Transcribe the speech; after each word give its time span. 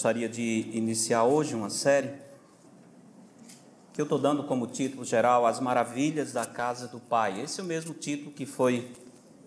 Gostaria 0.00 0.30
de 0.30 0.70
iniciar 0.72 1.24
hoje 1.24 1.54
uma 1.54 1.68
série 1.68 2.14
que 3.92 4.00
eu 4.00 4.04
estou 4.04 4.18
dando 4.18 4.44
como 4.44 4.66
título 4.66 5.04
geral 5.04 5.44
As 5.44 5.60
Maravilhas 5.60 6.32
da 6.32 6.46
Casa 6.46 6.88
do 6.88 6.98
Pai. 6.98 7.42
Esse 7.42 7.60
é 7.60 7.62
o 7.62 7.66
mesmo 7.66 7.92
título 7.92 8.30
que 8.30 8.46
foi 8.46 8.92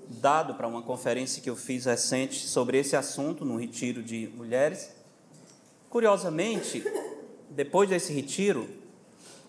dado 0.07 0.53
para 0.53 0.67
uma 0.67 0.84
conferência 0.84 1.41
que 1.41 1.49
eu 1.49 1.55
fiz 1.55 1.85
recente 1.85 2.45
sobre 2.47 2.77
esse 2.77 2.95
assunto 2.95 3.43
no 3.43 3.57
retiro 3.57 4.03
de 4.03 4.27
mulheres. 4.35 4.95
Curiosamente, 5.89 6.83
depois 7.49 7.89
desse 7.89 8.13
retiro, 8.13 8.70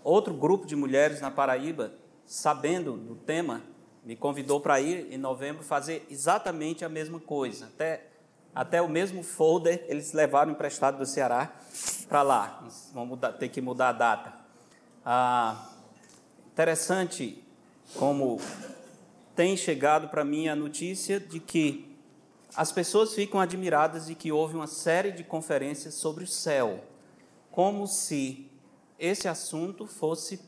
outro 0.02 0.32
grupo 0.32 0.66
de 0.66 0.74
mulheres 0.74 1.20
na 1.20 1.30
Paraíba, 1.30 1.92
sabendo 2.24 2.96
do 2.96 3.14
tema, 3.14 3.60
me 4.02 4.16
convidou 4.16 4.58
para 4.58 4.80
ir 4.80 5.12
em 5.12 5.18
novembro 5.18 5.62
fazer 5.62 6.06
exatamente 6.10 6.82
a 6.82 6.88
mesma 6.88 7.20
coisa. 7.20 7.66
Até 7.66 8.13
até 8.54 8.80
o 8.80 8.88
mesmo 8.88 9.22
folder 9.22 9.84
eles 9.88 10.12
levaram 10.12 10.52
emprestado 10.52 10.98
do 10.98 11.06
Ceará 11.06 11.52
para 12.08 12.22
lá. 12.22 12.64
Vão 12.92 13.06
mudar, 13.06 13.32
ter 13.32 13.48
que 13.48 13.60
mudar 13.60 13.88
a 13.88 13.92
data. 13.92 14.34
Ah, 15.04 15.70
interessante 16.52 17.42
como 17.96 18.40
tem 19.34 19.56
chegado 19.56 20.08
para 20.08 20.24
mim 20.24 20.48
a 20.48 20.54
notícia 20.54 21.18
de 21.18 21.40
que 21.40 21.92
as 22.56 22.70
pessoas 22.70 23.14
ficam 23.14 23.40
admiradas 23.40 24.06
de 24.06 24.14
que 24.14 24.30
houve 24.30 24.55
uma 24.55 24.68
série 24.68 25.10
de 25.10 25.24
conferências 25.24 25.94
sobre 25.94 26.22
o 26.22 26.27
céu, 26.27 26.84
como 27.50 27.86
se 27.86 28.48
esse 28.98 29.27
assunto 29.27 29.86
fosse 29.86 30.41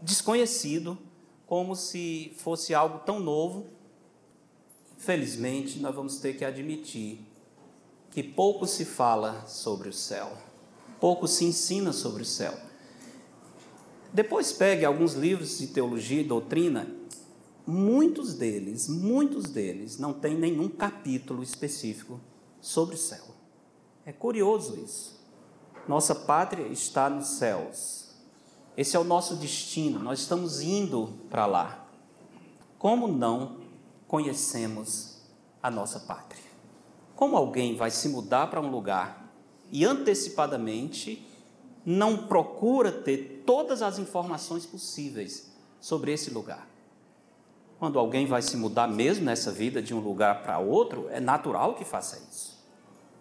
desconhecido, 0.00 0.98
como 1.46 1.76
se 1.76 2.34
fosse 2.38 2.74
algo 2.74 3.00
tão 3.00 3.20
novo. 3.20 3.66
Felizmente, 4.96 5.78
nós 5.80 5.94
vamos 5.94 6.18
ter 6.18 6.34
que 6.34 6.44
admitir 6.46 7.20
que 8.14 8.22
pouco 8.22 8.64
se 8.64 8.84
fala 8.84 9.44
sobre 9.44 9.88
o 9.88 9.92
céu, 9.92 10.38
pouco 11.00 11.26
se 11.26 11.44
ensina 11.44 11.92
sobre 11.92 12.22
o 12.22 12.24
céu. 12.24 12.54
Depois 14.12 14.52
pegue 14.52 14.84
alguns 14.84 15.14
livros 15.14 15.58
de 15.58 15.66
teologia 15.66 16.20
e 16.20 16.24
doutrina, 16.24 16.86
muitos 17.66 18.34
deles, 18.34 18.88
muitos 18.88 19.50
deles 19.50 19.98
não 19.98 20.12
têm 20.12 20.38
nenhum 20.38 20.68
capítulo 20.68 21.42
específico 21.42 22.20
sobre 22.60 22.94
o 22.94 22.98
céu. 22.98 23.24
É 24.06 24.12
curioso 24.12 24.78
isso. 24.78 25.20
Nossa 25.88 26.14
pátria 26.14 26.68
está 26.68 27.10
nos 27.10 27.26
céus. 27.26 28.14
Esse 28.76 28.96
é 28.96 29.00
o 29.00 29.04
nosso 29.04 29.34
destino, 29.34 29.98
nós 29.98 30.20
estamos 30.20 30.60
indo 30.60 31.14
para 31.28 31.46
lá. 31.46 31.88
Como 32.78 33.08
não 33.08 33.58
conhecemos 34.06 35.20
a 35.60 35.68
nossa 35.68 35.98
pátria? 35.98 36.43
Como 37.16 37.36
alguém 37.36 37.76
vai 37.76 37.90
se 37.90 38.08
mudar 38.08 38.48
para 38.48 38.60
um 38.60 38.70
lugar 38.70 39.32
e 39.70 39.84
antecipadamente 39.84 41.24
não 41.84 42.26
procura 42.26 42.90
ter 42.90 43.42
todas 43.46 43.82
as 43.82 43.98
informações 43.98 44.66
possíveis 44.66 45.52
sobre 45.80 46.12
esse 46.12 46.30
lugar? 46.30 46.66
Quando 47.78 47.98
alguém 47.98 48.26
vai 48.26 48.42
se 48.42 48.56
mudar 48.56 48.88
mesmo 48.88 49.24
nessa 49.24 49.52
vida 49.52 49.82
de 49.82 49.94
um 49.94 50.00
lugar 50.00 50.42
para 50.42 50.58
outro, 50.58 51.08
é 51.10 51.20
natural 51.20 51.74
que 51.74 51.84
faça 51.84 52.16
isso. 52.30 52.54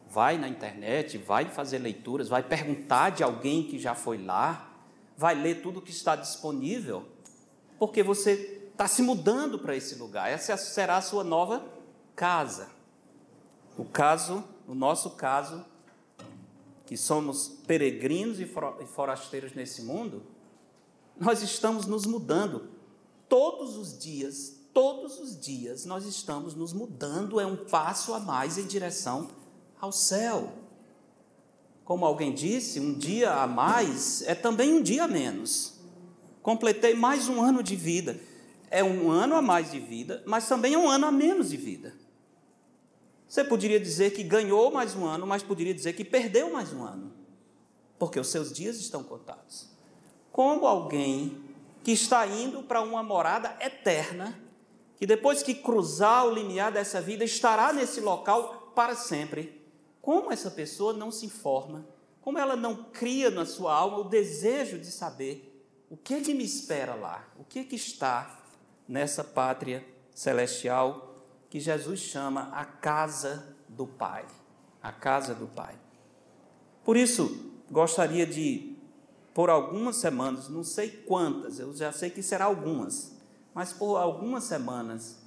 Vai 0.10 0.38
na 0.38 0.48
internet, 0.48 1.18
vai 1.18 1.46
fazer 1.46 1.80
leituras, 1.80 2.30
vai 2.30 2.44
perguntar 2.44 3.10
de 3.10 3.24
alguém 3.24 3.64
que 3.64 3.80
já 3.80 3.96
foi 3.96 4.24
lá, 4.24 4.72
vai 5.18 5.36
ler 5.36 5.62
tudo 5.62 5.82
que 5.82 5.92
está 5.92 6.16
disponível, 6.16 7.04
porque 7.78 8.02
você 8.02 8.64
está 8.72 8.88
se 8.88 9.02
mudando 9.02 9.60
para 9.60 9.76
esse 9.76 9.96
lugar. 9.96 10.32
Essa 10.32 10.56
será 10.56 10.98
a 10.98 11.02
sua 11.02 11.24
nova 11.24 11.64
casa. 12.16 12.70
O 13.78 13.86
caso, 13.86 14.44
o 14.68 14.76
nosso 14.76 15.12
caso, 15.12 15.66
que 16.86 16.96
somos 16.96 17.60
peregrinos 17.66 18.40
e 18.40 18.46
forasteiros 18.86 19.54
nesse 19.54 19.82
mundo, 19.82 20.24
nós 21.20 21.42
estamos 21.42 21.86
nos 21.86 22.06
mudando 22.06 22.70
todos 23.28 23.78
os 23.78 23.98
dias, 23.98 24.56
todos 24.74 25.20
os 25.20 25.40
dias 25.40 25.86
nós 25.86 26.06
estamos 26.06 26.54
nos 26.56 26.74
mudando, 26.74 27.40
é 27.40 27.46
um 27.46 27.56
passo 27.56 28.14
a 28.14 28.20
mais 28.20 28.58
em 28.58 28.66
direção 28.66 29.30
ao 29.80 29.92
céu. 29.92 30.54
Como 31.84 32.06
alguém 32.06 32.34
disse, 32.34 32.80
um 32.80 32.94
dia 32.94 33.34
a 33.34 33.48
mais 33.48 34.22
é 34.24 34.36
também 34.36 34.74
um 34.74 34.82
dia 34.82 35.04
a 35.06 35.08
menos. 35.08 35.80
Completei 36.42 36.94
mais 36.94 37.28
um 37.28 37.42
ano 37.42 37.64
de 37.64 37.76
vida. 37.76 38.20
É 38.70 38.84
um 38.84 39.12
ano 39.12 39.36
a 39.36 39.42
mais 39.42 39.72
de 39.72 39.80
vida, 39.80 40.24
mas 40.26 40.48
também 40.48 40.74
é 40.74 40.78
um 40.78 40.90
ano 40.90 41.06
a 41.06 41.12
menos 41.12 41.50
de 41.50 41.58
vida. 41.58 41.94
Você 43.34 43.44
poderia 43.44 43.80
dizer 43.80 44.12
que 44.12 44.22
ganhou 44.22 44.72
mais 44.72 44.94
um 44.94 45.08
ano, 45.08 45.26
mas 45.26 45.42
poderia 45.42 45.74
dizer 45.74 45.94
que 45.94 46.06
perdeu 46.06 46.54
mais 46.54 46.72
um 46.72 46.84
ano, 46.84 47.12
porque 47.98 48.20
os 48.20 48.28
seus 48.28 48.54
dias 48.54 48.78
estão 48.78 49.04
contados. 49.04 49.72
Como 50.32 50.68
alguém 50.68 51.44
que 51.84 51.92
está 51.92 52.28
indo 52.28 52.62
para 52.62 52.80
uma 52.82 53.02
morada 53.02 53.58
eterna, 53.60 54.40
que 54.98 55.08
depois 55.08 55.42
que 55.42 55.56
cruzar 55.56 56.28
o 56.28 56.32
limiar 56.32 56.72
dessa 56.72 57.02
vida 57.02 57.24
estará 57.24 57.74
nesse 57.74 58.00
local 58.02 58.72
para 58.76 58.96
sempre, 58.96 59.60
como 60.00 60.32
essa 60.32 60.52
pessoa 60.52 60.94
não 60.94 61.10
se 61.10 61.26
informa, 61.26 61.88
como 62.22 62.38
ela 62.38 62.56
não 62.56 62.84
cria 62.84 63.32
na 63.32 63.48
sua 63.48 63.74
alma 63.74 63.98
o 63.98 64.10
desejo 64.10 64.78
de 64.78 64.92
saber 64.92 65.60
o 65.90 65.98
que, 65.98 66.14
é 66.14 66.22
que 66.22 66.36
me 66.36 66.44
espera 66.44 66.94
lá, 66.94 67.28
o 67.40 67.44
que, 67.44 67.58
é 67.58 67.64
que 67.64 67.78
está 67.78 68.44
nessa 68.88 69.24
pátria 69.24 69.84
celestial 70.14 71.13
que 71.54 71.60
Jesus 71.60 72.00
chama 72.00 72.50
a 72.52 72.66
casa 72.66 73.56
do 73.70 73.86
Pai. 73.86 74.26
A 74.82 74.92
casa 74.92 75.36
do 75.36 75.46
Pai. 75.46 75.78
Por 76.84 76.98
isso, 76.98 77.54
gostaria 77.70 78.26
de, 78.26 78.76
por 79.36 79.52
algumas 79.52 79.98
semanas, 79.98 80.50
não 80.50 80.64
sei 80.64 80.90
quantas, 80.90 81.60
eu 81.60 81.72
já 81.76 81.92
sei 81.92 82.10
que 82.10 82.24
será 82.24 82.46
algumas, 82.46 83.16
mas 83.54 83.72
por 83.72 83.98
algumas 83.98 84.46
semanas, 84.46 85.20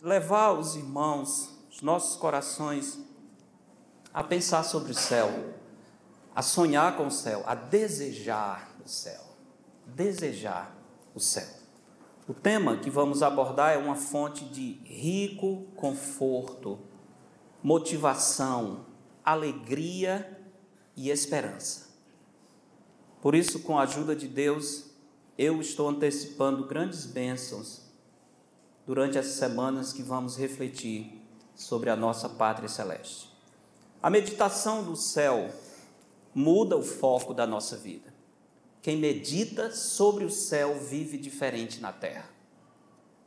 levar 0.00 0.52
os 0.52 0.76
irmãos, 0.76 1.58
os 1.70 1.82
nossos 1.82 2.16
corações, 2.16 2.98
a 4.14 4.24
pensar 4.24 4.62
sobre 4.62 4.92
o 4.92 4.94
céu, 4.94 5.28
a 6.34 6.40
sonhar 6.40 6.96
com 6.96 7.08
o 7.08 7.12
céu, 7.12 7.42
a 7.46 7.54
desejar 7.54 8.66
o 8.82 8.88
céu. 8.88 9.20
Desejar 9.84 10.74
o 11.14 11.20
céu. 11.20 11.61
O 12.28 12.32
tema 12.32 12.76
que 12.76 12.88
vamos 12.88 13.20
abordar 13.20 13.74
é 13.74 13.76
uma 13.76 13.96
fonte 13.96 14.44
de 14.44 14.74
rico 14.84 15.66
conforto, 15.74 16.78
motivação, 17.60 18.86
alegria 19.24 20.40
e 20.96 21.10
esperança. 21.10 21.90
Por 23.20 23.34
isso, 23.34 23.60
com 23.60 23.76
a 23.76 23.82
ajuda 23.82 24.14
de 24.14 24.28
Deus, 24.28 24.90
eu 25.36 25.60
estou 25.60 25.88
antecipando 25.88 26.64
grandes 26.64 27.06
bênçãos 27.06 27.90
durante 28.86 29.18
essas 29.18 29.34
semanas 29.34 29.92
que 29.92 30.02
vamos 30.02 30.36
refletir 30.36 31.20
sobre 31.56 31.90
a 31.90 31.96
nossa 31.96 32.28
pátria 32.28 32.68
celeste. 32.68 33.30
A 34.00 34.08
meditação 34.08 34.84
do 34.84 34.94
céu 34.94 35.50
muda 36.32 36.76
o 36.76 36.82
foco 36.82 37.34
da 37.34 37.46
nossa 37.46 37.76
vida. 37.76 38.11
Quem 38.82 38.96
medita 38.96 39.70
sobre 39.70 40.24
o 40.24 40.30
céu 40.30 40.74
vive 40.74 41.16
diferente 41.16 41.80
na 41.80 41.92
terra. 41.92 42.28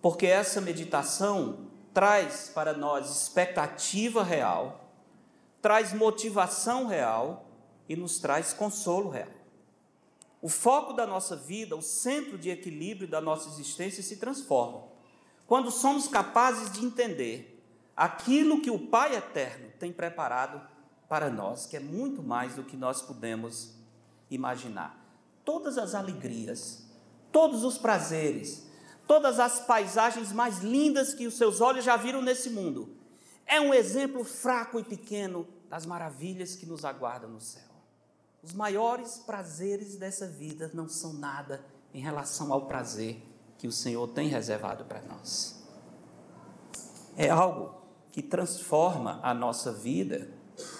Porque 0.02 0.28
essa 0.28 0.60
meditação 0.60 1.72
traz 1.94 2.52
para 2.54 2.74
nós 2.74 3.10
expectativa 3.10 4.22
real, 4.22 4.92
traz 5.62 5.94
motivação 5.94 6.88
real 6.88 7.50
e 7.88 7.96
nos 7.96 8.20
traz 8.20 8.52
consolo 8.52 9.10
real. 9.10 9.30
O 10.42 10.50
foco 10.50 10.92
da 10.92 11.08
nossa 11.08 11.38
vida, 11.38 11.74
o 11.74 11.82
centro 11.82 12.38
de 12.38 12.50
equilíbrio 12.50 13.08
da 13.08 13.22
nossa 13.22 13.48
existência 13.48 14.04
se 14.04 14.18
transforma 14.18 14.94
quando 15.48 15.72
somos 15.72 16.08
capazes 16.08 16.72
de 16.72 16.84
entender 16.84 17.64
aquilo 17.96 18.62
que 18.62 18.72
o 18.72 18.88
Pai 18.88 19.16
eterno 19.16 19.70
tem 19.80 19.94
preparado 19.94 20.62
para 21.08 21.30
nós, 21.30 21.66
que 21.66 21.78
é 21.78 21.80
muito 21.80 22.22
mais 22.22 22.56
do 22.56 22.64
que 22.64 22.76
nós 22.76 23.02
podemos 23.02 23.76
imaginar 24.30 25.05
todas 25.46 25.78
as 25.78 25.94
alegrias, 25.96 26.84
todos 27.32 27.64
os 27.64 27.78
prazeres, 27.78 28.66
todas 29.08 29.40
as 29.40 29.60
paisagens 29.60 30.34
mais 30.34 30.60
lindas 30.60 31.14
que 31.14 31.28
os 31.28 31.38
seus 31.38 31.62
olhos 31.62 31.86
já 31.86 31.96
viram 31.96 32.22
nesse 32.22 32.50
mundo. 32.50 32.90
É 33.46 33.62
um 33.62 33.74
exemplo 33.74 34.24
fraco 34.24 34.80
e 34.80 34.84
pequeno 34.84 35.48
das 35.70 35.86
maravilhas 35.86 36.56
que 36.56 36.66
nos 36.66 36.84
aguardam 36.84 37.30
no 37.30 37.40
céu. 37.40 37.64
Os 38.42 38.54
maiores 38.54 39.18
prazeres 39.18 39.96
dessa 39.96 40.28
vida 40.28 40.72
não 40.74 40.90
são 40.90 41.14
nada 41.14 41.64
em 41.94 42.02
relação 42.02 42.52
ao 42.52 42.66
prazer 42.66 43.22
que 43.58 43.68
o 43.68 43.72
Senhor 43.72 44.08
tem 44.10 44.28
reservado 44.28 44.86
para 44.86 45.02
nós. 45.02 45.64
É 47.16 47.30
algo 47.30 47.82
que 48.12 48.22
transforma 48.22 49.20
a 49.24 49.34
nossa 49.34 49.72
vida 49.72 50.30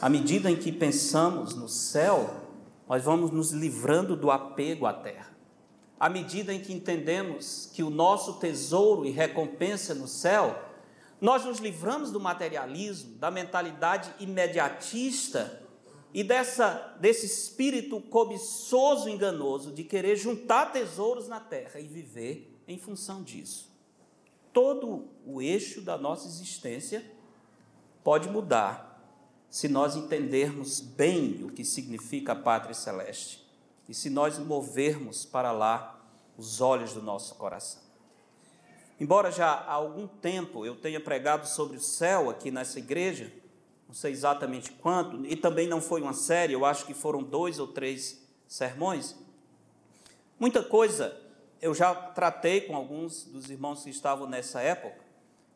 à 0.02 0.10
medida 0.10 0.50
em 0.50 0.56
que 0.56 0.72
pensamos 0.72 1.56
no 1.56 1.68
céu 1.68 2.45
nós 2.88 3.04
vamos 3.04 3.32
nos 3.32 3.52
livrando 3.52 4.16
do 4.16 4.30
apego 4.30 4.86
à 4.86 4.94
terra. 4.94 5.36
À 6.00 6.10
medida 6.10 6.54
em 6.54 6.60
que 6.60 6.74
entendemos 6.74 7.70
que 7.74 7.82
o 7.82 7.90
nosso 7.90 8.34
tesouro 8.34 9.06
e 9.06 9.12
recompensa 9.12 9.96
no 9.96 10.08
céu, 10.08 10.62
nós 11.20 11.46
nos 11.46 11.60
livramos 11.60 12.12
do 12.12 12.20
materialismo, 12.20 13.16
da 13.16 13.32
mentalidade 13.32 14.14
imediatista 14.20 15.62
e 16.14 16.24
dessa, 16.24 16.96
desse 17.00 17.26
espírito 17.26 18.00
cobiçoso, 18.02 19.10
enganoso, 19.10 19.72
de 19.72 19.84
querer 19.84 20.16
juntar 20.16 20.72
tesouros 20.72 21.28
na 21.28 21.40
terra 21.40 21.80
e 21.80 21.88
viver 21.88 22.56
em 22.68 22.78
função 22.78 23.24
disso. 23.24 23.70
Todo 24.54 25.10
o 25.26 25.42
eixo 25.42 25.82
da 25.82 25.98
nossa 25.98 26.28
existência 26.28 27.04
pode 28.04 28.30
mudar 28.30 28.95
se 29.56 29.70
nós 29.70 29.96
entendermos 29.96 30.82
bem 30.82 31.42
o 31.46 31.50
que 31.50 31.64
significa 31.64 32.34
a 32.34 32.36
pátria 32.36 32.74
celeste 32.74 33.42
e 33.88 33.94
se 33.94 34.10
nós 34.10 34.38
movermos 34.38 35.24
para 35.24 35.54
lá 35.54 36.06
os 36.38 36.60
olhos 36.60 36.92
do 36.92 37.02
nosso 37.02 37.36
coração. 37.36 37.82
Embora 39.00 39.32
já 39.32 39.48
há 39.48 39.72
algum 39.72 40.08
tempo 40.08 40.66
eu 40.66 40.76
tenha 40.76 41.00
pregado 41.00 41.48
sobre 41.48 41.78
o 41.78 41.80
céu 41.80 42.30
aqui 42.30 42.52
nessa 42.52 42.80
igreja, 42.80 43.32
não 43.88 43.96
sei 43.96 44.12
exatamente 44.12 44.74
quanto, 44.74 45.26
e 45.26 45.38
também 45.38 45.70
não 45.70 45.80
foi 45.80 46.02
uma 46.02 46.12
série, 46.12 46.52
eu 46.52 46.66
acho 46.66 46.86
que 46.86 46.94
foram 46.94 47.24
dois 47.24 47.58
ou 47.58 47.68
três 47.68 48.28
sermões. 48.50 49.16
Muita 50.38 50.62
coisa 50.62 51.18
eu 51.62 51.74
já 51.74 51.96
tratei 51.96 52.60
com 52.60 52.76
alguns 52.76 53.24
dos 53.24 53.50
irmãos 53.50 53.86
que 53.86 53.90
estavam 53.90 54.28
nessa 54.28 54.60
época, 54.60 55.05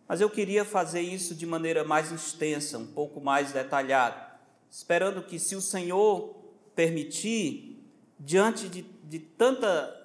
mas 0.10 0.20
eu 0.20 0.30
queria 0.30 0.66
fazer 0.66 1.00
isso 1.00 1.34
de 1.34 1.46
maneira 1.46 1.86
mais 1.86 2.12
extensa, 2.12 2.78
um 2.78 2.88
pouco 2.88 3.22
mais 3.22 3.54
detalhada, 3.54 4.38
esperando 4.70 5.24
que, 5.24 5.40
se 5.40 5.56
o 5.56 5.62
Senhor 5.62 6.36
permitir, 6.76 7.82
diante 8.20 8.68
de, 8.68 8.82
de 8.82 9.20
tanta 9.20 9.96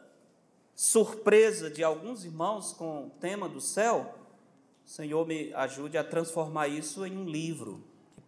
surpresa 0.76 1.68
de 1.68 1.82
alguns 1.82 2.24
irmãos 2.24 2.72
com 2.72 3.06
o 3.06 3.10
tema 3.18 3.48
do 3.48 3.60
céu, 3.60 4.14
o 4.86 4.88
Senhor 4.88 5.26
me 5.26 5.52
ajude 5.54 5.98
a 5.98 6.04
transformar 6.04 6.68
isso 6.68 7.04
em 7.04 7.16
um 7.16 7.24
livro 7.28 7.82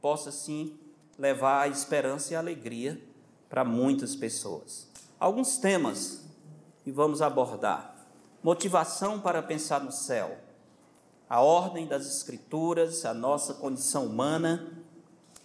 possa 0.06 0.30
sim 0.30 0.78
levar 1.18 1.62
a 1.62 1.68
esperança 1.68 2.32
e 2.32 2.36
a 2.36 2.38
alegria 2.38 3.02
para 3.48 3.64
muitas 3.64 4.14
pessoas. 4.14 4.88
Alguns 5.18 5.58
temas 5.58 6.24
que 6.84 6.92
vamos 6.92 7.20
abordar: 7.20 8.06
motivação 8.40 9.20
para 9.20 9.42
pensar 9.42 9.80
no 9.80 9.90
céu, 9.90 10.38
a 11.28 11.40
ordem 11.40 11.86
das 11.86 12.06
Escrituras, 12.06 13.04
a 13.04 13.12
nossa 13.12 13.54
condição 13.54 14.06
humana, 14.06 14.72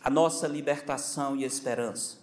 a 0.03 0.09
nossa 0.09 0.47
libertação 0.47 1.35
e 1.35 1.43
esperança. 1.43 2.17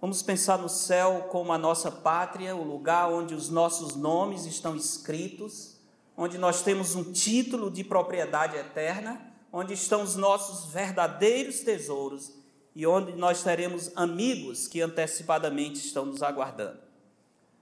Vamos 0.00 0.22
pensar 0.22 0.58
no 0.58 0.68
céu 0.68 1.28
como 1.30 1.52
a 1.52 1.58
nossa 1.58 1.90
pátria, 1.90 2.54
o 2.54 2.62
lugar 2.62 3.10
onde 3.10 3.34
os 3.34 3.48
nossos 3.48 3.94
nomes 3.94 4.44
estão 4.44 4.76
escritos, 4.76 5.76
onde 6.16 6.38
nós 6.38 6.62
temos 6.62 6.94
um 6.94 7.12
título 7.12 7.70
de 7.70 7.82
propriedade 7.82 8.56
eterna 8.56 9.34
onde 9.52 9.72
estão 9.72 10.02
os 10.02 10.16
nossos 10.16 10.70
verdadeiros 10.70 11.60
tesouros 11.60 12.30
e 12.74 12.86
onde 12.86 13.12
nós 13.12 13.42
teremos 13.42 13.90
amigos 13.96 14.68
que 14.68 14.82
antecipadamente 14.82 15.78
estão 15.78 16.04
nos 16.04 16.22
aguardando. 16.22 16.78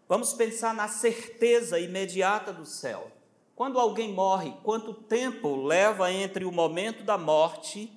Vamos 0.08 0.32
pensar 0.32 0.75
na 0.75 0.88
certeza 0.88 1.79
imediata 1.79 2.52
do 2.52 2.67
céu. 2.67 3.12
Quando 3.56 3.79
alguém 3.79 4.12
morre, 4.12 4.53
quanto 4.65 4.93
tempo 4.93 5.55
leva 5.55 6.12
entre 6.12 6.45
o 6.45 6.51
momento 6.51 7.05
da 7.05 7.17
morte 7.17 7.91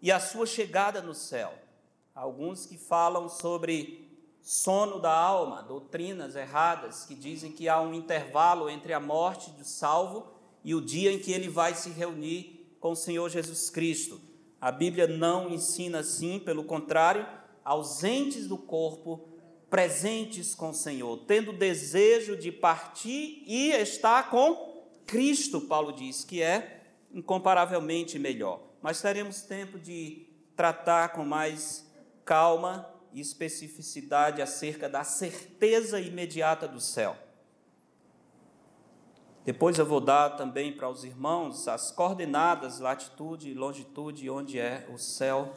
e 0.00 0.10
a 0.10 0.18
sua 0.18 0.46
chegada 0.46 1.02
no 1.02 1.14
céu? 1.14 1.52
Alguns 2.14 2.64
que 2.64 2.78
falam 2.78 3.28
sobre 3.28 4.08
sono 4.40 4.98
da 4.98 5.12
alma, 5.12 5.62
doutrinas 5.62 6.34
erradas 6.34 7.04
que 7.04 7.14
dizem 7.14 7.52
que 7.52 7.68
há 7.68 7.78
um 7.78 7.92
intervalo 7.92 8.70
entre 8.70 8.94
a 8.94 9.00
morte 9.00 9.50
do 9.50 9.64
salvo 9.64 10.28
e 10.64 10.74
o 10.74 10.80
dia 10.80 11.12
em 11.12 11.18
que 11.18 11.32
ele 11.32 11.48
vai 11.48 11.74
se 11.74 11.90
reunir 11.90 12.74
com 12.80 12.92
o 12.92 12.96
Senhor 12.96 13.28
Jesus 13.28 13.68
Cristo. 13.68 14.18
A 14.58 14.72
Bíblia 14.72 15.06
não 15.06 15.50
ensina 15.50 15.98
assim, 15.98 16.38
pelo 16.38 16.64
contrário, 16.64 17.26
ausentes 17.62 18.46
do 18.48 18.56
corpo, 18.56 19.28
presentes 19.68 20.54
com 20.54 20.70
o 20.70 20.74
Senhor, 20.74 21.18
tendo 21.26 21.52
desejo 21.52 22.34
de 22.34 22.50
partir 22.50 23.42
e 23.46 23.72
estar 23.72 24.30
com 24.30 24.65
Cristo, 25.06 25.60
Paulo 25.60 25.92
diz, 25.92 26.24
que 26.24 26.42
é 26.42 26.82
incomparavelmente 27.12 28.18
melhor. 28.18 28.60
Mas 28.82 29.00
teremos 29.00 29.42
tempo 29.42 29.78
de 29.78 30.26
tratar 30.54 31.10
com 31.10 31.24
mais 31.24 31.86
calma 32.24 32.88
e 33.12 33.20
especificidade 33.20 34.42
acerca 34.42 34.88
da 34.88 35.04
certeza 35.04 36.00
imediata 36.00 36.66
do 36.66 36.80
céu. 36.80 37.16
Depois 39.44 39.78
eu 39.78 39.86
vou 39.86 40.00
dar 40.00 40.30
também 40.30 40.72
para 40.72 40.88
os 40.88 41.04
irmãos 41.04 41.68
as 41.68 41.92
coordenadas, 41.92 42.80
latitude 42.80 43.48
e 43.48 43.54
longitude, 43.54 44.28
onde 44.28 44.58
é 44.58 44.84
o 44.92 44.98
céu, 44.98 45.54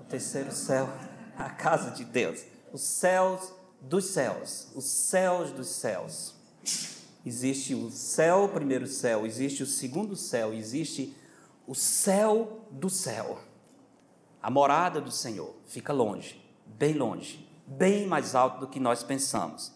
o 0.00 0.04
terceiro 0.04 0.52
céu, 0.52 0.88
a 1.36 1.50
casa 1.50 1.90
de 1.90 2.04
Deus. 2.04 2.44
Os 2.72 2.82
céus 2.82 3.52
dos 3.80 4.04
céus, 4.06 4.70
os 4.76 4.84
céus 4.84 5.50
dos 5.50 5.66
céus. 5.66 6.36
Existe 7.24 7.74
o 7.74 7.90
céu, 7.90 8.48
primeiro 8.48 8.86
céu, 8.86 9.24
existe 9.24 9.62
o 9.62 9.66
segundo 9.66 10.16
céu, 10.16 10.52
existe 10.52 11.16
o 11.66 11.74
céu 11.74 12.66
do 12.70 12.90
céu. 12.90 13.38
A 14.42 14.50
morada 14.50 15.00
do 15.00 15.10
Senhor 15.10 15.54
fica 15.66 15.92
longe, 15.92 16.44
bem 16.66 16.94
longe, 16.94 17.48
bem 17.66 18.06
mais 18.06 18.34
alto 18.34 18.60
do 18.60 18.66
que 18.66 18.80
nós 18.80 19.04
pensamos. 19.04 19.72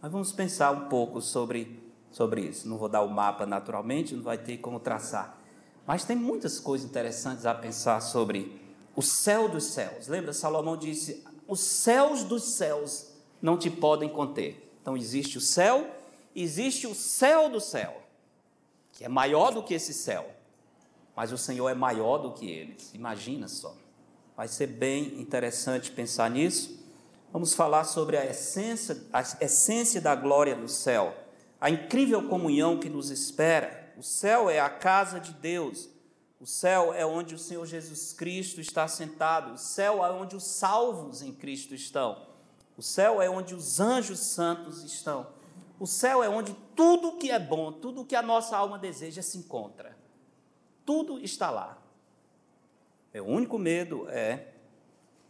Mas 0.00 0.12
vamos 0.12 0.32
pensar 0.32 0.70
um 0.72 0.88
pouco 0.88 1.20
sobre 1.20 1.82
sobre 2.12 2.42
isso. 2.42 2.68
Não 2.68 2.76
vou 2.76 2.88
dar 2.88 3.02
o 3.02 3.08
mapa 3.08 3.46
naturalmente, 3.46 4.14
não 4.14 4.22
vai 4.22 4.38
ter 4.38 4.58
como 4.58 4.78
traçar. 4.78 5.38
Mas 5.86 6.04
tem 6.04 6.14
muitas 6.14 6.60
coisas 6.60 6.88
interessantes 6.88 7.44
a 7.46 7.54
pensar 7.54 8.00
sobre 8.00 8.60
o 8.94 9.02
céu 9.02 9.48
dos 9.48 9.64
céus. 9.64 10.06
Lembra, 10.06 10.32
Salomão 10.32 10.76
disse: 10.76 11.24
os 11.48 11.60
céus 11.60 12.22
dos 12.22 12.54
céus 12.54 13.08
não 13.40 13.56
te 13.56 13.70
podem 13.70 14.08
conter. 14.08 14.70
Então 14.80 14.96
existe 14.96 15.38
o 15.38 15.40
céu, 15.40 15.86
existe 16.34 16.86
o 16.86 16.94
céu 16.94 17.48
do 17.48 17.60
céu, 17.60 18.02
que 18.92 19.04
é 19.04 19.08
maior 19.08 19.52
do 19.52 19.62
que 19.62 19.74
esse 19.74 19.92
céu. 19.92 20.30
Mas 21.14 21.32
o 21.32 21.38
Senhor 21.38 21.68
é 21.68 21.74
maior 21.74 22.18
do 22.18 22.32
que 22.32 22.50
eles. 22.50 22.92
Imagina 22.94 23.48
só. 23.48 23.74
Vai 24.36 24.48
ser 24.48 24.66
bem 24.66 25.20
interessante 25.20 25.90
pensar 25.90 26.30
nisso. 26.30 26.80
Vamos 27.32 27.54
falar 27.54 27.84
sobre 27.84 28.16
a 28.16 28.24
essência, 28.24 29.02
a 29.12 29.20
essência 29.40 30.00
da 30.00 30.14
glória 30.14 30.54
do 30.54 30.68
céu 30.68 31.14
a 31.62 31.70
incrível 31.70 32.28
comunhão 32.28 32.80
que 32.80 32.88
nos 32.88 33.08
espera. 33.08 33.94
O 33.96 34.02
céu 34.02 34.50
é 34.50 34.58
a 34.58 34.68
casa 34.68 35.20
de 35.20 35.32
Deus. 35.32 35.88
O 36.40 36.44
céu 36.44 36.92
é 36.92 37.06
onde 37.06 37.36
o 37.36 37.38
Senhor 37.38 37.64
Jesus 37.64 38.12
Cristo 38.12 38.60
está 38.60 38.88
sentado. 38.88 39.54
O 39.54 39.56
céu 39.56 40.04
é 40.04 40.10
onde 40.10 40.34
os 40.34 40.42
salvos 40.42 41.22
em 41.22 41.32
Cristo 41.32 41.72
estão. 41.72 42.26
O 42.76 42.82
céu 42.82 43.22
é 43.22 43.30
onde 43.30 43.54
os 43.54 43.78
anjos 43.78 44.18
santos 44.18 44.82
estão. 44.82 45.28
O 45.82 45.86
céu 45.88 46.22
é 46.22 46.28
onde 46.28 46.54
tudo 46.76 47.16
que 47.16 47.28
é 47.28 47.40
bom, 47.40 47.72
tudo 47.72 48.04
que 48.04 48.14
a 48.14 48.22
nossa 48.22 48.56
alma 48.56 48.78
deseja 48.78 49.20
se 49.20 49.36
encontra. 49.36 49.98
Tudo 50.86 51.18
está 51.18 51.50
lá. 51.50 51.76
Meu 53.12 53.26
único 53.26 53.58
medo 53.58 54.08
é 54.08 54.52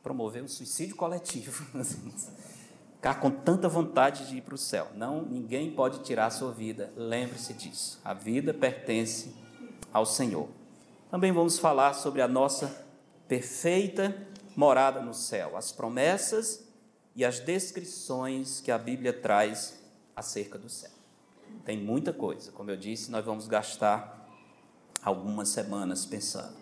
promover 0.02 0.42
um 0.42 0.48
suicídio 0.48 0.94
coletivo. 0.94 1.64
ficar 2.96 3.14
com 3.18 3.30
tanta 3.30 3.66
vontade 3.66 4.28
de 4.28 4.36
ir 4.36 4.42
para 4.42 4.54
o 4.54 4.58
céu. 4.58 4.88
Não, 4.94 5.22
ninguém 5.22 5.74
pode 5.74 6.00
tirar 6.00 6.26
a 6.26 6.30
sua 6.30 6.52
vida. 6.52 6.92
Lembre-se 6.98 7.54
disso. 7.54 7.98
A 8.04 8.12
vida 8.12 8.52
pertence 8.52 9.34
ao 9.90 10.04
Senhor. 10.04 10.50
Também 11.10 11.32
vamos 11.32 11.58
falar 11.58 11.94
sobre 11.94 12.20
a 12.20 12.28
nossa 12.28 12.86
perfeita 13.26 14.14
morada 14.54 15.00
no 15.00 15.14
céu, 15.14 15.56
as 15.56 15.72
promessas 15.72 16.62
e 17.16 17.24
as 17.24 17.40
descrições 17.40 18.60
que 18.60 18.70
a 18.70 18.76
Bíblia 18.76 19.14
traz 19.14 19.80
acerca 20.14 20.58
do 20.58 20.68
céu. 20.68 20.90
Tem 21.64 21.78
muita 21.78 22.12
coisa, 22.12 22.50
como 22.52 22.70
eu 22.70 22.76
disse, 22.76 23.10
nós 23.10 23.24
vamos 23.24 23.46
gastar 23.46 24.28
algumas 25.02 25.48
semanas 25.48 26.06
pensando. 26.06 26.54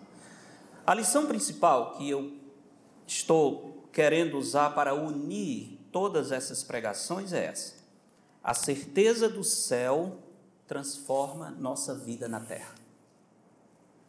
A 0.85 0.93
lição 0.93 1.25
principal 1.25 1.93
que 1.93 2.09
eu 2.09 2.33
estou 3.05 3.87
querendo 3.91 4.37
usar 4.37 4.71
para 4.71 4.93
unir 4.93 5.79
todas 5.91 6.31
essas 6.31 6.63
pregações 6.63 7.33
é 7.33 7.45
essa: 7.45 7.75
a 8.43 8.53
certeza 8.53 9.29
do 9.29 9.43
céu 9.43 10.17
transforma 10.67 11.51
nossa 11.51 11.93
vida 11.93 12.27
na 12.27 12.39
terra. 12.39 12.73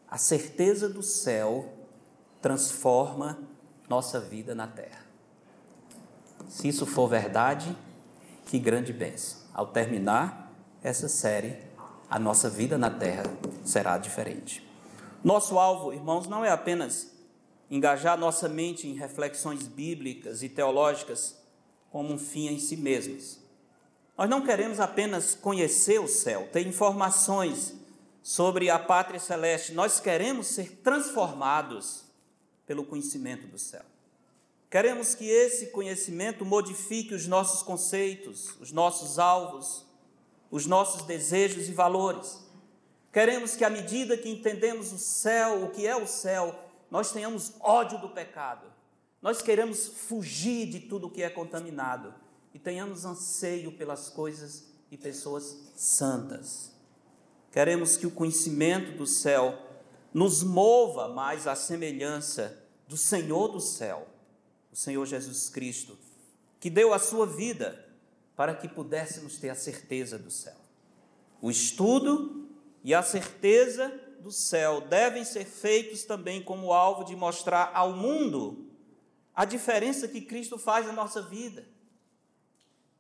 A 0.09 0.19
certeza 0.19 0.89
do 0.89 1.03
céu 1.03 1.73
transforma 2.41 3.39
nossa 3.89 4.21
vida 4.21 4.55
na 4.55 4.67
terra. 4.67 5.03
Se 6.49 6.69
isso 6.69 6.85
for 6.85 7.09
verdade, 7.09 7.77
que 8.53 8.59
grande 8.59 8.93
bênção. 8.93 9.39
Ao 9.55 9.67
terminar 9.67 10.53
essa 10.83 11.09
série, 11.09 11.57
a 12.11 12.19
nossa 12.19 12.51
vida 12.51 12.77
na 12.77 12.91
terra 12.91 13.23
será 13.65 13.97
diferente. 13.97 14.63
Nosso 15.25 15.59
alvo, 15.59 15.91
irmãos, 15.91 16.29
não 16.29 16.45
é 16.45 16.51
apenas 16.51 17.17
engajar 17.71 18.19
nossa 18.19 18.51
mente 18.51 18.87
em 18.87 18.93
reflexões 18.93 19.67
bíblicas 19.67 20.43
e 20.43 20.51
teológicas 20.51 21.35
como 21.91 22.13
um 22.13 22.19
fim 22.19 22.49
em 22.49 22.59
si 22.59 22.77
mesmos. 22.77 23.39
Nós 24.19 24.29
não 24.29 24.45
queremos 24.45 24.81
apenas 24.81 25.35
conhecer 25.35 25.99
o 25.99 26.07
céu, 26.07 26.47
ter 26.53 26.67
informações 26.67 27.75
sobre 28.23 28.69
a 28.69 28.79
pátria 28.79 29.19
celeste, 29.19 29.73
nós 29.73 29.99
queremos 29.99 30.49
ser 30.49 30.83
transformados 30.83 32.05
pelo 32.67 32.85
conhecimento 32.85 33.47
do 33.47 33.59
céu. 33.59 33.92
Queremos 34.73 35.15
que 35.15 35.29
esse 35.29 35.67
conhecimento 35.67 36.47
modifique 36.47 37.13
os 37.13 37.27
nossos 37.27 37.63
conceitos, 37.63 38.59
os 38.59 38.73
nossos 38.73 39.19
alvos, 39.19 39.85
os 40.51 40.65
nossos 40.65 41.03
desejos 41.03 41.69
e 41.69 41.73
valores. 41.73 42.43
Queremos 43.13 43.55
que, 43.55 43.67
à 43.67 43.69
medida 43.69 44.17
que 44.17 44.31
entendemos 44.31 44.91
o 44.91 44.99
céu, 44.99 45.63
o 45.65 45.69
que 45.69 45.87
é 45.87 45.95
o 45.95 46.07
céu, 46.07 46.59
nós 46.91 47.13
tenhamos 47.13 47.53
ódio 47.61 47.99
do 47.99 48.09
pecado. 48.09 48.67
Nós 49.21 49.43
queremos 49.43 49.89
fugir 49.89 50.65
de 50.71 50.81
tudo 50.81 51.11
que 51.11 51.23
é 51.23 51.29
contaminado 51.29 52.15
e 52.55 52.59
tenhamos 52.59 53.05
anseio 53.05 53.73
pelas 53.73 54.09
coisas 54.09 54.65
e 54.91 54.97
pessoas 54.97 55.55
santas. 55.77 56.73
Queremos 57.51 57.99
que 57.99 58.07
o 58.07 58.11
conhecimento 58.11 58.97
do 58.97 59.07
céu 59.07 59.55
nos 60.15 60.43
mova 60.43 61.09
mais 61.09 61.47
à 61.47 61.55
semelhança 61.55 62.59
do 62.89 62.97
Senhor 62.97 63.49
do 63.49 63.61
céu, 63.61 64.07
o 64.73 64.77
Senhor 64.77 65.05
Jesus 65.05 65.51
Cristo, 65.51 65.99
que 66.59 66.71
deu 66.71 66.95
a 66.95 66.99
sua 66.99 67.27
vida 67.27 67.87
para 68.35 68.55
que 68.55 68.67
pudéssemos 68.67 69.37
ter 69.37 69.51
a 69.51 69.55
certeza 69.55 70.19
do 70.19 70.31
céu. 70.31 70.57
O 71.41 71.51
estudo 71.51 72.49
e 72.83 72.95
a 72.95 73.03
certeza 73.03 73.93
do 74.21 74.31
céu 74.31 74.81
devem 74.81 75.25
ser 75.25 75.45
feitos 75.45 76.05
também 76.05 76.43
como 76.43 76.73
alvo 76.73 77.05
de 77.05 77.15
mostrar 77.15 77.71
ao 77.75 77.93
mundo 77.93 78.67
a 79.35 79.45
diferença 79.45 80.09
que 80.09 80.21
Cristo 80.21 80.57
faz 80.57 80.87
na 80.87 80.93
nossa 80.93 81.21
vida. 81.21 81.67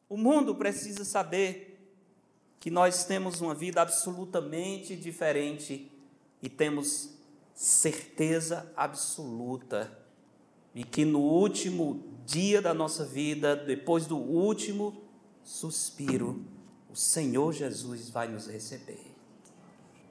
O 0.08 0.16
mundo 0.16 0.54
precisa 0.54 1.04
saber 1.04 1.80
que 2.60 2.70
nós 2.70 3.04
temos 3.04 3.40
uma 3.40 3.54
vida 3.54 3.80
absolutamente 3.80 4.94
diferente 4.94 5.90
e 6.42 6.48
temos 6.48 7.10
certeza 7.54 8.70
absoluta 8.76 10.01
de 10.74 10.84
que 10.84 11.04
no 11.04 11.20
último 11.20 12.02
dia 12.24 12.62
da 12.62 12.72
nossa 12.72 13.04
vida, 13.04 13.54
depois 13.54 14.06
do 14.06 14.16
último 14.16 15.02
suspiro, 15.42 16.44
o 16.90 16.96
Senhor 16.96 17.52
Jesus 17.52 18.10
vai 18.10 18.28
nos 18.28 18.46
receber. 18.46 19.14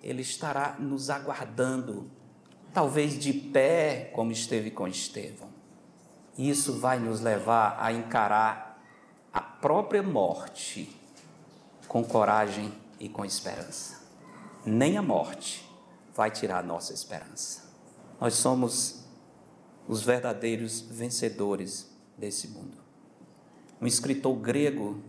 Ele 0.01 0.21
estará 0.21 0.77
nos 0.79 1.09
aguardando, 1.09 2.09
talvez 2.73 3.17
de 3.17 3.33
pé, 3.33 4.11
como 4.13 4.31
esteve 4.31 4.71
com 4.71 4.87
Estevão. 4.87 5.49
Isso 6.37 6.79
vai 6.79 6.99
nos 6.99 7.21
levar 7.21 7.77
a 7.79 7.91
encarar 7.91 8.81
a 9.31 9.41
própria 9.41 10.01
morte 10.01 10.89
com 11.87 12.03
coragem 12.03 12.71
e 12.99 13.07
com 13.09 13.23
esperança. 13.25 14.01
Nem 14.65 14.97
a 14.97 15.01
morte 15.01 15.67
vai 16.15 16.31
tirar 16.31 16.59
a 16.59 16.63
nossa 16.63 16.93
esperança. 16.93 17.69
Nós 18.19 18.35
somos 18.35 19.00
os 19.91 20.01
verdadeiros 20.01 20.79
vencedores 20.89 21.85
desse 22.17 22.47
mundo. 22.47 22.77
Um 23.81 23.85
escritor 23.85 24.33
grego 24.37 25.03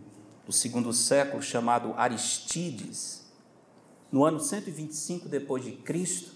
do 0.45 0.51
segundo 0.51 0.91
século 0.91 1.41
chamado 1.41 1.93
Aristides, 1.95 3.23
no 4.11 4.25
ano 4.25 4.41
125 4.41 5.29
depois 5.29 5.63
de 5.63 5.71
Cristo, 5.71 6.33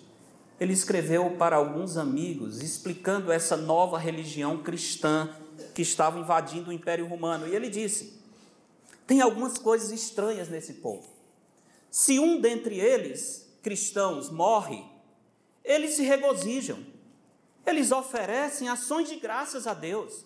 ele 0.62 0.72
escreveu 0.72 1.32
para 1.32 1.58
alguns 1.58 1.98
amigos 1.98 2.62
explicando 2.62 3.34
essa 3.34 3.58
nova 3.58 4.00
religião 4.00 4.64
cristã 4.64 5.30
que 5.76 5.82
estava 5.82 6.18
invadindo 6.18 6.70
o 6.70 6.74
Império 6.74 7.06
Romano. 7.06 7.46
E 7.50 7.54
ele 7.54 7.70
disse: 7.70 8.18
tem 9.06 9.20
algumas 9.20 9.58
coisas 9.58 9.92
estranhas 9.92 10.48
nesse 10.48 10.76
povo. 10.76 11.06
Se 11.92 12.18
um 12.18 12.40
dentre 12.40 12.80
eles, 12.80 13.46
cristãos, 13.62 14.30
morre, 14.30 14.86
eles 15.66 15.96
se 15.96 16.04
regozijam, 16.04 16.80
eles 17.68 17.92
oferecem 17.92 18.70
ações 18.70 19.10
de 19.10 19.18
graças 19.18 19.68
a 19.68 19.74
Deus, 19.74 20.26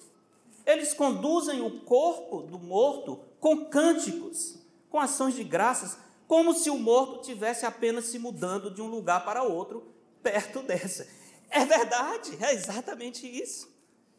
eles 0.66 0.94
conduzem 0.94 1.62
o 1.62 1.82
corpo 1.82 2.42
do 2.42 2.60
morto 2.60 3.20
com 3.40 3.66
cânticos, 3.66 4.60
com 4.90 5.00
ações 5.00 5.36
de 5.36 5.44
graças, 5.44 5.98
como 6.28 6.54
se 6.54 6.70
o 6.70 6.78
morto 6.78 7.24
tivesse 7.24 7.66
apenas 7.66 8.06
se 8.06 8.20
mudando 8.20 8.72
de 8.72 8.82
um 8.82 8.88
lugar 8.88 9.26
para 9.26 9.44
outro 9.44 9.92
perto 10.22 10.62
dessa. 10.62 11.08
É 11.50 11.66
verdade, 11.66 12.38
é 12.40 12.54
exatamente 12.54 13.28
isso. 13.28 13.70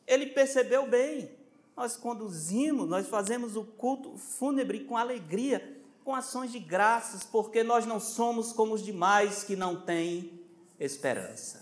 Ele 0.06 0.26
percebeu 0.26 0.86
bem 0.86 1.30
nós 1.76 1.96
conduzimos, 1.96 2.88
nós 2.88 3.08
fazemos 3.08 3.56
o 3.56 3.64
culto 3.64 4.16
fúnebre 4.16 4.84
com 4.84 4.96
alegria, 4.96 5.80
com 6.04 6.14
ações 6.14 6.52
de 6.52 6.58
graças, 6.58 7.24
porque 7.24 7.62
nós 7.62 7.86
não 7.86 7.98
somos 7.98 8.52
como 8.52 8.74
os 8.74 8.84
demais 8.84 9.42
que 9.44 9.56
não 9.56 9.80
têm 9.80 10.40
esperança. 10.78 11.61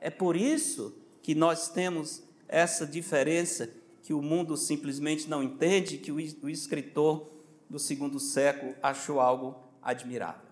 É 0.00 0.10
por 0.10 0.36
isso 0.36 0.96
que 1.22 1.34
nós 1.34 1.68
temos 1.68 2.22
essa 2.46 2.86
diferença 2.86 3.68
que 4.02 4.14
o 4.14 4.22
mundo 4.22 4.56
simplesmente 4.56 5.28
não 5.28 5.42
entende, 5.42 5.98
que 5.98 6.12
o 6.12 6.48
escritor 6.48 7.30
do 7.68 7.78
segundo 7.78 8.18
século 8.18 8.74
achou 8.82 9.20
algo 9.20 9.54
admirável. 9.82 10.48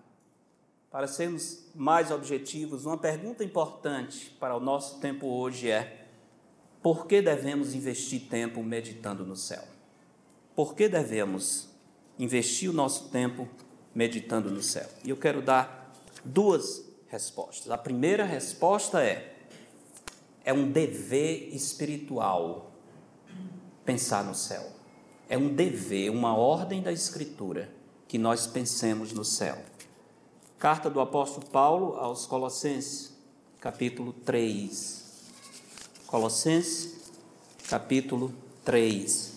Para 0.91 1.07
sermos 1.07 1.65
mais 1.75 2.11
objetivos, 2.11 2.85
uma 2.85 2.97
pergunta 2.97 3.43
importante 3.43 4.35
para 4.39 4.55
o 4.55 4.59
nosso 4.59 4.99
tempo 4.99 5.27
hoje 5.27 5.69
é: 5.69 6.07
por 6.81 7.07
que 7.07 7.21
devemos 7.21 7.73
investir 7.73 8.29
tempo 8.29 8.63
meditando 8.63 9.25
no 9.25 9.35
céu? 9.35 9.63
Por 10.55 10.73
que 10.75 10.87
devemos 10.87 11.69
investir 12.17 12.69
o 12.69 12.73
nosso 12.73 13.09
tempo 13.09 13.47
meditando 13.93 14.49
no 14.49 14.63
céu? 14.63 14.87
E 15.03 15.09
eu 15.09 15.17
quero 15.17 15.41
dar 15.41 15.93
duas 16.23 16.83
respostas. 17.07 17.69
A 17.69 17.77
primeira 17.77 18.23
resposta 18.23 19.03
é: 19.03 19.36
é 20.47 20.53
um 20.53 20.71
dever 20.71 21.53
espiritual 21.53 22.71
pensar 23.83 24.23
no 24.23 24.33
céu. 24.33 24.65
É 25.27 25.37
um 25.37 25.53
dever, 25.53 26.09
uma 26.09 26.37
ordem 26.37 26.81
da 26.81 26.89
Escritura 26.89 27.69
que 28.07 28.17
nós 28.17 28.47
pensemos 28.47 29.11
no 29.11 29.25
céu. 29.25 29.57
Carta 30.57 30.89
do 30.89 31.01
apóstolo 31.01 31.45
Paulo 31.47 31.97
aos 31.97 32.25
Colossenses, 32.25 33.13
capítulo 33.59 34.13
3. 34.13 35.03
Colossenses, 36.05 37.11
capítulo 37.67 38.33
3. 38.63 39.33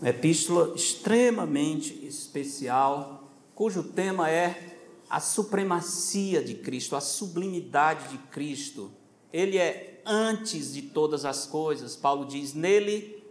Uma 0.00 0.08
epístola 0.08 0.74
extremamente 0.74 2.02
especial, 2.06 3.28
cujo 3.54 3.82
tema 3.82 4.30
é 4.30 4.74
a 5.10 5.20
supremacia 5.20 6.42
de 6.42 6.54
Cristo, 6.54 6.96
a 6.96 7.00
sublimidade 7.02 8.08
de 8.08 8.16
Cristo. 8.30 8.90
Ele 9.32 9.58
é 9.58 10.02
antes 10.04 10.74
de 10.74 10.82
todas 10.82 11.24
as 11.24 11.46
coisas. 11.46 11.96
Paulo 11.96 12.24
diz: 12.26 12.54
nele 12.54 13.22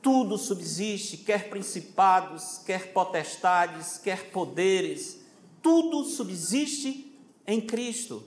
tudo 0.00 0.38
subsiste, 0.38 1.16
quer 1.18 1.50
principados, 1.50 2.58
quer 2.64 2.92
potestades, 2.92 3.98
quer 3.98 4.30
poderes, 4.30 5.20
tudo 5.60 6.04
subsiste 6.04 7.12
em 7.46 7.60
Cristo. 7.60 8.22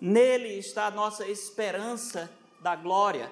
Nele 0.00 0.58
está 0.58 0.86
a 0.86 0.90
nossa 0.90 1.26
esperança 1.28 2.30
da 2.60 2.74
glória. 2.74 3.30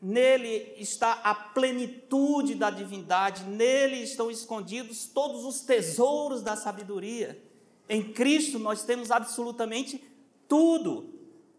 Nele 0.00 0.74
está 0.78 1.12
a 1.12 1.32
plenitude 1.32 2.56
da 2.56 2.70
divindade, 2.70 3.44
nele 3.44 4.02
estão 4.02 4.30
escondidos 4.30 5.06
todos 5.06 5.44
os 5.44 5.60
tesouros 5.60 6.42
da 6.42 6.56
sabedoria. 6.56 7.40
Em 7.88 8.12
Cristo 8.12 8.58
nós 8.58 8.84
temos 8.84 9.12
absolutamente 9.12 10.02
tudo. 10.48 11.11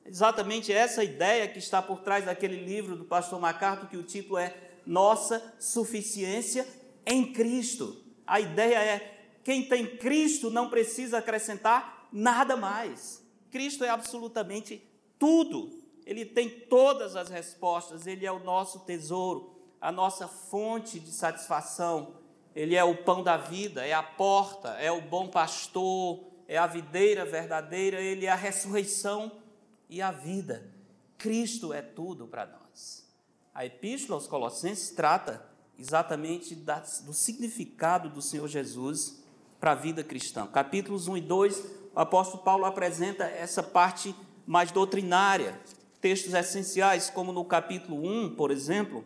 Exatamente 0.05 0.71
essa 0.71 1.03
ideia 1.03 1.47
que 1.47 1.59
está 1.59 1.81
por 1.81 2.01
trás 2.01 2.25
daquele 2.25 2.57
livro 2.57 2.95
do 2.95 3.05
pastor 3.05 3.39
MacArthur, 3.39 3.87
que 3.89 3.97
o 3.97 4.03
título 4.03 4.37
é 4.37 4.55
Nossa 4.85 5.55
Suficiência 5.59 6.67
em 7.05 7.31
Cristo. 7.31 8.03
A 8.27 8.39
ideia 8.39 8.77
é: 8.77 9.17
quem 9.43 9.63
tem 9.63 9.97
Cristo 9.97 10.49
não 10.49 10.69
precisa 10.69 11.19
acrescentar 11.19 12.07
nada 12.11 12.57
mais. 12.57 13.23
Cristo 13.49 13.83
é 13.83 13.89
absolutamente 13.89 14.83
tudo. 15.17 15.81
Ele 16.05 16.25
tem 16.25 16.49
todas 16.49 17.15
as 17.15 17.29
respostas, 17.29 18.05
ele 18.05 18.25
é 18.25 18.31
o 18.31 18.43
nosso 18.43 18.79
tesouro, 18.79 19.55
a 19.79 19.89
nossa 19.89 20.27
fonte 20.27 20.99
de 20.99 21.11
satisfação. 21.11 22.15
Ele 22.53 22.75
é 22.75 22.83
o 22.83 22.97
pão 22.97 23.23
da 23.23 23.37
vida, 23.37 23.85
é 23.85 23.93
a 23.93 24.03
porta, 24.03 24.69
é 24.79 24.91
o 24.91 25.01
bom 25.01 25.27
pastor, 25.29 26.23
é 26.47 26.57
a 26.57 26.67
videira 26.67 27.25
verdadeira, 27.25 28.01
ele 28.01 28.25
é 28.25 28.29
a 28.29 28.35
ressurreição 28.35 29.42
e 29.93 30.01
a 30.01 30.11
vida. 30.11 30.67
Cristo 31.19 31.71
é 31.71 31.79
tudo 31.79 32.25
para 32.25 32.47
nós. 32.47 33.07
A 33.53 33.63
Epístola 33.63 34.17
aos 34.17 34.25
Colossenses 34.25 34.89
trata 34.89 35.45
exatamente 35.77 36.55
do 36.55 37.13
significado 37.13 38.09
do 38.09 38.19
Senhor 38.19 38.47
Jesus 38.47 39.23
para 39.59 39.73
a 39.73 39.75
vida 39.75 40.03
cristã. 40.03 40.47
Capítulos 40.47 41.07
1 41.07 41.17
e 41.17 41.21
2, 41.21 41.63
o 41.93 41.99
apóstolo 41.99 42.43
Paulo 42.43 42.65
apresenta 42.65 43.25
essa 43.25 43.61
parte 43.61 44.15
mais 44.47 44.71
doutrinária 44.71 45.61
textos 46.01 46.33
essenciais, 46.33 47.11
como 47.11 47.31
no 47.31 47.45
capítulo 47.45 48.03
1, 48.03 48.35
por 48.35 48.49
exemplo, 48.49 49.05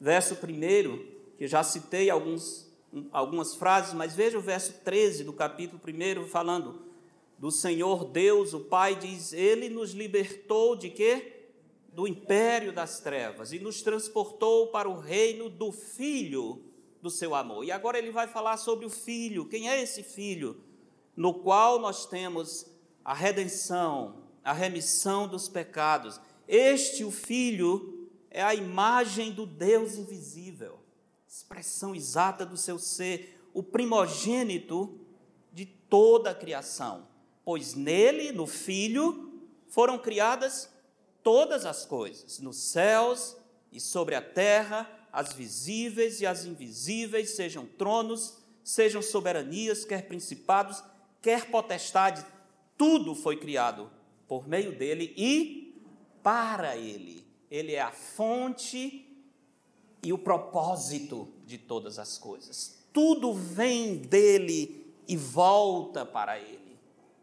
verso 0.00 0.34
1, 0.34 1.36
que 1.36 1.46
já 1.46 1.62
citei 1.62 2.08
alguns, 2.08 2.72
algumas 3.12 3.54
frases, 3.54 3.92
mas 3.92 4.16
veja 4.16 4.38
o 4.38 4.40
verso 4.40 4.72
13 4.82 5.24
do 5.24 5.32
capítulo 5.32 5.80
1, 5.86 6.26
falando 6.26 6.87
do 7.38 7.50
Senhor 7.50 8.04
Deus, 8.04 8.52
o 8.52 8.60
Pai, 8.60 8.96
diz: 8.96 9.32
Ele 9.32 9.68
nos 9.68 9.92
libertou 9.92 10.76
de 10.76 10.90
quê? 10.90 11.34
do 11.98 12.06
império 12.06 12.72
das 12.72 13.00
trevas 13.00 13.52
e 13.52 13.58
nos 13.58 13.82
transportou 13.82 14.68
para 14.68 14.88
o 14.88 15.00
reino 15.00 15.50
do 15.50 15.72
Filho 15.72 16.62
do 17.02 17.10
seu 17.10 17.34
amor. 17.34 17.64
E 17.64 17.72
agora 17.72 17.98
ele 17.98 18.12
vai 18.12 18.28
falar 18.28 18.56
sobre 18.56 18.86
o 18.86 18.90
Filho. 18.90 19.46
Quem 19.46 19.68
é 19.68 19.82
esse 19.82 20.04
Filho? 20.04 20.62
No 21.16 21.34
qual 21.34 21.80
nós 21.80 22.06
temos 22.06 22.66
a 23.04 23.12
redenção, 23.12 24.22
a 24.44 24.52
remissão 24.52 25.26
dos 25.26 25.48
pecados. 25.48 26.20
Este, 26.46 27.02
o 27.02 27.10
Filho, 27.10 28.08
é 28.30 28.44
a 28.44 28.54
imagem 28.54 29.32
do 29.32 29.44
Deus 29.44 29.96
invisível, 29.96 30.78
expressão 31.26 31.96
exata 31.96 32.46
do 32.46 32.56
seu 32.56 32.78
ser, 32.78 33.40
o 33.52 33.60
primogênito 33.60 35.00
de 35.52 35.66
toda 35.66 36.30
a 36.30 36.34
criação. 36.34 37.08
Pois 37.48 37.72
nele, 37.72 38.30
no 38.30 38.46
Filho, 38.46 39.32
foram 39.68 39.98
criadas 39.98 40.68
todas 41.22 41.64
as 41.64 41.86
coisas, 41.86 42.38
nos 42.40 42.58
céus 42.58 43.38
e 43.72 43.80
sobre 43.80 44.14
a 44.14 44.20
terra, 44.20 44.86
as 45.10 45.32
visíveis 45.32 46.20
e 46.20 46.26
as 46.26 46.44
invisíveis, 46.44 47.36
sejam 47.36 47.64
tronos, 47.64 48.36
sejam 48.62 49.00
soberanias, 49.00 49.82
quer 49.82 50.06
principados, 50.06 50.84
quer 51.22 51.50
potestades, 51.50 52.22
tudo 52.76 53.14
foi 53.14 53.38
criado 53.38 53.90
por 54.28 54.46
meio 54.46 54.76
dele 54.76 55.14
e 55.16 55.82
para 56.22 56.76
ele. 56.76 57.24
Ele 57.50 57.72
é 57.72 57.80
a 57.80 57.92
fonte 57.92 59.08
e 60.02 60.12
o 60.12 60.18
propósito 60.18 61.26
de 61.46 61.56
todas 61.56 61.98
as 61.98 62.18
coisas. 62.18 62.78
Tudo 62.92 63.32
vem 63.32 63.96
dele 63.96 64.92
e 65.08 65.16
volta 65.16 66.04
para 66.04 66.38
ele. 66.38 66.57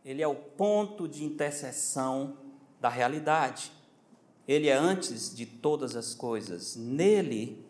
Ele 0.05 0.21
é 0.21 0.27
o 0.27 0.35
ponto 0.35 1.07
de 1.07 1.25
interseção 1.25 2.37
da 2.79 2.89
realidade. 2.89 3.71
Ele 4.47 4.67
é 4.67 4.73
antes 4.73 5.35
de 5.35 5.47
todas 5.47 5.95
as 5.95 6.13
coisas. 6.13 6.75
Nele, 6.75 7.65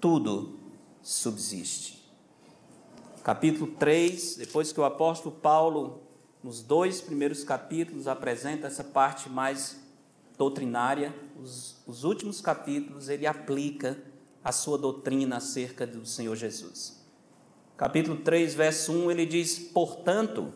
tudo 0.00 0.60
subsiste. 1.02 2.08
Capítulo 3.24 3.72
3, 3.72 4.36
depois 4.36 4.70
que 4.70 4.78
o 4.78 4.84
apóstolo 4.84 5.34
Paulo, 5.34 6.02
nos 6.40 6.62
dois 6.62 7.00
primeiros 7.00 7.42
capítulos, 7.42 8.06
apresenta 8.06 8.68
essa 8.68 8.84
parte 8.84 9.28
mais 9.28 9.84
doutrinária, 10.38 11.12
os, 11.42 11.82
os 11.84 12.04
últimos 12.04 12.40
capítulos 12.40 13.08
ele 13.08 13.26
aplica 13.26 13.98
a 14.44 14.52
sua 14.52 14.78
doutrina 14.78 15.38
acerca 15.38 15.84
do 15.84 16.06
Senhor 16.06 16.36
Jesus. 16.36 17.04
Capítulo 17.76 18.18
3, 18.18 18.54
verso 18.54 18.92
1, 18.92 19.10
ele 19.10 19.26
diz: 19.26 19.58
Portanto, 19.58 20.54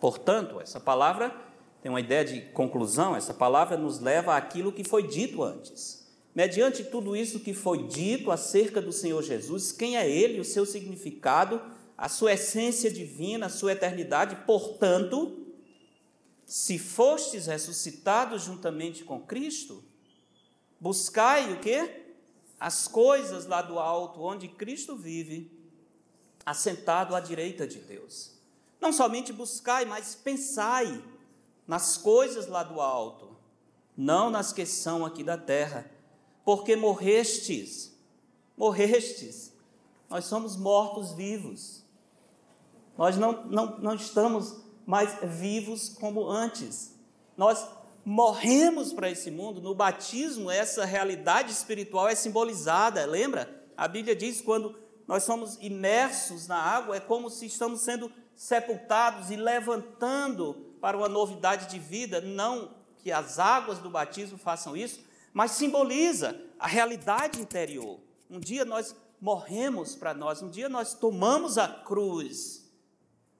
portanto, 0.00 0.60
essa 0.60 0.80
palavra 0.80 1.34
tem 1.82 1.90
uma 1.90 2.00
ideia 2.00 2.24
de 2.24 2.40
conclusão, 2.52 3.14
essa 3.14 3.32
palavra 3.32 3.76
nos 3.76 4.00
leva 4.00 4.36
àquilo 4.36 4.72
que 4.72 4.82
foi 4.82 5.06
dito 5.06 5.42
antes. 5.42 6.06
Mediante 6.34 6.84
tudo 6.84 7.16
isso 7.16 7.40
que 7.40 7.54
foi 7.54 7.86
dito 7.86 8.30
acerca 8.30 8.80
do 8.82 8.92
Senhor 8.92 9.22
Jesus, 9.22 9.72
quem 9.72 9.96
é 9.96 10.10
Ele, 10.10 10.40
o 10.40 10.44
seu 10.44 10.66
significado, 10.66 11.62
a 11.96 12.08
sua 12.08 12.34
essência 12.34 12.90
divina, 12.90 13.46
a 13.46 13.48
sua 13.48 13.72
eternidade, 13.72 14.36
portanto, 14.44 15.46
se 16.44 16.78
fostes 16.78 17.46
ressuscitados 17.46 18.42
juntamente 18.42 19.02
com 19.02 19.20
Cristo, 19.20 19.82
buscai 20.78 21.52
o 21.52 21.60
quê? 21.60 22.04
As 22.60 22.86
coisas 22.86 23.46
lá 23.46 23.62
do 23.62 23.78
alto, 23.78 24.20
onde 24.20 24.46
Cristo 24.46 24.94
vive, 24.94 25.50
assentado 26.44 27.14
à 27.14 27.20
direita 27.20 27.66
de 27.66 27.78
Deus. 27.78 28.35
Não 28.80 28.92
somente 28.92 29.32
buscai, 29.32 29.84
mas 29.84 30.14
pensai 30.14 31.02
nas 31.66 31.96
coisas 31.96 32.46
lá 32.46 32.62
do 32.62 32.80
alto, 32.80 33.36
não 33.96 34.30
nas 34.30 34.52
que 34.52 34.64
são 34.64 35.04
aqui 35.04 35.24
da 35.24 35.36
terra, 35.36 35.90
porque 36.44 36.76
morrestes, 36.76 37.96
morrestes, 38.56 39.52
nós 40.08 40.26
somos 40.26 40.56
mortos 40.56 41.12
vivos, 41.12 41.82
nós 42.96 43.16
não, 43.16 43.44
não, 43.46 43.78
não 43.78 43.94
estamos 43.94 44.62
mais 44.86 45.18
vivos 45.22 45.88
como 45.88 46.28
antes, 46.28 46.94
nós 47.36 47.66
morremos 48.04 48.92
para 48.92 49.10
esse 49.10 49.32
mundo, 49.32 49.60
no 49.60 49.74
batismo 49.74 50.48
essa 50.48 50.84
realidade 50.84 51.50
espiritual 51.50 52.08
é 52.08 52.14
simbolizada, 52.14 53.04
lembra? 53.04 53.64
A 53.76 53.88
Bíblia 53.88 54.14
diz 54.14 54.40
quando 54.40 54.78
nós 55.08 55.24
somos 55.24 55.58
imersos 55.60 56.46
na 56.46 56.56
água, 56.56 56.96
é 56.96 57.00
como 57.00 57.28
se 57.28 57.46
estamos 57.46 57.80
sendo 57.80 58.10
sepultados 58.36 59.30
e 59.30 59.36
levantando 59.36 60.54
para 60.80 60.96
uma 60.96 61.08
novidade 61.08 61.68
de 61.68 61.78
vida, 61.78 62.20
não 62.20 62.70
que 62.98 63.10
as 63.10 63.38
águas 63.38 63.78
do 63.78 63.88
batismo 63.88 64.36
façam 64.36 64.76
isso, 64.76 65.00
mas 65.32 65.52
simboliza 65.52 66.40
a 66.58 66.66
realidade 66.66 67.40
interior. 67.40 67.98
Um 68.30 68.38
dia 68.38 68.64
nós 68.64 68.94
morremos 69.20 69.96
para 69.96 70.12
nós, 70.12 70.42
um 70.42 70.50
dia 70.50 70.68
nós 70.68 70.92
tomamos 70.92 71.56
a 71.56 71.66
cruz, 71.66 72.70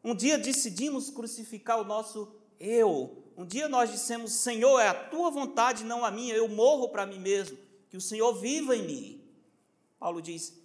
um 0.02 0.14
dia 0.14 0.38
decidimos 0.38 1.10
crucificar 1.10 1.78
o 1.78 1.84
nosso 1.84 2.34
eu, 2.58 3.22
um 3.36 3.44
dia 3.44 3.68
nós 3.68 3.90
dissemos: 3.90 4.32
Senhor, 4.32 4.80
é 4.80 4.88
a 4.88 4.94
tua 4.94 5.30
vontade, 5.30 5.84
não 5.84 6.04
a 6.04 6.10
minha, 6.10 6.34
eu 6.34 6.48
morro 6.48 6.88
para 6.88 7.04
mim 7.04 7.18
mesmo, 7.18 7.58
que 7.90 7.96
o 7.96 8.00
Senhor 8.00 8.32
viva 8.34 8.74
em 8.74 8.82
mim. 8.82 9.24
Paulo 9.98 10.22
diz: 10.22 10.56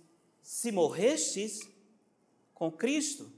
Se 0.41 0.72
morrestes 0.72 1.60
com 2.54 2.72
Cristo, 2.72 3.32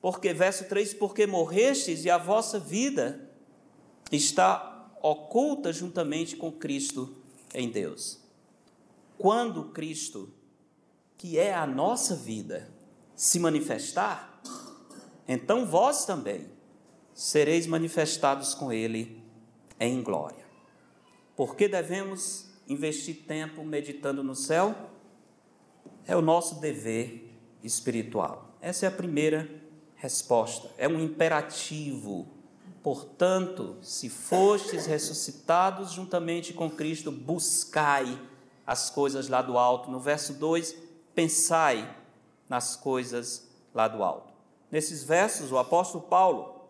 porque, 0.00 0.32
verso 0.32 0.64
3: 0.64 0.94
Porque 0.94 1.26
morrestes 1.26 2.04
e 2.04 2.10
a 2.10 2.18
vossa 2.18 2.58
vida 2.58 3.28
está 4.10 4.90
oculta 5.02 5.72
juntamente 5.72 6.36
com 6.36 6.52
Cristo 6.52 7.16
em 7.54 7.70
Deus. 7.70 8.20
Quando 9.16 9.70
Cristo, 9.70 10.32
que 11.16 11.38
é 11.38 11.52
a 11.52 11.66
nossa 11.66 12.14
vida, 12.14 12.70
se 13.14 13.40
manifestar, 13.40 14.40
então 15.26 15.66
vós 15.66 16.04
também 16.04 16.48
sereis 17.12 17.66
manifestados 17.66 18.54
com 18.54 18.72
Ele 18.72 19.20
em 19.80 20.02
glória. 20.02 20.46
Por 21.36 21.56
que 21.56 21.68
devemos 21.68 22.48
investir 22.68 23.24
tempo 23.26 23.64
meditando 23.64 24.22
no 24.22 24.36
céu? 24.36 24.74
É 26.06 26.16
o 26.16 26.22
nosso 26.22 26.60
dever 26.60 27.34
espiritual. 27.62 28.56
Essa 28.60 28.86
é 28.86 28.88
a 28.88 28.92
primeira 28.92 29.48
resposta, 29.98 30.70
é 30.78 30.88
um 30.88 30.98
imperativo. 30.98 32.26
Portanto, 32.82 33.76
se 33.82 34.08
fostes 34.08 34.86
ressuscitados 34.86 35.92
juntamente 35.92 36.52
com 36.52 36.70
Cristo, 36.70 37.12
buscai 37.12 38.18
as 38.66 38.88
coisas 38.88 39.28
lá 39.28 39.42
do 39.42 39.58
alto. 39.58 39.90
No 39.90 40.00
verso 40.00 40.32
2, 40.34 40.74
pensai 41.14 41.94
nas 42.48 42.76
coisas 42.76 43.48
lá 43.74 43.88
do 43.88 44.02
alto. 44.02 44.32
Nesses 44.70 45.02
versos, 45.02 45.50
o 45.50 45.58
apóstolo 45.58 46.04
Paulo 46.04 46.68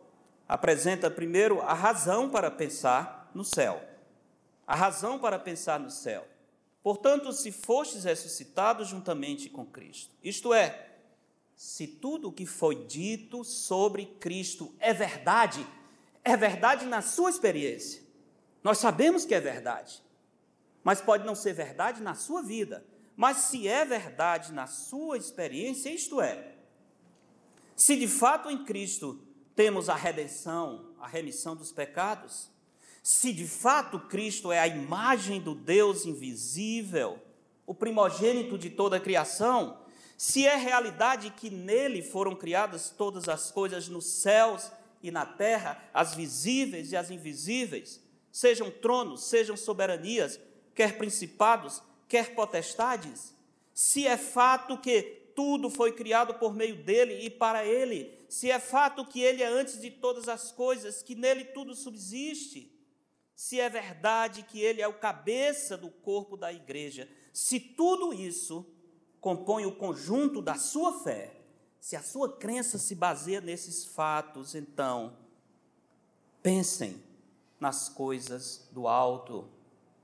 apresenta 0.48 1.10
primeiro 1.10 1.60
a 1.60 1.74
razão 1.74 2.30
para 2.30 2.50
pensar 2.50 3.30
no 3.34 3.44
céu. 3.44 3.80
A 4.66 4.74
razão 4.74 5.18
para 5.18 5.38
pensar 5.38 5.78
no 5.78 5.90
céu. 5.90 6.26
Portanto, 6.82 7.32
se 7.32 7.52
fostes 7.52 8.04
ressuscitados 8.04 8.88
juntamente 8.88 9.50
com 9.50 9.66
Cristo, 9.66 10.14
isto 10.22 10.54
é, 10.54 10.87
se 11.58 11.88
tudo 11.88 12.28
o 12.28 12.32
que 12.32 12.46
foi 12.46 12.86
dito 12.86 13.42
sobre 13.42 14.06
Cristo 14.20 14.72
é 14.78 14.94
verdade, 14.94 15.66
é 16.22 16.36
verdade 16.36 16.86
na 16.86 17.02
sua 17.02 17.30
experiência. 17.30 18.00
Nós 18.62 18.78
sabemos 18.78 19.24
que 19.24 19.34
é 19.34 19.40
verdade, 19.40 20.00
mas 20.84 21.00
pode 21.00 21.26
não 21.26 21.34
ser 21.34 21.54
verdade 21.54 22.00
na 22.00 22.14
sua 22.14 22.44
vida. 22.44 22.86
Mas 23.16 23.38
se 23.38 23.66
é 23.66 23.84
verdade 23.84 24.52
na 24.52 24.68
sua 24.68 25.18
experiência, 25.18 25.90
isto 25.90 26.20
é, 26.20 26.54
se 27.74 27.96
de 27.96 28.06
fato 28.06 28.48
em 28.48 28.64
Cristo 28.64 29.20
temos 29.56 29.88
a 29.88 29.96
redenção, 29.96 30.94
a 31.00 31.08
remissão 31.08 31.56
dos 31.56 31.72
pecados, 31.72 32.52
se 33.02 33.32
de 33.32 33.48
fato 33.48 33.98
Cristo 33.98 34.52
é 34.52 34.60
a 34.60 34.68
imagem 34.68 35.40
do 35.40 35.56
Deus 35.56 36.06
invisível, 36.06 37.18
o 37.66 37.74
primogênito 37.74 38.56
de 38.56 38.70
toda 38.70 38.98
a 38.98 39.00
criação, 39.00 39.87
se 40.18 40.44
é 40.44 40.56
realidade 40.56 41.30
que 41.30 41.48
nele 41.48 42.02
foram 42.02 42.34
criadas 42.34 42.90
todas 42.90 43.28
as 43.28 43.52
coisas 43.52 43.88
nos 43.88 44.04
céus 44.04 44.68
e 45.00 45.12
na 45.12 45.24
terra, 45.24 45.80
as 45.94 46.12
visíveis 46.12 46.90
e 46.90 46.96
as 46.96 47.08
invisíveis, 47.08 48.02
sejam 48.32 48.68
tronos, 48.68 49.22
sejam 49.22 49.56
soberanias, 49.56 50.40
quer 50.74 50.98
principados, 50.98 51.80
quer 52.08 52.34
potestades, 52.34 53.32
se 53.72 54.08
é 54.08 54.16
fato 54.16 54.76
que 54.76 55.02
tudo 55.36 55.70
foi 55.70 55.92
criado 55.92 56.34
por 56.34 56.52
meio 56.52 56.82
dele 56.82 57.24
e 57.24 57.30
para 57.30 57.64
ele, 57.64 58.12
se 58.28 58.50
é 58.50 58.58
fato 58.58 59.06
que 59.06 59.20
ele 59.20 59.40
é 59.40 59.46
antes 59.46 59.80
de 59.80 59.88
todas 59.88 60.28
as 60.28 60.50
coisas, 60.50 61.00
que 61.00 61.14
nele 61.14 61.44
tudo 61.44 61.76
subsiste, 61.76 62.76
se 63.36 63.60
é 63.60 63.68
verdade 63.68 64.42
que 64.42 64.60
ele 64.60 64.82
é 64.82 64.88
o 64.88 64.98
cabeça 64.98 65.76
do 65.76 65.90
corpo 65.90 66.36
da 66.36 66.52
igreja, 66.52 67.08
se 67.32 67.60
tudo 67.60 68.12
isso 68.12 68.66
compõe 69.20 69.66
o 69.66 69.74
conjunto 69.76 70.40
da 70.40 70.54
sua 70.54 71.00
fé, 71.00 71.34
se 71.80 71.96
a 71.96 72.02
sua 72.02 72.36
crença 72.36 72.78
se 72.78 72.94
baseia 72.94 73.40
nesses 73.40 73.84
fatos, 73.84 74.54
então 74.54 75.16
pensem 76.42 77.02
nas 77.60 77.88
coisas 77.88 78.68
do 78.72 78.86
alto, 78.86 79.48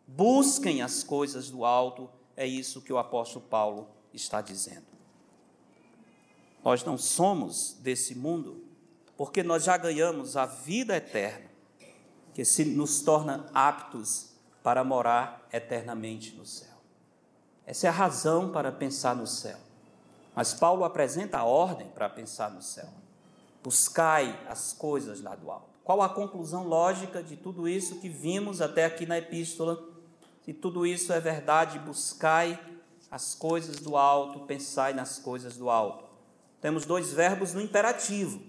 Busquem 0.07 0.83
as 0.83 1.03
coisas 1.03 1.51
do 1.51 1.65
alto, 1.65 2.11
é 2.37 2.47
isso 2.47 2.83
que 2.83 2.93
o 2.93 2.99
apóstolo 2.99 3.45
Paulo 3.47 3.89
está 4.13 4.41
dizendo. 4.41 4.87
Nós 6.63 6.85
não 6.85 6.99
somos 6.99 7.77
desse 7.81 8.15
mundo, 8.15 8.65
porque 9.17 9.43
nós 9.43 9.65
já 9.65 9.77
ganhamos 9.77 10.37
a 10.37 10.47
vida 10.47 10.97
eterna, 10.97 11.51
que 12.35 12.45
se 12.45 12.65
nos 12.65 13.01
torna 13.01 13.49
aptos 13.55 14.31
para 14.63 14.85
morar 14.85 15.47
eternamente 15.53 16.35
no 16.35 16.45
céu. 16.45 16.74
Essa 17.67 17.87
é 17.87 17.91
a 17.91 17.93
razão 17.93 18.51
para 18.53 18.71
pensar 18.71 19.17
no 19.17 19.27
céu. 19.27 19.57
Mas 20.35 20.53
Paulo 20.53 20.85
apresenta 20.85 21.39
a 21.39 21.45
ordem 21.45 21.89
para 21.89 22.09
pensar 22.09 22.51
no 22.51 22.61
céu. 22.61 22.89
Buscai 23.63 24.39
as 24.49 24.73
coisas 24.73 25.23
lá 25.23 25.35
do 25.35 25.51
alto. 25.51 25.71
Qual 25.83 26.03
a 26.03 26.09
conclusão 26.09 26.65
lógica 26.65 27.23
de 27.23 27.37
tudo 27.37 27.69
isso 27.69 28.01
que 28.01 28.09
vimos 28.09 28.61
até 28.61 28.85
aqui 28.85 29.07
na 29.07 29.19
epístola? 29.19 29.83
Se 30.45 30.53
tudo 30.53 30.87
isso 30.87 31.13
é 31.13 31.21
verdade, 31.21 31.79
buscai 31.79 32.59
as 33.11 33.35
coisas 33.35 33.77
do 33.77 33.97
alto, 33.97 34.41
pensai 34.41 34.93
nas 34.93 35.19
coisas 35.19 35.57
do 35.57 35.71
alto. 35.71 36.05
Temos 36.61 36.85
dois 36.85 37.13
verbos 37.13 37.55
no 37.55 37.61
imperativo. 37.61 38.43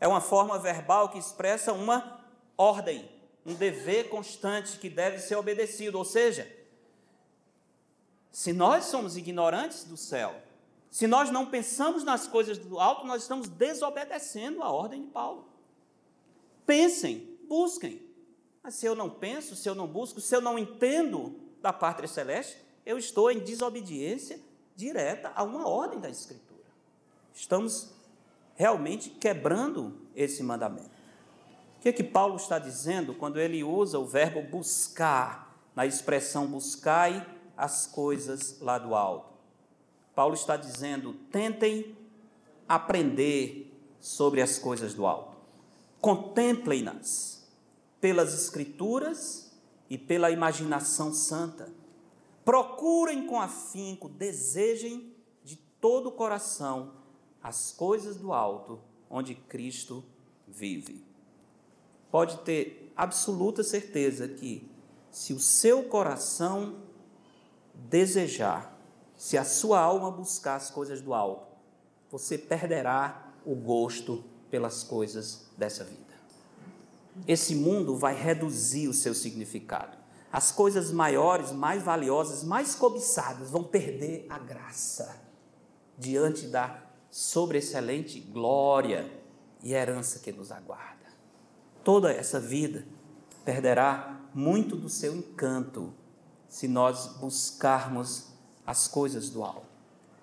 É 0.00 0.08
uma 0.08 0.20
forma 0.20 0.58
verbal 0.58 1.08
que 1.08 1.18
expressa 1.18 1.72
uma 1.72 2.20
ordem, 2.56 3.08
um 3.44 3.54
dever 3.54 4.08
constante 4.08 4.78
que 4.78 4.88
deve 4.88 5.18
ser 5.18 5.36
obedecido. 5.36 5.98
Ou 5.98 6.04
seja, 6.04 6.50
se 8.36 8.52
nós 8.52 8.84
somos 8.84 9.16
ignorantes 9.16 9.84
do 9.84 9.96
céu, 9.96 10.34
se 10.90 11.06
nós 11.06 11.30
não 11.30 11.46
pensamos 11.46 12.04
nas 12.04 12.26
coisas 12.26 12.58
do 12.58 12.78
alto, 12.78 13.06
nós 13.06 13.22
estamos 13.22 13.48
desobedecendo 13.48 14.62
a 14.62 14.70
ordem 14.70 15.04
de 15.04 15.08
Paulo. 15.08 15.48
Pensem, 16.66 17.34
busquem. 17.48 18.02
Mas 18.62 18.74
se 18.74 18.84
eu 18.84 18.94
não 18.94 19.08
penso, 19.08 19.56
se 19.56 19.66
eu 19.66 19.74
não 19.74 19.86
busco, 19.86 20.20
se 20.20 20.36
eu 20.36 20.42
não 20.42 20.58
entendo 20.58 21.34
da 21.62 21.72
pátria 21.72 22.06
celeste, 22.06 22.58
eu 22.84 22.98
estou 22.98 23.30
em 23.30 23.38
desobediência 23.38 24.38
direta 24.74 25.32
a 25.34 25.42
uma 25.42 25.66
ordem 25.66 25.98
da 25.98 26.10
Escritura. 26.10 26.60
Estamos 27.34 27.94
realmente 28.54 29.08
quebrando 29.08 29.98
esse 30.14 30.42
mandamento. 30.42 30.90
O 31.78 31.80
que 31.80 31.88
é 31.88 31.92
que 31.92 32.04
Paulo 32.04 32.36
está 32.36 32.58
dizendo 32.58 33.14
quando 33.14 33.40
ele 33.40 33.64
usa 33.64 33.98
o 33.98 34.04
verbo 34.04 34.42
buscar, 34.42 35.58
na 35.74 35.86
expressão 35.86 36.46
buscai 36.46 37.34
as 37.56 37.86
coisas 37.86 38.60
lá 38.60 38.78
do 38.78 38.94
alto? 38.94 39.32
Paulo 40.14 40.34
está 40.34 40.56
dizendo: 40.56 41.14
tentem 41.30 41.96
aprender 42.68 43.72
sobre 44.00 44.40
as 44.40 44.58
coisas 44.58 44.94
do 44.94 45.06
alto. 45.06 45.36
Contemplem-nas 46.00 47.46
pelas 48.00 48.34
Escrituras 48.34 49.52
e 49.88 49.98
pela 49.98 50.30
imaginação 50.30 51.12
santa. 51.12 51.72
Procurem 52.44 53.26
com 53.26 53.40
afinco, 53.40 54.08
desejem 54.08 55.12
de 55.42 55.56
todo 55.80 56.08
o 56.08 56.12
coração 56.12 56.92
as 57.42 57.70
coisas 57.70 58.16
do 58.16 58.32
alto, 58.32 58.80
onde 59.08 59.34
Cristo 59.34 60.04
vive. 60.48 61.04
Pode 62.10 62.38
ter 62.38 62.92
absoluta 62.96 63.62
certeza 63.62 64.26
que, 64.26 64.68
se 65.12 65.32
o 65.32 65.38
seu 65.38 65.84
coração 65.84 66.82
desejar 67.88 68.76
se 69.16 69.38
a 69.38 69.44
sua 69.44 69.80
alma 69.80 70.10
buscar 70.10 70.56
as 70.56 70.70
coisas 70.70 71.00
do 71.00 71.14
alto, 71.14 71.46
você 72.10 72.36
perderá 72.36 73.32
o 73.44 73.54
gosto 73.54 74.24
pelas 74.50 74.82
coisas 74.82 75.46
dessa 75.56 75.84
vida. 75.84 76.04
Esse 77.26 77.54
mundo 77.54 77.96
vai 77.96 78.14
reduzir 78.14 78.88
o 78.88 78.94
seu 78.94 79.14
significado. 79.14 79.96
As 80.30 80.52
coisas 80.52 80.90
maiores, 80.90 81.50
mais 81.50 81.82
valiosas, 81.82 82.44
mais 82.44 82.74
cobiçadas 82.74 83.50
vão 83.50 83.64
perder 83.64 84.26
a 84.28 84.38
graça 84.38 85.22
diante 85.96 86.46
da 86.46 86.82
sobreexcelente 87.10 88.20
glória 88.20 89.10
e 89.62 89.72
herança 89.72 90.18
que 90.18 90.30
nos 90.30 90.52
aguarda. 90.52 91.06
Toda 91.82 92.12
essa 92.12 92.38
vida 92.38 92.86
perderá 93.44 94.20
muito 94.34 94.76
do 94.76 94.90
seu 94.90 95.16
encanto 95.16 95.94
se 96.56 96.66
nós 96.66 97.08
buscarmos 97.18 98.28
as 98.66 98.88
coisas 98.88 99.28
do 99.28 99.44
alto. 99.44 99.66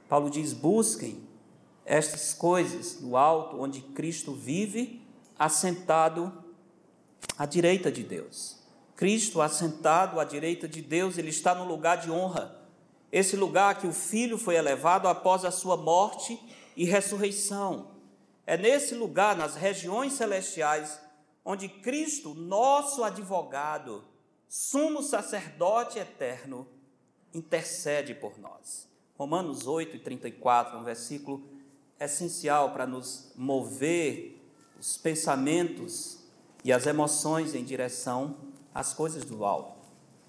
Paulo 0.10 0.32
diz: 0.32 0.52
busquem 0.52 1.22
estas 1.86 2.34
coisas 2.34 2.96
do 2.96 3.16
alto, 3.16 3.62
onde 3.62 3.82
Cristo 3.82 4.34
vive, 4.34 5.06
assentado 5.38 6.34
à 7.38 7.46
direita 7.46 7.92
de 7.92 8.02
Deus. 8.02 8.58
Cristo 8.96 9.44
assentado 9.44 10.20
à 10.20 10.24
direita 10.24 10.68
de 10.68 10.82
Deus, 10.82 11.20
ele 11.20 11.30
está 11.30 11.54
no 11.54 11.66
lugar 11.66 11.98
de 11.98 12.10
honra. 12.10 12.60
Esse 13.12 13.36
lugar 13.36 13.78
que 13.78 13.86
o 13.86 13.94
Filho 13.94 14.40
foi 14.40 14.56
elevado 14.56 15.08
após 15.08 15.46
a 15.46 15.52
sua 15.52 15.78
morte 15.78 16.44
e 16.76 16.84
ressurreição. 16.84 17.92
É 18.48 18.58
nesse 18.58 18.96
lugar, 18.96 19.36
nas 19.36 19.54
regiões 19.54 20.14
celestiais, 20.14 21.00
onde 21.46 21.70
Cristo, 21.70 22.34
nosso 22.34 23.04
advogado, 23.04 24.04
sumo 24.56 25.02
sacerdote 25.02 25.98
eterno, 25.98 26.68
intercede 27.34 28.14
por 28.14 28.38
nós. 28.38 28.88
Romanos 29.18 29.66
8 29.66 29.96
e 29.96 30.00
34, 30.00 30.78
um 30.78 30.84
versículo 30.84 31.44
essencial 32.00 32.72
para 32.72 32.86
nos 32.86 33.32
mover 33.36 34.40
os 34.80 34.96
pensamentos 34.96 36.20
e 36.64 36.72
as 36.72 36.86
emoções 36.86 37.56
em 37.56 37.64
direção 37.64 38.38
às 38.72 38.94
coisas 38.94 39.26
do 39.26 39.44
alto. 39.44 39.74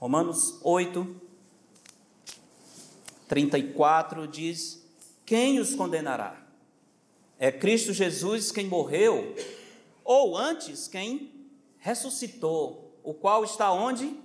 Romanos 0.01 0.59
8, 0.63 1.21
34 3.29 4.27
diz: 4.27 4.83
Quem 5.27 5.61
os 5.61 5.75
condenará? 5.75 6.43
É 7.39 7.53
Cristo 7.53 7.93
Jesus 7.93 8.51
quem 8.51 8.69
morreu, 8.69 9.37
ou 10.03 10.35
antes 10.35 10.89
quem 10.89 11.31
ressuscitou, 11.79 12.84
o 13.05 13.15
qual 13.15 13.45
está 13.45 13.71
onde? 13.71 14.25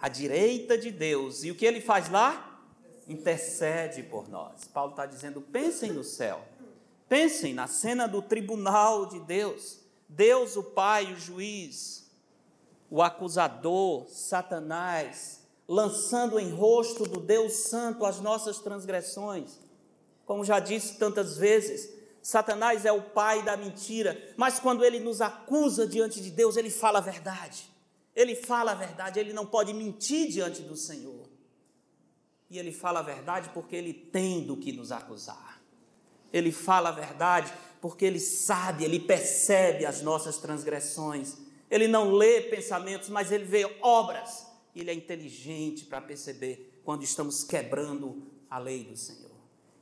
à 0.00 0.08
direita 0.08 0.78
de 0.78 0.90
Deus. 0.90 1.44
E 1.44 1.50
o 1.50 1.54
que 1.54 1.66
ele 1.66 1.80
faz 1.80 2.10
lá? 2.10 2.62
Intercede 3.06 4.02
por 4.02 4.28
nós. 4.28 4.66
Paulo 4.72 4.92
está 4.92 5.04
dizendo: 5.06 5.40
pensem 5.40 5.92
no 5.92 6.02
céu, 6.02 6.40
pensem 7.08 7.52
na 7.52 7.66
cena 7.66 8.08
do 8.08 8.22
tribunal 8.22 9.06
de 9.06 9.20
Deus. 9.20 9.78
Deus, 10.08 10.56
o 10.56 10.62
Pai, 10.62 11.12
o 11.12 11.16
juiz, 11.16 12.10
o 12.90 13.00
acusador, 13.00 14.08
Satanás, 14.08 15.44
lançando 15.68 16.38
em 16.38 16.50
rosto 16.50 17.04
do 17.04 17.20
Deus 17.20 17.52
Santo 17.52 18.04
as 18.04 18.20
nossas 18.20 18.58
transgressões. 18.58 19.60
Como 20.26 20.44
já 20.44 20.58
disse 20.58 20.96
tantas 20.98 21.36
vezes, 21.36 21.92
Satanás 22.22 22.84
é 22.84 22.92
o 22.92 23.02
pai 23.02 23.42
da 23.42 23.56
mentira, 23.56 24.20
mas 24.36 24.60
quando 24.60 24.84
ele 24.84 25.00
nos 25.00 25.20
acusa 25.20 25.86
diante 25.86 26.20
de 26.20 26.30
Deus, 26.30 26.56
ele 26.56 26.70
fala 26.70 26.98
a 26.98 27.02
verdade. 27.02 27.69
Ele 28.20 28.34
fala 28.34 28.72
a 28.72 28.74
verdade, 28.74 29.18
ele 29.18 29.32
não 29.32 29.46
pode 29.46 29.72
mentir 29.72 30.28
diante 30.28 30.62
do 30.62 30.76
Senhor. 30.76 31.28
E 32.50 32.58
ele 32.58 32.72
fala 32.72 33.00
a 33.00 33.02
verdade 33.02 33.50
porque 33.54 33.74
ele 33.74 33.94
tem 33.94 34.42
do 34.42 34.56
que 34.56 34.72
nos 34.72 34.92
acusar. 34.92 35.62
Ele 36.32 36.52
fala 36.52 36.90
a 36.90 36.92
verdade 36.92 37.52
porque 37.80 38.04
ele 38.04 38.20
sabe, 38.20 38.84
ele 38.84 39.00
percebe 39.00 39.86
as 39.86 40.02
nossas 40.02 40.36
transgressões. 40.36 41.38
Ele 41.70 41.88
não 41.88 42.10
lê 42.12 42.42
pensamentos, 42.42 43.08
mas 43.08 43.32
ele 43.32 43.44
vê 43.44 43.64
obras. 43.80 44.46
Ele 44.74 44.90
é 44.90 44.94
inteligente 44.94 45.86
para 45.86 46.00
perceber 46.00 46.80
quando 46.84 47.02
estamos 47.02 47.42
quebrando 47.42 48.22
a 48.50 48.58
lei 48.58 48.84
do 48.84 48.96
Senhor. 48.96 49.30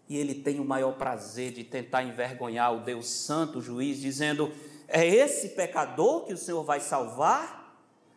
E 0.08 0.16
ele 0.16 0.36
tem 0.36 0.60
o 0.60 0.64
maior 0.64 0.92
prazer 0.92 1.52
de 1.52 1.64
tentar 1.64 2.02
envergonhar 2.02 2.74
o 2.74 2.84
Deus 2.84 3.08
Santo, 3.08 3.58
o 3.58 3.62
juiz, 3.62 3.98
dizendo: 3.98 4.52
É 4.86 5.06
esse 5.06 5.50
pecador 5.50 6.24
que 6.24 6.32
o 6.32 6.38
Senhor 6.38 6.62
vai 6.64 6.80
salvar? 6.80 7.57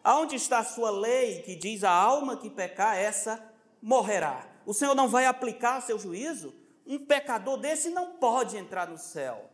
Aonde 0.03 0.35
está 0.35 0.59
a 0.59 0.63
sua 0.63 0.89
lei 0.89 1.41
que 1.43 1.55
diz 1.55 1.83
a 1.83 1.91
alma 1.91 2.37
que 2.37 2.49
pecar, 2.49 2.97
essa 2.97 3.43
morrerá? 3.81 4.49
O 4.65 4.73
Senhor 4.73 4.95
não 4.95 5.07
vai 5.07 5.25
aplicar 5.25 5.81
seu 5.81 5.99
juízo? 5.99 6.53
Um 6.85 7.05
pecador 7.05 7.57
desse 7.57 7.89
não 7.89 8.13
pode 8.13 8.57
entrar 8.57 8.87
no 8.87 8.97
céu. 8.97 9.49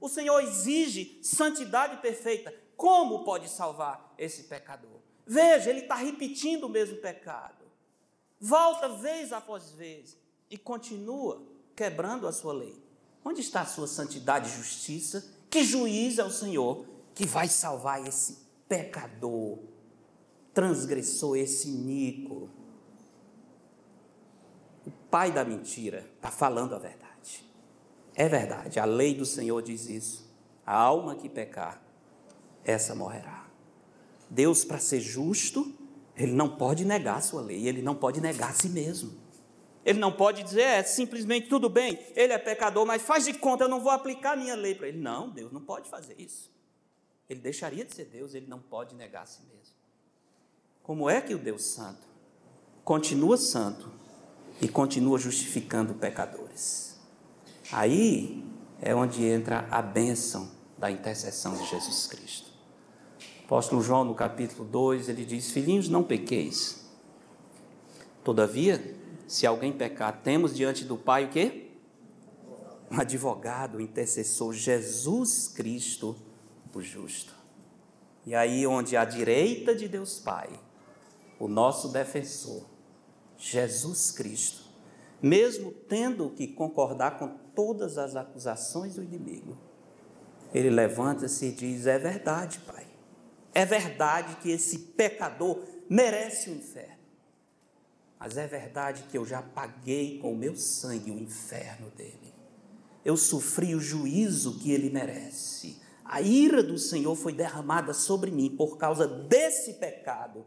O 0.00 0.08
Senhor 0.08 0.40
exige 0.40 1.18
santidade 1.22 1.96
perfeita. 1.96 2.54
Como 2.76 3.24
pode 3.24 3.48
salvar 3.48 4.14
esse 4.16 4.44
pecador? 4.44 5.00
Veja, 5.26 5.70
ele 5.70 5.80
está 5.80 5.96
repetindo 5.96 6.64
o 6.64 6.68
mesmo 6.68 6.96
pecado. 6.98 7.66
Volta 8.40 8.88
vez 8.88 9.32
após 9.32 9.72
vez 9.72 10.16
e 10.48 10.56
continua 10.56 11.42
quebrando 11.74 12.28
a 12.28 12.32
sua 12.32 12.52
lei. 12.52 12.80
Onde 13.24 13.40
está 13.40 13.62
a 13.62 13.66
sua 13.66 13.88
santidade 13.88 14.48
e 14.48 14.56
justiça? 14.56 15.28
Que 15.50 15.64
juiz 15.64 16.18
é 16.18 16.24
o 16.24 16.30
Senhor 16.30 16.86
que 17.14 17.26
vai 17.26 17.48
salvar 17.48 18.06
esse 18.06 18.38
pecador 18.68 19.58
transgressor, 20.58 21.36
esse 21.36 21.68
iníquo. 21.68 22.50
O 24.84 24.90
pai 25.08 25.30
da 25.30 25.44
mentira 25.44 26.10
está 26.16 26.32
falando 26.32 26.74
a 26.74 26.78
verdade. 26.80 27.44
É 28.12 28.28
verdade, 28.28 28.80
a 28.80 28.84
lei 28.84 29.14
do 29.14 29.24
Senhor 29.24 29.62
diz 29.62 29.88
isso. 29.88 30.28
A 30.66 30.76
alma 30.76 31.14
que 31.14 31.28
pecar, 31.28 31.80
essa 32.64 32.92
morrerá. 32.92 33.46
Deus, 34.28 34.64
para 34.64 34.80
ser 34.80 34.98
justo, 34.98 35.72
Ele 36.16 36.32
não 36.32 36.56
pode 36.56 36.84
negar 36.84 37.18
a 37.18 37.20
sua 37.20 37.40
lei, 37.40 37.68
ele 37.68 37.80
não 37.80 37.94
pode 37.94 38.20
negar 38.20 38.50
a 38.50 38.52
si 38.52 38.68
mesmo. 38.68 39.16
Ele 39.84 40.00
não 40.00 40.10
pode 40.10 40.42
dizer, 40.42 40.62
é 40.62 40.82
simplesmente 40.82 41.48
tudo 41.48 41.68
bem, 41.68 41.96
ele 42.16 42.32
é 42.32 42.38
pecador, 42.38 42.84
mas 42.84 43.00
faz 43.00 43.24
de 43.24 43.34
conta, 43.34 43.62
eu 43.62 43.68
não 43.68 43.80
vou 43.80 43.92
aplicar 43.92 44.36
minha 44.36 44.56
lei 44.56 44.74
para 44.74 44.88
ele. 44.88 44.98
Não, 44.98 45.30
Deus 45.30 45.52
não 45.52 45.60
pode 45.60 45.88
fazer 45.88 46.16
isso. 46.18 46.52
Ele 47.30 47.38
deixaria 47.38 47.84
de 47.84 47.94
ser 47.94 48.06
Deus, 48.06 48.34
ele 48.34 48.48
não 48.48 48.58
pode 48.58 48.96
negar 48.96 49.22
a 49.22 49.26
si 49.26 49.42
mesmo. 49.42 49.57
Como 50.82 51.08
é 51.08 51.20
que 51.20 51.34
o 51.34 51.38
Deus 51.38 51.64
Santo 51.64 52.06
continua 52.84 53.36
santo 53.36 53.90
e 54.60 54.68
continua 54.68 55.18
justificando 55.18 55.94
pecadores? 55.94 56.98
Aí 57.70 58.44
é 58.80 58.94
onde 58.94 59.24
entra 59.24 59.66
a 59.70 59.82
bênção 59.82 60.50
da 60.78 60.90
intercessão 60.90 61.56
de 61.56 61.66
Jesus 61.66 62.06
Cristo. 62.06 62.50
O 63.42 63.44
apóstolo 63.44 63.82
João, 63.82 64.04
no 64.04 64.14
capítulo 64.14 64.64
2, 64.64 65.08
ele 65.08 65.24
diz: 65.24 65.50
Filhinhos, 65.50 65.88
não 65.88 66.02
pequeis. 66.02 66.86
Todavia, 68.22 68.96
se 69.26 69.46
alguém 69.46 69.72
pecar, 69.72 70.20
temos 70.22 70.54
diante 70.54 70.84
do 70.84 70.96
Pai 70.96 71.24
o 71.24 71.28
quê? 71.28 71.70
Um 72.90 73.00
advogado, 73.00 73.78
um 73.78 73.80
intercessor, 73.80 74.52
Jesus 74.52 75.48
Cristo, 75.48 76.16
o 76.74 76.80
justo. 76.80 77.34
E 78.24 78.34
aí, 78.34 78.66
onde 78.66 78.96
à 78.96 79.04
direita 79.04 79.74
de 79.74 79.88
Deus 79.88 80.18
Pai, 80.18 80.48
o 81.38 81.46
nosso 81.46 81.88
defensor, 81.88 82.64
Jesus 83.36 84.10
Cristo, 84.10 84.62
mesmo 85.22 85.72
tendo 85.72 86.30
que 86.30 86.46
concordar 86.46 87.18
com 87.18 87.28
todas 87.54 87.98
as 87.98 88.16
acusações 88.16 88.96
do 88.96 89.02
inimigo, 89.02 89.56
ele 90.52 90.70
levanta-se 90.70 91.46
e 91.46 91.52
diz: 91.52 91.86
É 91.86 91.98
verdade, 91.98 92.58
Pai. 92.60 92.86
É 93.54 93.64
verdade 93.64 94.36
que 94.36 94.50
esse 94.50 94.78
pecador 94.78 95.62
merece 95.88 96.50
o 96.50 96.54
inferno. 96.54 96.98
Mas 98.18 98.36
é 98.36 98.46
verdade 98.46 99.04
que 99.10 99.16
eu 99.16 99.24
já 99.24 99.42
paguei 99.42 100.18
com 100.18 100.32
o 100.32 100.36
meu 100.36 100.56
sangue 100.56 101.10
o 101.10 101.18
inferno 101.18 101.90
dele. 101.90 102.34
Eu 103.04 103.16
sofri 103.16 103.74
o 103.74 103.80
juízo 103.80 104.58
que 104.58 104.72
ele 104.72 104.90
merece. 104.90 105.80
A 106.04 106.20
ira 106.20 106.62
do 106.62 106.78
Senhor 106.78 107.14
foi 107.14 107.32
derramada 107.32 107.92
sobre 107.92 108.30
mim 108.30 108.54
por 108.56 108.76
causa 108.76 109.06
desse 109.06 109.74
pecado 109.74 110.44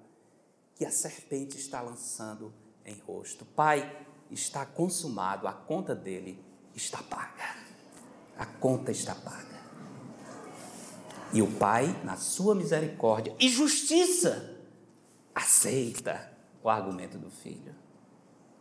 que 0.81 0.85
a 0.87 0.89
serpente 0.89 1.59
está 1.59 1.79
lançando 1.79 2.51
em 2.83 2.95
rosto. 3.01 3.45
Pai, 3.45 4.03
está 4.31 4.65
consumado, 4.65 5.47
a 5.47 5.53
conta 5.53 5.93
dele 5.93 6.43
está 6.73 7.03
paga. 7.03 7.55
A 8.35 8.47
conta 8.47 8.91
está 8.91 9.13
paga. 9.13 9.61
E 11.31 11.39
o 11.39 11.51
Pai, 11.51 11.85
na 12.03 12.17
sua 12.17 12.55
misericórdia 12.55 13.35
e 13.39 13.47
justiça, 13.47 14.59
aceita 15.35 16.33
o 16.63 16.67
argumento 16.67 17.19
do 17.19 17.29
Filho. 17.29 17.75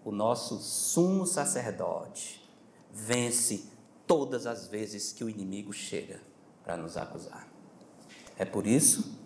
O 0.04 0.12
nosso 0.12 0.58
sumo 0.58 1.26
sacerdote 1.26 2.46
vence 2.92 3.64
todas 4.06 4.46
as 4.46 4.66
vezes 4.66 5.10
que 5.10 5.24
o 5.24 5.30
inimigo 5.30 5.72
chega 5.72 6.20
para 6.62 6.76
nos 6.76 6.98
acusar. 6.98 7.48
É 8.36 8.44
por 8.44 8.66
isso 8.66 9.18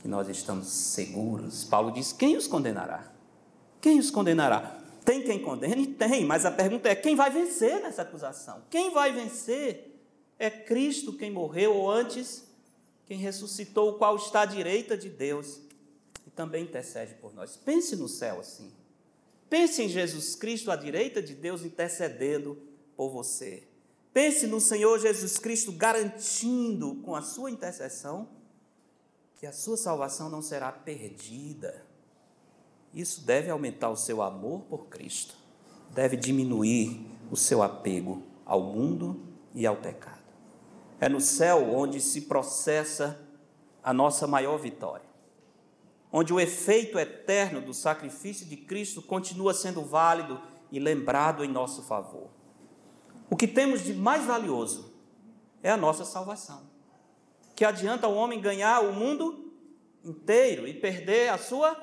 que 0.00 0.08
nós 0.08 0.28
estamos 0.28 0.68
seguros. 0.68 1.64
Paulo 1.64 1.92
diz: 1.92 2.12
quem 2.12 2.36
os 2.36 2.46
condenará? 2.46 3.12
Quem 3.80 3.98
os 3.98 4.10
condenará? 4.10 4.78
Tem 5.04 5.22
quem 5.22 5.40
condene? 5.40 5.86
Tem, 5.86 6.24
mas 6.24 6.44
a 6.44 6.50
pergunta 6.50 6.88
é: 6.88 6.94
quem 6.94 7.14
vai 7.14 7.30
vencer 7.30 7.80
nessa 7.80 8.02
acusação? 8.02 8.62
Quem 8.70 8.90
vai 8.90 9.12
vencer? 9.12 9.86
É 10.38 10.50
Cristo 10.50 11.12
quem 11.12 11.30
morreu, 11.30 11.74
ou 11.74 11.90
antes, 11.90 12.44
quem 13.06 13.18
ressuscitou, 13.18 13.90
o 13.90 13.94
qual 13.94 14.16
está 14.16 14.42
à 14.42 14.46
direita 14.46 14.96
de 14.96 15.08
Deus 15.08 15.60
e 16.26 16.30
também 16.30 16.64
intercede 16.64 17.14
por 17.14 17.34
nós. 17.34 17.56
Pense 17.56 17.94
no 17.96 18.08
céu 18.08 18.40
assim. 18.40 18.72
Pense 19.50 19.82
em 19.82 19.88
Jesus 19.88 20.34
Cristo 20.34 20.70
à 20.70 20.76
direita 20.76 21.20
de 21.20 21.34
Deus 21.34 21.62
intercedendo 21.62 22.56
por 22.96 23.10
você. 23.10 23.64
Pense 24.12 24.46
no 24.46 24.60
Senhor 24.60 24.98
Jesus 24.98 25.36
Cristo 25.38 25.72
garantindo 25.72 26.96
com 27.02 27.14
a 27.14 27.22
sua 27.22 27.50
intercessão 27.50 28.28
que 29.40 29.46
a 29.46 29.52
sua 29.54 29.78
salvação 29.78 30.28
não 30.28 30.42
será 30.42 30.70
perdida. 30.70 31.82
Isso 32.92 33.24
deve 33.24 33.48
aumentar 33.48 33.88
o 33.88 33.96
seu 33.96 34.20
amor 34.20 34.64
por 34.68 34.88
Cristo, 34.88 35.34
deve 35.92 36.14
diminuir 36.14 37.06
o 37.30 37.36
seu 37.38 37.62
apego 37.62 38.22
ao 38.44 38.60
mundo 38.60 39.18
e 39.54 39.66
ao 39.66 39.76
pecado. 39.76 40.20
É 41.00 41.08
no 41.08 41.22
céu 41.22 41.72
onde 41.72 42.02
se 42.02 42.22
processa 42.22 43.18
a 43.82 43.94
nossa 43.94 44.26
maior 44.26 44.58
vitória, 44.58 45.06
onde 46.12 46.34
o 46.34 46.38
efeito 46.38 46.98
eterno 46.98 47.62
do 47.62 47.72
sacrifício 47.72 48.44
de 48.44 48.58
Cristo 48.58 49.00
continua 49.00 49.54
sendo 49.54 49.80
válido 49.80 50.38
e 50.70 50.78
lembrado 50.78 51.42
em 51.42 51.48
nosso 51.48 51.82
favor. 51.84 52.28
O 53.30 53.36
que 53.36 53.48
temos 53.48 53.82
de 53.82 53.94
mais 53.94 54.22
valioso 54.26 54.92
é 55.62 55.70
a 55.70 55.78
nossa 55.78 56.04
salvação. 56.04 56.69
Que 57.60 57.64
adianta 57.66 58.08
o 58.08 58.14
homem 58.14 58.40
ganhar 58.40 58.80
o 58.80 58.90
mundo 58.90 59.52
inteiro 60.02 60.66
e 60.66 60.72
perder 60.72 61.28
a 61.28 61.36
sua 61.36 61.76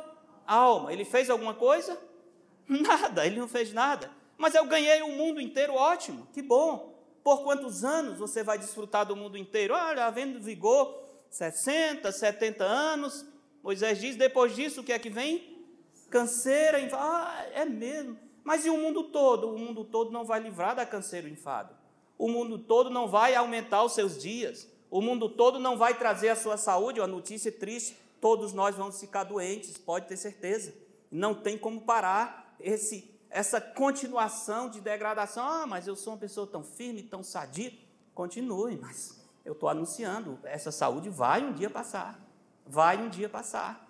alma? 0.44 0.92
Ele 0.92 1.06
fez 1.06 1.30
alguma 1.30 1.54
coisa? 1.54 2.02
Nada, 2.68 3.24
ele 3.24 3.40
não 3.40 3.48
fez 3.48 3.72
nada. 3.72 4.10
Mas 4.40 4.56
eu 4.56 4.66
ganhei 4.66 5.04
o 5.04 5.12
mundo 5.12 5.40
inteiro, 5.40 5.76
ótimo, 5.76 6.28
que 6.34 6.42
bom. 6.42 7.00
Por 7.24 7.44
quantos 7.44 7.84
anos 7.84 8.18
você 8.18 8.42
vai 8.42 8.58
desfrutar 8.58 9.06
do 9.06 9.16
mundo 9.16 9.38
inteiro? 9.38 9.76
Olha, 9.76 10.06
havendo 10.06 10.42
vigor 10.42 11.00
60, 11.30 12.12
70 12.12 12.64
anos. 12.64 13.24
Moisés 13.62 14.02
diz: 14.02 14.16
depois 14.16 14.56
disso, 14.56 14.82
o 14.82 14.84
que 14.84 14.92
é 14.92 14.98
que 14.98 15.12
vem? 15.12 15.64
Canseira, 16.10 16.80
enfado. 16.80 17.04
Ah, 17.04 17.46
é 17.54 17.66
mesmo. 17.66 18.18
Mas 18.44 18.66
e 18.66 18.70
o 18.72 18.78
mundo 18.78 19.04
todo? 19.04 19.54
O 19.54 19.60
mundo 19.60 19.84
todo 19.84 20.10
não 20.10 20.26
vai 20.26 20.40
livrar 20.40 20.76
da 20.76 20.88
canseira 20.88 21.30
enfado. 21.30 21.76
O 22.18 22.28
mundo 22.28 22.58
todo 22.58 22.90
não 22.90 23.08
vai 23.08 23.36
aumentar 23.36 23.84
os 23.84 23.94
seus 23.94 24.20
dias. 24.20 24.76
O 24.90 25.02
mundo 25.02 25.30
todo 25.30 25.60
não 25.60 25.78
vai 25.78 25.98
trazer 25.98 26.30
a 26.30 26.36
sua 26.36 26.58
saúde. 26.58 27.00
Uma 27.00 27.08
notícia 27.08 27.52
triste: 27.52 27.98
todos 28.22 28.54
nós 28.54 28.76
vamos 28.76 29.00
ficar 29.00 29.24
doentes, 29.24 29.78
pode 29.78 30.08
ter 30.08 30.18
certeza. 30.18 30.74
Não 31.12 31.34
tem 31.34 31.58
como 31.58 31.82
parar 31.82 32.56
esse 32.60 33.16
essa 33.30 33.60
continuação 33.60 34.70
de 34.70 34.80
degradação. 34.80 35.46
Ah, 35.46 35.68
mas 35.68 35.88
eu 35.88 35.96
sou 35.96 36.14
uma 36.14 36.20
pessoa 36.20 36.48
tão 36.48 36.64
firme, 36.64 37.04
tão 37.04 37.22
sadia. 37.22 37.74
Continue, 38.14 38.78
mas 38.78 39.20
eu 39.46 39.54
estou 39.54 39.70
anunciando: 39.70 40.40
essa 40.44 40.72
saúde 40.72 41.10
vai 41.10 41.44
um 41.44 41.54
dia 41.54 41.70
passar. 41.70 42.20
Vai 42.66 42.98
um 42.98 43.10
dia 43.10 43.30
passar. 43.30 43.88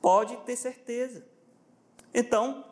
Pode 0.00 0.36
ter 0.38 0.56
certeza. 0.56 1.24
Então, 2.12 2.64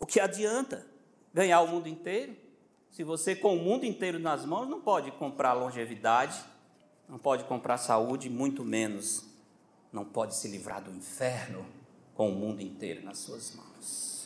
o 0.00 0.06
que 0.06 0.20
adianta 0.20 0.86
ganhar 1.34 1.60
o 1.60 1.68
mundo 1.68 1.88
inteiro? 1.88 2.36
Se 2.90 3.04
você, 3.04 3.36
com 3.36 3.56
o 3.56 3.62
mundo 3.62 3.84
inteiro 3.84 4.18
nas 4.18 4.44
mãos, 4.44 4.68
não 4.68 4.80
pode 4.80 5.10
comprar 5.12 5.52
longevidade, 5.52 6.42
não 7.08 7.18
pode 7.18 7.44
comprar 7.44 7.78
saúde, 7.78 8.28
muito 8.28 8.64
menos 8.64 9.24
não 9.92 10.04
pode 10.04 10.34
se 10.34 10.48
livrar 10.48 10.82
do 10.82 10.90
inferno 10.90 11.64
com 12.14 12.30
o 12.30 12.34
mundo 12.34 12.60
inteiro 12.60 13.04
nas 13.04 13.18
suas 13.18 13.54
mãos 13.54 14.18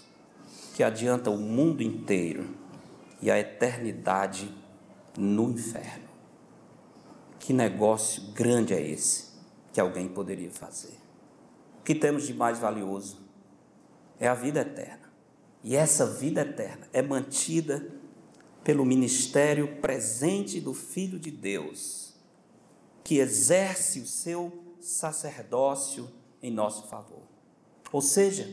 que 0.74 0.82
adianta 0.82 1.30
o 1.30 1.36
mundo 1.36 1.82
inteiro 1.82 2.48
e 3.20 3.30
a 3.30 3.38
eternidade 3.38 4.52
no 5.16 5.50
inferno. 5.50 6.08
Que 7.38 7.52
negócio 7.52 8.32
grande 8.32 8.72
é 8.72 8.80
esse 8.80 9.32
que 9.72 9.80
alguém 9.80 10.08
poderia 10.08 10.50
fazer? 10.50 10.96
O 11.80 11.84
que 11.84 11.94
temos 11.94 12.26
de 12.26 12.34
mais 12.34 12.58
valioso 12.58 13.18
é 14.18 14.28
a 14.28 14.34
vida 14.34 14.60
eterna. 14.60 15.12
E 15.62 15.76
essa 15.76 16.06
vida 16.06 16.40
eterna 16.40 16.88
é 16.92 17.02
mantida 17.02 17.86
pelo 18.64 18.84
ministério 18.84 19.76
presente 19.80 20.60
do 20.60 20.72
Filho 20.72 21.18
de 21.18 21.30
Deus, 21.30 22.01
que 23.04 23.18
exerce 23.18 24.00
o 24.00 24.06
seu 24.06 24.76
sacerdócio 24.80 26.10
em 26.42 26.50
nosso 26.50 26.88
favor. 26.88 27.22
Ou 27.92 28.00
seja, 28.00 28.44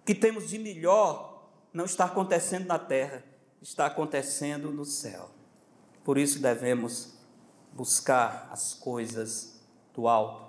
o 0.00 0.04
que 0.04 0.14
temos 0.14 0.48
de 0.48 0.58
melhor 0.58 1.48
não 1.72 1.84
está 1.84 2.04
acontecendo 2.04 2.66
na 2.66 2.78
terra, 2.78 3.24
está 3.60 3.86
acontecendo 3.86 4.70
no 4.70 4.84
céu. 4.84 5.30
Por 6.04 6.18
isso 6.18 6.38
devemos 6.38 7.14
buscar 7.72 8.48
as 8.52 8.74
coisas 8.74 9.60
do 9.94 10.06
alto, 10.06 10.44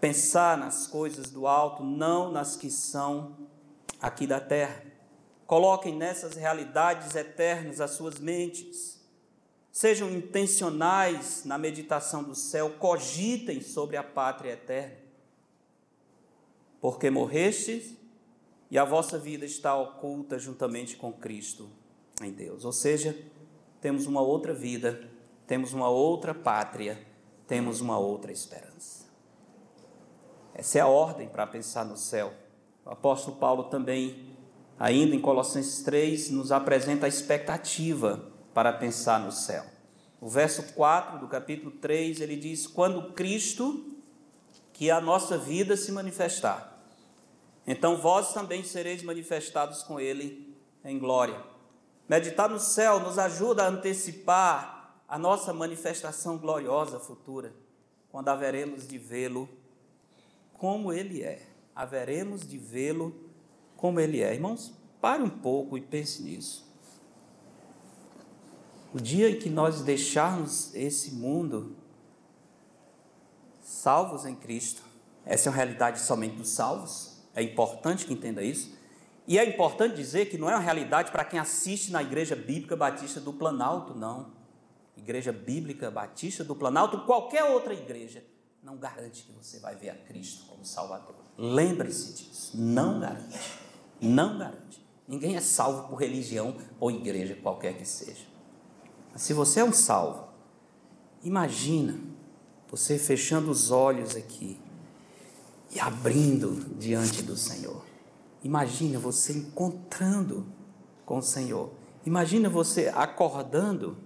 pensar 0.00 0.58
nas 0.58 0.86
coisas 0.86 1.30
do 1.30 1.46
alto, 1.46 1.82
não 1.82 2.30
nas 2.30 2.56
que 2.56 2.70
são 2.70 3.36
aqui 4.00 4.26
da 4.26 4.40
terra. 4.40 4.82
Coloquem 5.46 5.96
nessas 5.96 6.34
realidades 6.34 7.14
eternas 7.14 7.80
as 7.80 7.92
suas 7.92 8.18
mentes. 8.18 9.00
Sejam 9.72 10.10
intencionais 10.10 11.46
na 11.46 11.56
meditação 11.56 12.22
do 12.22 12.34
céu, 12.34 12.74
cogitem 12.78 13.62
sobre 13.62 13.96
a 13.96 14.02
pátria 14.02 14.52
eterna. 14.52 14.98
Porque 16.78 17.08
morrestes 17.08 17.96
e 18.70 18.78
a 18.78 18.84
vossa 18.84 19.18
vida 19.18 19.46
está 19.46 19.74
oculta 19.74 20.38
juntamente 20.38 20.94
com 20.96 21.10
Cristo 21.10 21.70
em 22.20 22.30
Deus. 22.30 22.66
Ou 22.66 22.72
seja, 22.72 23.16
temos 23.80 24.06
uma 24.06 24.20
outra 24.20 24.52
vida, 24.52 25.08
temos 25.46 25.72
uma 25.72 25.88
outra 25.88 26.34
pátria, 26.34 27.00
temos 27.46 27.80
uma 27.80 27.98
outra 27.98 28.30
esperança. 28.30 29.06
Essa 30.54 30.78
é 30.78 30.80
a 30.82 30.86
ordem 30.86 31.28
para 31.28 31.46
pensar 31.46 31.86
no 31.86 31.96
céu 31.96 32.34
O 32.84 32.90
apóstolo 32.90 33.38
Paulo 33.38 33.64
também, 33.64 34.36
ainda 34.78 35.16
em 35.16 35.20
Colossenses 35.20 35.82
3, 35.82 36.28
nos 36.28 36.52
apresenta 36.52 37.06
a 37.06 37.08
expectativa 37.08 38.31
para 38.54 38.72
pensar 38.72 39.20
no 39.20 39.32
céu. 39.32 39.64
O 40.20 40.28
verso 40.28 40.74
4 40.74 41.18
do 41.18 41.26
capítulo 41.26 41.72
3, 41.72 42.20
ele 42.20 42.36
diz: 42.36 42.66
Quando 42.66 43.12
Cristo, 43.12 43.92
que 44.72 44.88
é 44.88 44.92
a 44.92 45.00
nossa 45.00 45.36
vida, 45.36 45.76
se 45.76 45.90
manifestar, 45.90 46.72
então 47.66 47.96
vós 47.96 48.32
também 48.32 48.62
sereis 48.62 49.02
manifestados 49.02 49.82
com 49.82 50.00
Ele 50.00 50.56
em 50.84 50.98
glória. 50.98 51.42
Meditar 52.08 52.48
no 52.48 52.58
céu 52.58 53.00
nos 53.00 53.18
ajuda 53.18 53.64
a 53.64 53.68
antecipar 53.68 54.96
a 55.08 55.18
nossa 55.18 55.52
manifestação 55.52 56.38
gloriosa 56.38 56.98
futura, 56.98 57.52
quando 58.10 58.28
haveremos 58.28 58.86
de 58.86 58.98
vê-lo 58.98 59.48
como 60.54 60.92
Ele 60.92 61.22
é. 61.22 61.42
Haveremos 61.74 62.46
de 62.46 62.58
vê-lo 62.58 63.14
como 63.76 64.00
Ele 64.00 64.20
é. 64.20 64.34
Irmãos, 64.34 64.72
pare 65.00 65.22
um 65.22 65.28
pouco 65.28 65.76
e 65.76 65.80
pense 65.80 66.22
nisso. 66.22 66.71
O 68.94 69.00
dia 69.00 69.30
em 69.30 69.38
que 69.38 69.48
nós 69.48 69.80
deixarmos 69.80 70.74
esse 70.74 71.12
mundo 71.12 71.76
salvos 73.60 74.26
em 74.26 74.34
Cristo, 74.34 74.82
essa 75.24 75.48
é 75.48 75.50
uma 75.50 75.56
realidade 75.56 76.00
somente 76.00 76.36
dos 76.36 76.50
salvos, 76.50 77.22
é 77.34 77.42
importante 77.42 78.04
que 78.04 78.12
entenda 78.12 78.42
isso. 78.42 78.76
E 79.26 79.38
é 79.38 79.48
importante 79.48 79.94
dizer 79.94 80.26
que 80.26 80.36
não 80.36 80.50
é 80.50 80.54
uma 80.54 80.60
realidade 80.60 81.10
para 81.10 81.24
quem 81.24 81.38
assiste 81.38 81.90
na 81.90 82.02
Igreja 82.02 82.36
Bíblica 82.36 82.76
Batista 82.76 83.20
do 83.20 83.32
Planalto, 83.32 83.94
não. 83.94 84.32
Igreja 84.96 85.32
Bíblica 85.32 85.90
Batista 85.90 86.44
do 86.44 86.54
Planalto, 86.54 87.06
qualquer 87.06 87.44
outra 87.44 87.72
igreja, 87.72 88.22
não 88.62 88.76
garante 88.76 89.22
que 89.22 89.32
você 89.32 89.58
vai 89.58 89.74
ver 89.74 89.90
a 89.90 89.94
Cristo 89.94 90.44
como 90.46 90.64
Salvador. 90.64 91.16
Lembre-se 91.38 92.14
disso. 92.14 92.52
Não 92.54 93.00
garante. 93.00 93.58
Não 94.00 94.38
garante. 94.38 94.84
Ninguém 95.08 95.36
é 95.36 95.40
salvo 95.40 95.88
por 95.88 95.96
religião 95.96 96.56
ou 96.78 96.90
igreja, 96.90 97.36
qualquer 97.42 97.76
que 97.76 97.86
seja. 97.86 98.31
Se 99.16 99.32
você 99.32 99.60
é 99.60 99.64
um 99.64 99.72
salvo, 99.72 100.28
imagina 101.22 101.98
você 102.70 102.98
fechando 102.98 103.50
os 103.50 103.70
olhos 103.70 104.16
aqui 104.16 104.58
e 105.74 105.78
abrindo 105.78 106.74
diante 106.78 107.22
do 107.22 107.36
Senhor. 107.36 107.84
Imagina 108.42 108.98
você 108.98 109.34
encontrando 109.34 110.46
com 111.04 111.18
o 111.18 111.22
Senhor. 111.22 111.70
Imagina 112.04 112.48
você 112.48 112.90
acordando. 112.94 113.96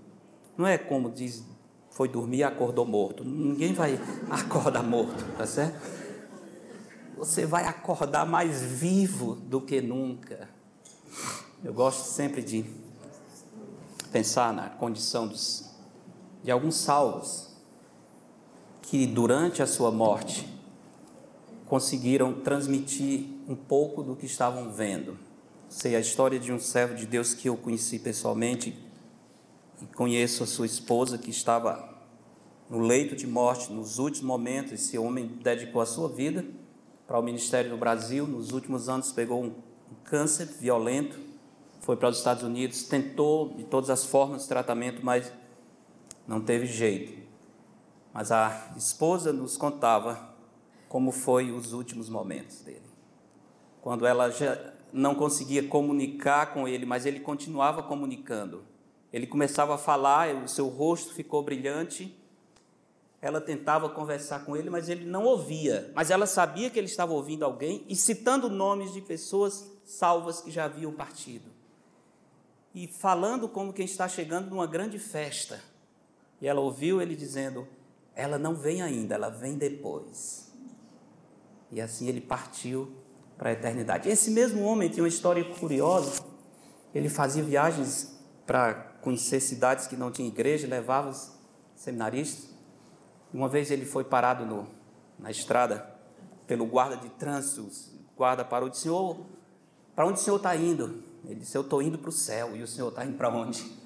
Não 0.57 0.67
é 0.67 0.77
como 0.77 1.11
diz, 1.11 1.45
foi 1.91 2.09
dormir 2.09 2.39
e 2.39 2.45
acordou 2.45 2.85
morto. 2.85 3.25
Ninguém 3.25 3.73
vai 3.73 3.99
acordar 4.29 4.83
morto, 4.83 5.25
tá 5.37 5.47
certo? 5.47 5.81
Você 7.17 7.47
vai 7.47 7.65
acordar 7.65 8.27
mais 8.27 8.61
vivo 8.63 9.37
do 9.37 9.61
que 9.61 9.81
nunca. 9.81 10.51
Eu 11.65 11.73
gosto 11.73 12.05
sempre 12.05 12.43
de 12.43 12.86
pensar 14.17 14.51
na 14.51 14.71
condição 14.71 15.29
dos, 15.29 15.77
de 16.43 16.51
alguns 16.51 16.77
salvos 16.77 17.55
que 18.81 19.07
durante 19.07 19.63
a 19.63 19.67
sua 19.67 19.91
morte 19.91 20.49
conseguiram 21.67 22.33
transmitir 22.33 23.27
um 23.47 23.55
pouco 23.55 24.03
do 24.03 24.17
que 24.17 24.25
estavam 24.25 24.73
vendo. 24.73 25.19
Sei 25.69 25.95
a 25.95 26.01
história 26.01 26.39
de 26.41 26.51
um 26.51 26.59
servo 26.59 26.95
de 26.95 27.05
Deus 27.05 27.35
que 27.35 27.51
eu 27.51 27.59
conheci 27.59 27.99
pessoalmente 27.99 28.75
e 29.83 29.87
conheço 29.95 30.45
a 30.45 30.47
sua 30.47 30.65
esposa 30.65 31.19
que 31.19 31.29
estava 31.29 31.87
no 32.71 32.79
leito 32.79 33.15
de 33.15 33.27
morte 33.27 33.71
nos 33.71 33.99
últimos 33.99 34.27
momentos. 34.27 34.73
Esse 34.73 34.97
homem 34.97 35.27
dedicou 35.43 35.83
a 35.83 35.87
sua 35.87 36.09
vida 36.09 36.43
para 37.07 37.19
o 37.19 37.23
ministério 37.23 37.71
no 37.71 37.77
Brasil. 37.77 38.27
Nos 38.27 38.53
últimos 38.53 38.89
anos 38.89 39.13
pegou 39.13 39.45
um, 39.45 39.53
câncer 40.05 40.47
violento, 40.47 41.21
foi 41.87 41.97
para 41.97 42.09
os 42.09 42.19
Estados 42.19 42.43
Unidos, 42.43 42.83
tentou 42.83 43.51
de 43.51 43.63
todas 43.63 43.91
as 43.91 44.05
formas 44.05 44.43
de 44.43 44.49
tratamento, 44.49 45.07
mas 45.07 45.33
não 46.27 46.41
teve 46.41 46.67
jeito. 46.67 47.17
Mas 48.13 48.33
a 48.33 48.73
esposa 48.77 49.33
nos 49.33 49.57
contava 49.57 50.35
como 50.89 51.13
foi 51.13 51.53
os 51.53 51.73
últimos 51.73 52.09
momentos 52.09 52.61
dele. 52.63 52.91
Quando 53.81 54.05
ela 54.05 54.31
já 54.31 54.75
não 54.93 55.15
conseguia 55.15 55.63
comunicar 55.69 56.53
com 56.53 56.67
ele, 56.67 56.85
mas 56.85 57.07
ele 57.07 57.21
continuava 57.21 57.85
comunicando. 57.85 58.65
Ele 59.13 59.29
começava 59.29 59.77
a 59.77 59.79
falar, 59.79 60.35
o 60.35 60.49
seu 60.49 60.67
rosto 60.67 61.15
ficou 61.15 61.41
brilhante. 61.45 62.21
Ela 63.23 63.41
tentava 63.41 63.89
conversar 63.89 64.45
com 64.45 64.57
ele, 64.57 64.71
mas 64.71 64.89
ele 64.89 65.05
não 65.05 65.23
ouvia. 65.23 65.93
Mas 65.95 66.11
ela 66.11 66.27
sabia 66.27 66.69
que 66.69 66.81
ele 66.81 66.89
estava 66.89 67.13
ouvindo 67.13 67.45
alguém 67.45 67.85
e 67.89 67.95
citando 67.95 68.51
nomes 68.51 68.93
de 68.93 69.01
pessoas 69.01 69.71
salvas 69.85 70.41
que 70.41 70.51
já 70.51 70.65
haviam 70.65 70.93
partido. 70.93 71.55
E 72.77 72.87
falando 72.87 73.49
como 73.49 73.73
quem 73.73 73.87
está 73.87 74.07
chegando 74.07 74.51
numa 74.51 74.67
grande 74.67 74.99
festa. 74.99 75.63
E 76.43 76.47
ela 76.47 76.61
ouviu 76.61 77.01
ele 77.01 77.17
dizendo: 77.17 77.67
Ela 78.15 78.39
não 78.39 78.55
vem 78.55 78.83
ainda, 78.83 79.15
ela 79.15 79.31
vem 79.31 79.57
depois. 79.57 80.53
E 81.73 81.81
assim 81.81 82.07
ele 82.07 82.21
partiu 82.21 82.95
para 83.39 83.49
a 83.49 83.53
eternidade. 83.55 84.11
Esse 84.11 84.31
mesmo 84.31 84.63
homem 84.63 84.91
tinha 84.91 85.03
uma 85.03 85.09
história 85.09 85.43
curiosa. 85.55 86.23
Ele 86.95 87.09
fazia 87.09 87.43
viagens 87.43 88.15
para 88.47 88.75
conhecer 89.01 89.41
cidades 89.41 89.87
que 89.87 89.97
não 89.97 90.11
tinham 90.13 90.29
igreja, 90.29 90.67
levava 90.67 91.09
os 91.09 91.33
seminaristas. 91.75 92.51
Uma 93.33 93.49
vez 93.49 93.71
ele 93.71 93.87
foi 93.87 94.05
parado 94.05 94.45
no, 94.45 94.69
na 95.19 95.31
estrada 95.31 95.97
pelo 96.47 96.67
guarda 96.67 96.99
de 96.99 97.09
trânsito. 97.09 97.63
O 97.63 98.19
guarda 98.19 98.45
parou 98.45 98.69
e 98.69 98.71
disse: 98.71 98.83
Senhor, 98.83 99.25
para 99.95 100.07
onde 100.07 100.21
o 100.21 100.23
senhor 100.23 100.37
está 100.37 100.55
indo? 100.55 101.16
Ele 101.27 101.41
disse: 101.41 101.57
Eu 101.57 101.63
estou 101.63 101.83
indo 101.83 101.99
para 101.99 102.09
o 102.09 102.13
céu. 102.13 102.57
E 102.57 102.63
o 102.63 102.67
senhor 102.67 102.89
está 102.89 103.05
indo 103.05 103.17
para 103.17 103.29
onde? 103.29 103.63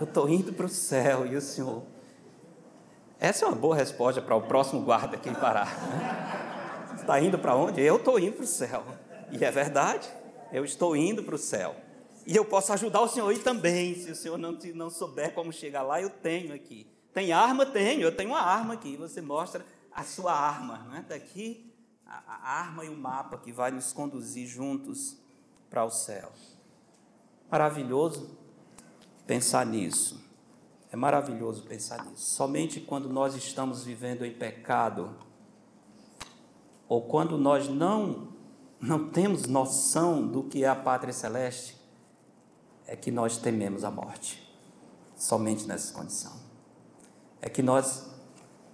Eu 0.00 0.04
estou 0.04 0.28
indo 0.28 0.52
para 0.52 0.66
o 0.66 0.68
céu. 0.68 1.24
E 1.24 1.36
o 1.36 1.40
senhor 1.40 1.82
essa 3.24 3.46
é 3.46 3.48
uma 3.48 3.56
boa 3.56 3.74
resposta 3.74 4.20
para 4.20 4.36
o 4.36 4.42
próximo 4.42 4.82
guarda 4.82 5.16
que 5.16 5.32
parar. 5.34 5.72
Está 6.94 7.18
indo 7.18 7.38
para 7.38 7.56
onde? 7.56 7.80
Eu 7.80 7.96
estou 7.96 8.18
indo 8.18 8.32
para 8.32 8.44
o 8.44 8.46
céu. 8.46 8.84
E 9.30 9.42
é 9.42 9.50
verdade, 9.50 10.08
eu 10.52 10.64
estou 10.64 10.94
indo 10.94 11.22
para 11.22 11.34
o 11.34 11.38
céu. 11.38 11.74
E 12.26 12.36
eu 12.36 12.44
posso 12.44 12.72
ajudar 12.74 13.00
o 13.00 13.08
senhor 13.08 13.30
aí 13.30 13.38
também. 13.38 13.94
Se 13.94 14.10
o 14.10 14.14
senhor 14.14 14.36
não, 14.36 14.58
não 14.74 14.90
souber 14.90 15.32
como 15.32 15.50
chegar 15.52 15.82
lá, 15.82 16.02
eu 16.02 16.10
tenho 16.10 16.54
aqui. 16.54 16.86
Tem 17.14 17.32
arma? 17.32 17.64
Tenho. 17.64 18.02
Eu 18.02 18.14
tenho 18.14 18.30
uma 18.30 18.40
arma 18.42 18.74
aqui. 18.74 18.96
Você 18.96 19.22
mostra 19.22 19.64
a 19.90 20.02
sua 20.02 20.32
arma. 20.32 20.86
Está 21.00 21.14
né? 21.14 21.22
Aqui 21.22 21.73
a, 22.26 22.60
arma 22.60 22.84
e 22.84 22.88
o 22.88 22.96
mapa 22.96 23.38
que 23.38 23.52
vai 23.52 23.70
nos 23.70 23.92
conduzir 23.92 24.46
juntos 24.46 25.18
para 25.68 25.84
o 25.84 25.90
céu. 25.90 26.30
Maravilhoso 27.50 28.38
pensar 29.26 29.66
nisso. 29.66 30.22
É 30.90 30.96
maravilhoso 30.96 31.64
pensar 31.64 32.04
nisso. 32.04 32.24
Somente 32.24 32.80
quando 32.80 33.08
nós 33.08 33.34
estamos 33.34 33.82
vivendo 33.82 34.24
em 34.24 34.32
pecado, 34.32 35.16
ou 36.88 37.02
quando 37.02 37.36
nós 37.36 37.68
não, 37.68 38.28
não 38.80 39.08
temos 39.08 39.46
noção 39.46 40.26
do 40.26 40.44
que 40.44 40.62
é 40.62 40.68
a 40.68 40.76
pátria 40.76 41.12
celeste, 41.12 41.76
é 42.86 42.94
que 42.94 43.10
nós 43.10 43.38
tememos 43.38 43.82
a 43.82 43.90
morte. 43.90 44.42
Somente 45.16 45.66
nessa 45.66 45.92
condição. 45.92 46.32
É 47.40 47.48
que 47.48 47.62
nós 47.62 48.10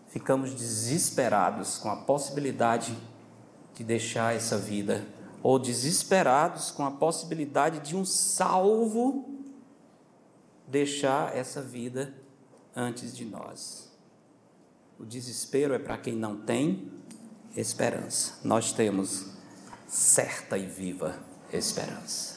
ficamos 0.09 0.53
desesperados 0.55 1.79
com 1.79 1.89
a 1.89 1.97
possibilidade 1.97 2.97
de 3.81 3.85
deixar 3.85 4.37
essa 4.37 4.59
vida, 4.59 5.07
ou 5.43 5.59
desesperados 5.59 6.71
com 6.71 6.85
a 6.85 6.91
possibilidade 6.91 7.81
de 7.81 7.97
um 7.97 8.05
salvo 8.05 9.41
deixar 10.69 11.35
essa 11.35 11.63
vida 11.63 12.13
antes 12.77 13.17
de 13.17 13.25
nós. 13.25 13.91
O 14.99 15.07
desespero 15.07 15.73
é 15.73 15.79
para 15.79 15.97
quem 15.97 16.15
não 16.15 16.37
tem 16.37 16.93
esperança. 17.57 18.35
Nós 18.45 18.71
temos 18.71 19.29
certa 19.89 20.59
e 20.59 20.67
viva 20.67 21.19
esperança. 21.51 22.37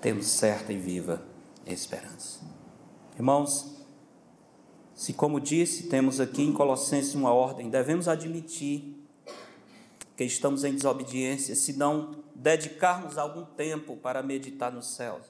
Temos 0.00 0.26
certa 0.26 0.72
e 0.72 0.78
viva 0.78 1.20
esperança. 1.66 2.38
Irmãos, 3.16 3.74
se 4.94 5.12
como 5.12 5.40
disse, 5.40 5.88
temos 5.88 6.20
aqui 6.20 6.42
em 6.42 6.52
Colossenses 6.52 7.16
uma 7.16 7.32
ordem, 7.32 7.68
devemos 7.68 8.06
admitir 8.06 9.03
que 10.16 10.24
estamos 10.24 10.64
em 10.64 10.74
desobediência 10.74 11.54
se 11.54 11.72
não 11.72 12.24
dedicarmos 12.34 13.18
algum 13.18 13.44
tempo 13.44 13.96
para 13.96 14.22
meditar 14.22 14.70
nos 14.72 14.94
céus. 14.94 15.24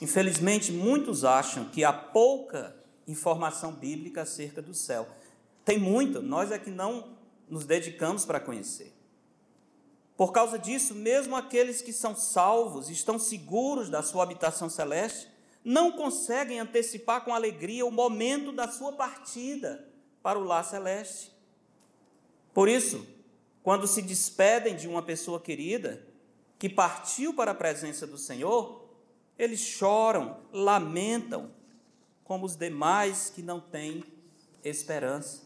Infelizmente, 0.00 0.72
muitos 0.72 1.24
acham 1.24 1.66
que 1.66 1.84
há 1.84 1.92
pouca 1.92 2.76
informação 3.06 3.72
bíblica 3.72 4.22
acerca 4.22 4.60
do 4.60 4.74
céu. 4.74 5.06
Tem 5.64 5.78
muita, 5.78 6.20
nós 6.20 6.50
é 6.52 6.58
que 6.58 6.70
não 6.70 7.14
nos 7.48 7.64
dedicamos 7.64 8.24
para 8.24 8.40
conhecer. 8.40 8.92
Por 10.16 10.32
causa 10.32 10.58
disso, 10.58 10.94
mesmo 10.94 11.34
aqueles 11.34 11.82
que 11.82 11.92
são 11.92 12.14
salvos, 12.14 12.88
estão 12.88 13.18
seguros 13.18 13.90
da 13.90 14.02
sua 14.02 14.22
habitação 14.22 14.68
celeste, 14.68 15.28
não 15.64 15.92
conseguem 15.92 16.60
antecipar 16.60 17.24
com 17.24 17.34
alegria 17.34 17.86
o 17.86 17.90
momento 17.90 18.52
da 18.52 18.68
sua 18.68 18.92
partida 18.92 19.88
para 20.22 20.38
o 20.38 20.44
lar 20.44 20.64
celeste. 20.64 21.32
Por 22.52 22.68
isso, 22.68 23.04
quando 23.64 23.86
se 23.86 24.02
despedem 24.02 24.76
de 24.76 24.86
uma 24.86 25.02
pessoa 25.02 25.40
querida 25.40 26.06
que 26.58 26.68
partiu 26.68 27.32
para 27.32 27.52
a 27.52 27.54
presença 27.54 28.06
do 28.06 28.18
Senhor, 28.18 28.84
eles 29.38 29.58
choram, 29.58 30.36
lamentam, 30.52 31.50
como 32.24 32.44
os 32.44 32.56
demais 32.56 33.30
que 33.30 33.42
não 33.42 33.58
têm 33.60 34.04
esperança, 34.62 35.44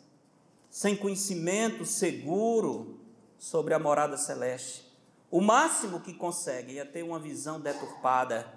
sem 0.68 0.96
conhecimento 0.96 1.86
seguro 1.86 2.98
sobre 3.38 3.72
a 3.72 3.78
morada 3.78 4.16
celeste. 4.16 4.84
O 5.30 5.40
máximo 5.40 6.00
que 6.00 6.12
conseguem 6.12 6.80
é 6.80 6.84
ter 6.84 7.04
uma 7.04 7.20
visão 7.20 7.60
deturpada 7.60 8.52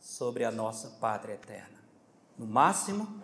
sobre 0.00 0.42
a 0.42 0.50
nossa 0.50 0.88
pátria 0.88 1.34
eterna. 1.34 1.78
No 2.38 2.46
máximo, 2.46 3.20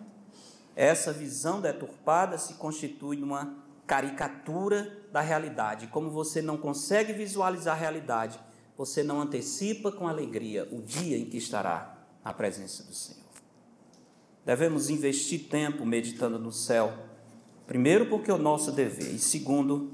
essa 0.75 1.11
visão 1.11 1.59
deturpada 1.59 2.37
se 2.37 2.53
constitui 2.53 3.17
numa 3.17 3.68
caricatura 3.89 5.01
da 5.11 5.19
realidade. 5.19 5.87
Como 5.87 6.11
você 6.11 6.43
não 6.43 6.55
consegue 6.55 7.11
visualizar 7.11 7.75
a 7.75 7.79
realidade, 7.79 8.39
você 8.77 9.01
não 9.01 9.19
antecipa 9.19 9.91
com 9.91 10.07
alegria 10.07 10.69
o 10.71 10.79
dia 10.79 11.17
em 11.17 11.25
que 11.25 11.37
estará 11.37 11.97
na 12.23 12.31
presença 12.31 12.83
do 12.83 12.93
Senhor. 12.93 13.27
Devemos 14.45 14.91
investir 14.91 15.49
tempo 15.49 15.87
meditando 15.87 16.37
no 16.37 16.51
céu, 16.51 16.93
primeiro 17.65 18.05
porque 18.05 18.29
é 18.29 18.33
o 18.33 18.37
nosso 18.37 18.71
dever, 18.71 19.11
e 19.11 19.17
segundo, 19.17 19.91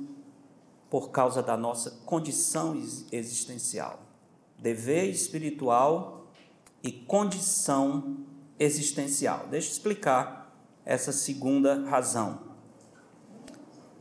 por 0.89 1.10
causa 1.10 1.41
da 1.41 1.56
nossa 1.56 1.91
condição 2.06 2.76
existencial. 3.14 4.02
Dever 4.60 5.10
espiritual 5.10 6.34
e 6.84 6.91
condição 6.91 8.18
existencial. 8.60 9.48
Deixa 9.50 9.70
eu 9.70 9.72
explicar 9.72 10.54
essa 10.84 11.14
segunda 11.14 11.86
razão. 11.86 12.55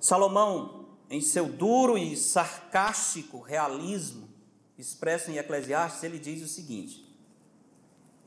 Salomão, 0.04 0.84
em 1.08 1.22
seu 1.22 1.48
duro 1.48 1.96
e 1.96 2.14
sarcástico 2.14 3.40
realismo, 3.40 4.28
expresso 4.76 5.30
em 5.30 5.38
Eclesiastes, 5.38 6.02
ele 6.02 6.18
diz 6.18 6.42
o 6.42 6.46
seguinte: 6.46 7.10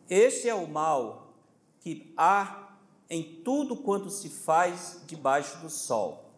Este 0.09 0.49
é 0.49 0.55
o 0.55 0.67
mal 0.67 1.35
que 1.79 2.11
há 2.17 2.73
em 3.07 3.41
tudo 3.43 3.75
quanto 3.75 4.09
se 4.09 4.27
faz 4.27 5.03
debaixo 5.05 5.59
do 5.59 5.69
sol. 5.69 6.33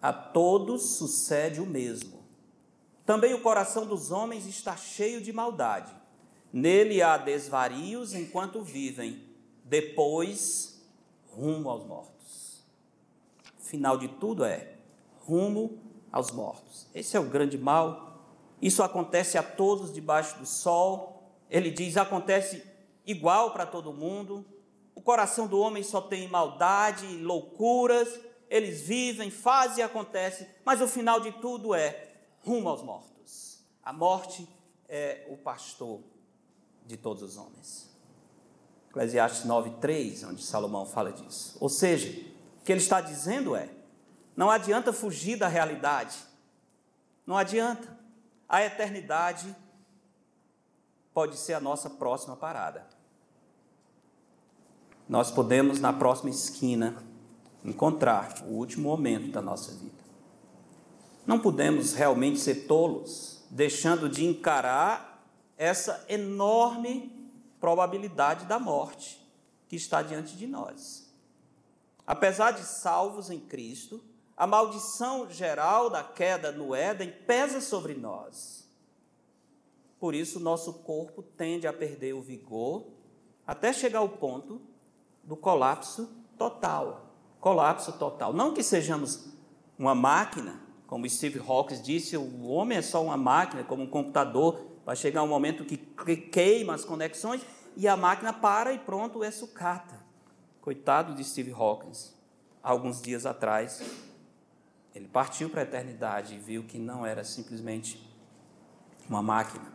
A 0.00 0.12
todos 0.12 0.96
sucede 0.96 1.60
o 1.60 1.66
mesmo. 1.66 2.24
Também 3.06 3.34
o 3.34 3.42
coração 3.42 3.86
dos 3.86 4.10
homens 4.10 4.44
está 4.44 4.76
cheio 4.76 5.20
de 5.20 5.32
maldade. 5.32 5.94
Nele 6.52 7.00
há 7.00 7.16
desvarios 7.16 8.12
enquanto 8.12 8.60
vivem, 8.60 9.22
depois 9.64 10.82
rumo 11.30 11.70
aos 11.70 11.86
mortos 11.86 12.11
final 13.72 13.96
de 13.96 14.06
tudo 14.06 14.44
é 14.44 14.74
rumo 15.20 15.78
aos 16.12 16.30
mortos. 16.30 16.86
Esse 16.94 17.16
é 17.16 17.20
o 17.20 17.24
grande 17.24 17.56
mal. 17.56 18.20
Isso 18.60 18.82
acontece 18.82 19.38
a 19.38 19.42
todos 19.42 19.94
debaixo 19.94 20.38
do 20.38 20.44
sol. 20.44 21.22
Ele 21.48 21.70
diz: 21.70 21.96
acontece 21.96 22.62
igual 23.06 23.50
para 23.50 23.64
todo 23.64 23.90
mundo. 23.90 24.44
O 24.94 25.00
coração 25.00 25.46
do 25.46 25.58
homem 25.58 25.82
só 25.82 26.02
tem 26.02 26.28
maldade, 26.28 27.06
loucuras. 27.16 28.20
Eles 28.50 28.82
vivem, 28.82 29.30
fazem 29.30 29.78
e 29.78 29.82
acontece, 29.82 30.46
mas 30.66 30.82
o 30.82 30.86
final 30.86 31.18
de 31.18 31.32
tudo 31.32 31.74
é 31.74 32.12
rumo 32.44 32.68
aos 32.68 32.82
mortos. 32.82 33.64
A 33.82 33.90
morte 33.90 34.46
é 34.86 35.26
o 35.30 35.36
pastor 35.38 36.00
de 36.84 36.98
todos 36.98 37.22
os 37.22 37.38
homens. 37.38 37.90
Eclesiastes 38.90 39.46
9:3, 39.46 40.28
onde 40.28 40.42
Salomão 40.42 40.84
fala 40.84 41.10
disso. 41.10 41.56
Ou 41.58 41.70
seja, 41.70 42.31
o 42.62 42.64
que 42.64 42.70
ele 42.70 42.80
está 42.80 43.00
dizendo 43.00 43.56
é: 43.56 43.68
não 44.36 44.48
adianta 44.48 44.92
fugir 44.92 45.36
da 45.36 45.48
realidade, 45.48 46.16
não 47.26 47.36
adianta. 47.36 48.00
A 48.48 48.62
eternidade 48.62 49.56
pode 51.12 51.36
ser 51.36 51.54
a 51.54 51.60
nossa 51.60 51.90
próxima 51.90 52.36
parada. 52.36 52.86
Nós 55.08 55.30
podemos, 55.30 55.80
na 55.80 55.92
próxima 55.92 56.30
esquina, 56.30 57.02
encontrar 57.64 58.42
o 58.46 58.52
último 58.52 58.90
momento 58.90 59.32
da 59.32 59.42
nossa 59.42 59.72
vida. 59.72 60.02
Não 61.26 61.40
podemos 61.40 61.94
realmente 61.94 62.38
ser 62.38 62.66
tolos, 62.66 63.44
deixando 63.50 64.08
de 64.08 64.24
encarar 64.24 65.26
essa 65.56 66.04
enorme 66.08 67.30
probabilidade 67.58 68.44
da 68.44 68.58
morte 68.58 69.20
que 69.68 69.74
está 69.74 70.00
diante 70.00 70.36
de 70.36 70.46
nós. 70.46 71.11
Apesar 72.12 72.50
de 72.50 72.62
salvos 72.62 73.30
em 73.30 73.40
Cristo, 73.40 74.04
a 74.36 74.46
maldição 74.46 75.30
geral 75.30 75.88
da 75.88 76.04
queda 76.04 76.52
no 76.52 76.74
Éden 76.74 77.10
pesa 77.10 77.58
sobre 77.58 77.94
nós. 77.94 78.68
Por 79.98 80.14
isso, 80.14 80.38
nosso 80.38 80.74
corpo 80.74 81.22
tende 81.22 81.66
a 81.66 81.72
perder 81.72 82.12
o 82.12 82.20
vigor 82.20 82.86
até 83.46 83.72
chegar 83.72 84.00
ao 84.00 84.10
ponto 84.10 84.60
do 85.24 85.34
colapso 85.34 86.14
total. 86.36 87.14
Colapso 87.40 87.92
total. 87.92 88.34
Não 88.34 88.52
que 88.52 88.62
sejamos 88.62 89.32
uma 89.78 89.94
máquina, 89.94 90.60
como 90.86 91.08
Steve 91.08 91.38
Hawking 91.38 91.80
disse, 91.80 92.14
o 92.14 92.42
homem 92.48 92.76
é 92.76 92.82
só 92.82 93.02
uma 93.02 93.16
máquina, 93.16 93.64
como 93.64 93.84
um 93.84 93.90
computador, 93.90 94.60
vai 94.84 94.96
chegar 94.96 95.22
um 95.22 95.28
momento 95.28 95.64
que 95.64 95.78
queima 95.78 96.74
as 96.74 96.84
conexões 96.84 97.40
e 97.74 97.88
a 97.88 97.96
máquina 97.96 98.34
para 98.34 98.70
e 98.70 98.78
pronto, 98.78 99.24
é 99.24 99.30
sucata. 99.30 100.01
Coitado 100.62 101.12
de 101.16 101.24
Steve 101.24 101.50
Hawkins, 101.50 102.14
alguns 102.62 103.02
dias 103.02 103.26
atrás, 103.26 103.82
ele 104.94 105.08
partiu 105.08 105.50
para 105.50 105.62
a 105.62 105.64
eternidade 105.64 106.36
e 106.36 106.38
viu 106.38 106.62
que 106.62 106.78
não 106.78 107.04
era 107.04 107.24
simplesmente 107.24 108.00
uma 109.08 109.20
máquina. 109.20 109.72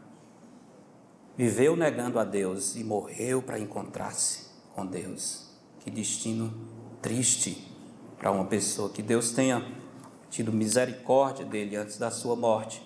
Viveu 1.36 1.76
negando 1.76 2.18
a 2.18 2.24
Deus 2.24 2.78
e 2.78 2.86
morreu 2.86 3.42
para 3.42 3.60
encontrar-se 3.60 4.48
com 4.74 4.86
Deus. 4.86 5.52
Que 5.82 5.92
destino 5.92 6.54
triste 7.02 7.70
para 8.18 8.32
uma 8.32 8.46
pessoa. 8.46 8.90
Que 8.90 9.02
Deus 9.02 9.32
tenha 9.32 9.70
tido 10.30 10.54
misericórdia 10.54 11.46
dele 11.46 11.76
antes 11.76 11.98
da 11.98 12.10
sua 12.10 12.38
morte. 12.38 12.82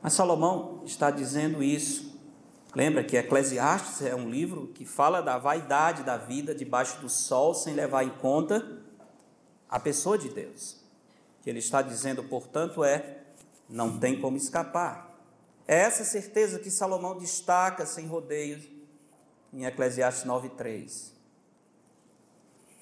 Mas 0.00 0.14
Salomão 0.14 0.80
está 0.86 1.10
dizendo 1.10 1.62
isso 1.62 2.11
Lembra 2.74 3.04
que 3.04 3.18
Eclesiastes 3.18 4.00
é 4.00 4.14
um 4.14 4.30
livro 4.30 4.68
que 4.68 4.86
fala 4.86 5.20
da 5.20 5.36
vaidade 5.36 6.02
da 6.02 6.16
vida 6.16 6.54
debaixo 6.54 7.00
do 7.02 7.08
sol, 7.08 7.54
sem 7.54 7.74
levar 7.74 8.02
em 8.02 8.08
conta 8.08 8.80
a 9.68 9.78
pessoa 9.78 10.16
de 10.16 10.30
Deus. 10.30 10.80
O 11.38 11.42
que 11.42 11.50
ele 11.50 11.58
está 11.58 11.82
dizendo, 11.82 12.24
portanto, 12.24 12.82
é: 12.82 13.24
não 13.68 13.98
tem 13.98 14.18
como 14.18 14.38
escapar. 14.38 15.14
É 15.68 15.80
essa 15.80 16.02
certeza 16.02 16.58
que 16.58 16.70
Salomão 16.70 17.18
destaca 17.18 17.84
sem 17.84 18.06
rodeios 18.06 18.62
em 19.52 19.64
Eclesiastes 19.64 20.24
9:3. 20.24 21.12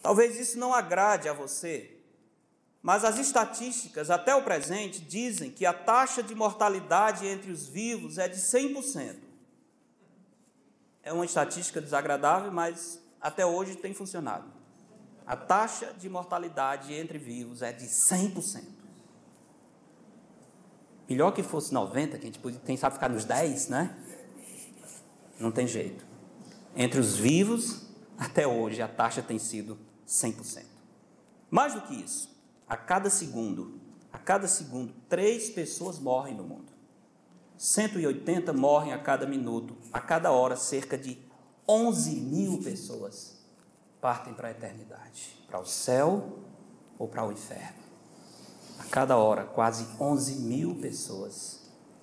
Talvez 0.01 0.39
isso 0.39 0.57
não 0.57 0.73
agrade 0.73 1.29
a 1.29 1.33
você, 1.33 1.99
mas 2.81 3.05
as 3.05 3.19
estatísticas 3.19 4.09
até 4.09 4.37
o 4.37 4.43
presente 4.43 5.01
dizem 5.01 5.51
que 5.51 5.67
a 5.67 5.73
taxa 5.73 6.23
de 6.23 6.35
mortalidade 6.35 7.27
entre 7.27 7.51
os 7.51 7.67
vivos 7.67 8.19
é 8.19 8.29
de 8.29 8.39
100%. 8.41 9.30
É 11.03 11.13
uma 11.13 11.25
estatística 11.25 11.81
desagradável, 11.81 12.53
mas 12.53 13.01
até 13.21 13.45
hoje 13.45 13.77
tem 13.77 13.95
funcionado. 13.95 14.51
A 15.27 15.37
taxa 15.37 15.95
de 15.99 16.09
mortalidade 16.09 16.93
entre 16.93 17.19
vivos 17.19 17.63
é 17.63 17.73
de 17.73 17.87
100%. 17.87 18.65
Melhor 21.09 21.33
que 21.33 21.43
fosse 21.43 21.73
90, 21.73 22.19
que 22.19 22.29
a 22.29 22.31
gente 22.31 22.59
tem 22.61 22.77
sabe 22.77 22.95
ficar 22.95 23.09
nos 23.09 23.25
10, 23.25 23.69
né? 23.69 23.97
Não 25.39 25.51
tem 25.51 25.67
jeito. 25.67 26.05
Entre 26.77 27.01
os 27.01 27.17
vivos, 27.17 27.89
até 28.17 28.47
hoje 28.47 28.81
a 28.81 28.89
taxa 28.89 29.23
tem 29.23 29.39
sido 29.39 29.79
100%. 30.07 30.65
Mais 31.51 31.75
do 31.75 31.81
que 31.83 31.95
isso, 31.95 32.31
a 32.69 32.77
cada 32.77 33.11
segundo, 33.11 33.81
a 34.13 34.19
cada 34.19 34.47
segundo, 34.47 34.93
três 35.09 35.51
pessoas 35.51 35.99
morrem 35.99 36.35
no 36.35 36.45
mundo. 36.45 36.70
180 37.61 38.55
morrem 38.55 38.95
a 38.95 38.99
cada 38.99 39.27
minuto, 39.27 39.77
a 39.93 40.01
cada 40.01 40.33
hora, 40.33 40.57
cerca 40.57 40.97
de 40.97 41.19
11 41.69 42.13
mil 42.17 42.59
pessoas 42.63 43.37
partem 44.01 44.33
para 44.33 44.49
a 44.49 44.51
eternidade, 44.51 45.37
para 45.47 45.61
o 45.61 45.67
céu 45.67 46.39
ou 46.99 47.07
para 47.07 47.23
o 47.29 47.31
inferno. 47.31 47.83
A 48.79 48.85
cada 48.85 49.19
hora, 49.19 49.45
quase 49.45 49.87
11 50.01 50.37
mil 50.37 50.77
pessoas 50.77 51.61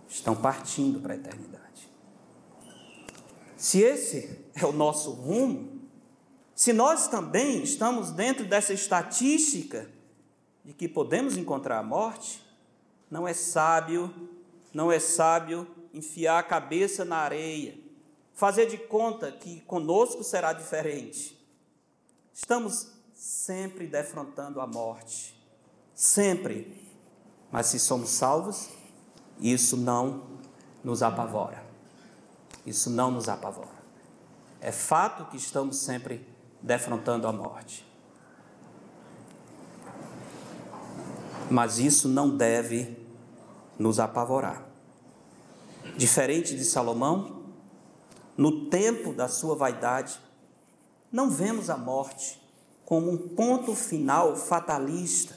estão 0.08 0.36
partindo 0.36 1.00
para 1.00 1.14
a 1.14 1.18
eternidade. 1.18 1.90
Se 3.58 3.82
esse 3.82 4.46
é 4.54 4.64
o 4.64 4.72
nosso 4.72 5.10
rumo, 5.10 5.82
se 6.54 6.72
nós 6.72 7.08
também 7.08 7.64
estamos 7.64 8.12
dentro 8.12 8.46
dessa 8.46 8.74
estatística 8.74 9.90
de 10.64 10.72
que 10.72 10.88
podemos 10.88 11.36
encontrar 11.36 11.80
a 11.80 11.84
morte, 11.84 12.46
não 13.10 13.28
é 13.28 13.34
sábio 13.34 14.37
não 14.78 14.92
é 14.92 15.00
sábio 15.00 15.68
enfiar 15.92 16.38
a 16.38 16.44
cabeça 16.44 17.04
na 17.04 17.18
areia, 17.18 17.76
fazer 18.36 18.68
de 18.68 18.78
conta 18.78 19.32
que 19.32 19.62
conosco 19.62 20.24
será 20.24 20.54
diferente. 20.54 21.36
Estamos 22.32 22.92
sempre 23.12 23.88
defrontando 23.88 24.62
a 24.62 24.68
morte, 24.68 25.36
sempre. 25.96 26.80
Mas 27.52 27.66
se 27.66 27.80
somos 27.80 28.12
salvos, 28.12 28.70
isso 29.40 29.76
não 29.76 30.38
nos 30.84 31.02
apavora. 31.02 31.66
Isso 32.64 32.92
não 32.92 33.10
nos 33.10 33.28
apavora. 33.28 33.82
É 34.62 34.72
fato 34.72 35.26
que 35.32 35.38
estamos 35.38 35.78
sempre 35.78 36.24
defrontando 36.62 37.28
a 37.28 37.34
morte. 37.34 37.84
Mas 41.50 41.80
isso 41.80 42.08
não 42.08 42.30
deve 42.30 42.96
nos 43.80 44.00
apavorar. 44.00 44.67
Diferente 45.98 46.56
de 46.56 46.64
Salomão, 46.64 47.44
no 48.38 48.70
tempo 48.70 49.14
da 49.14 49.28
sua 49.28 49.56
vaidade, 49.56 50.20
não 51.12 51.28
vemos 51.28 51.72
a 51.72 51.78
morte 51.78 52.40
como 52.86 53.12
um 53.12 53.18
ponto 53.18 53.74
final 53.74 54.36
fatalista, 54.36 55.36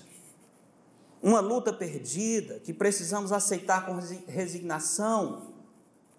uma 1.22 1.40
luta 1.40 1.72
perdida 1.72 2.60
que 2.60 2.74
precisamos 2.74 3.32
aceitar 3.32 3.86
com 3.86 3.98
resignação, 4.26 5.54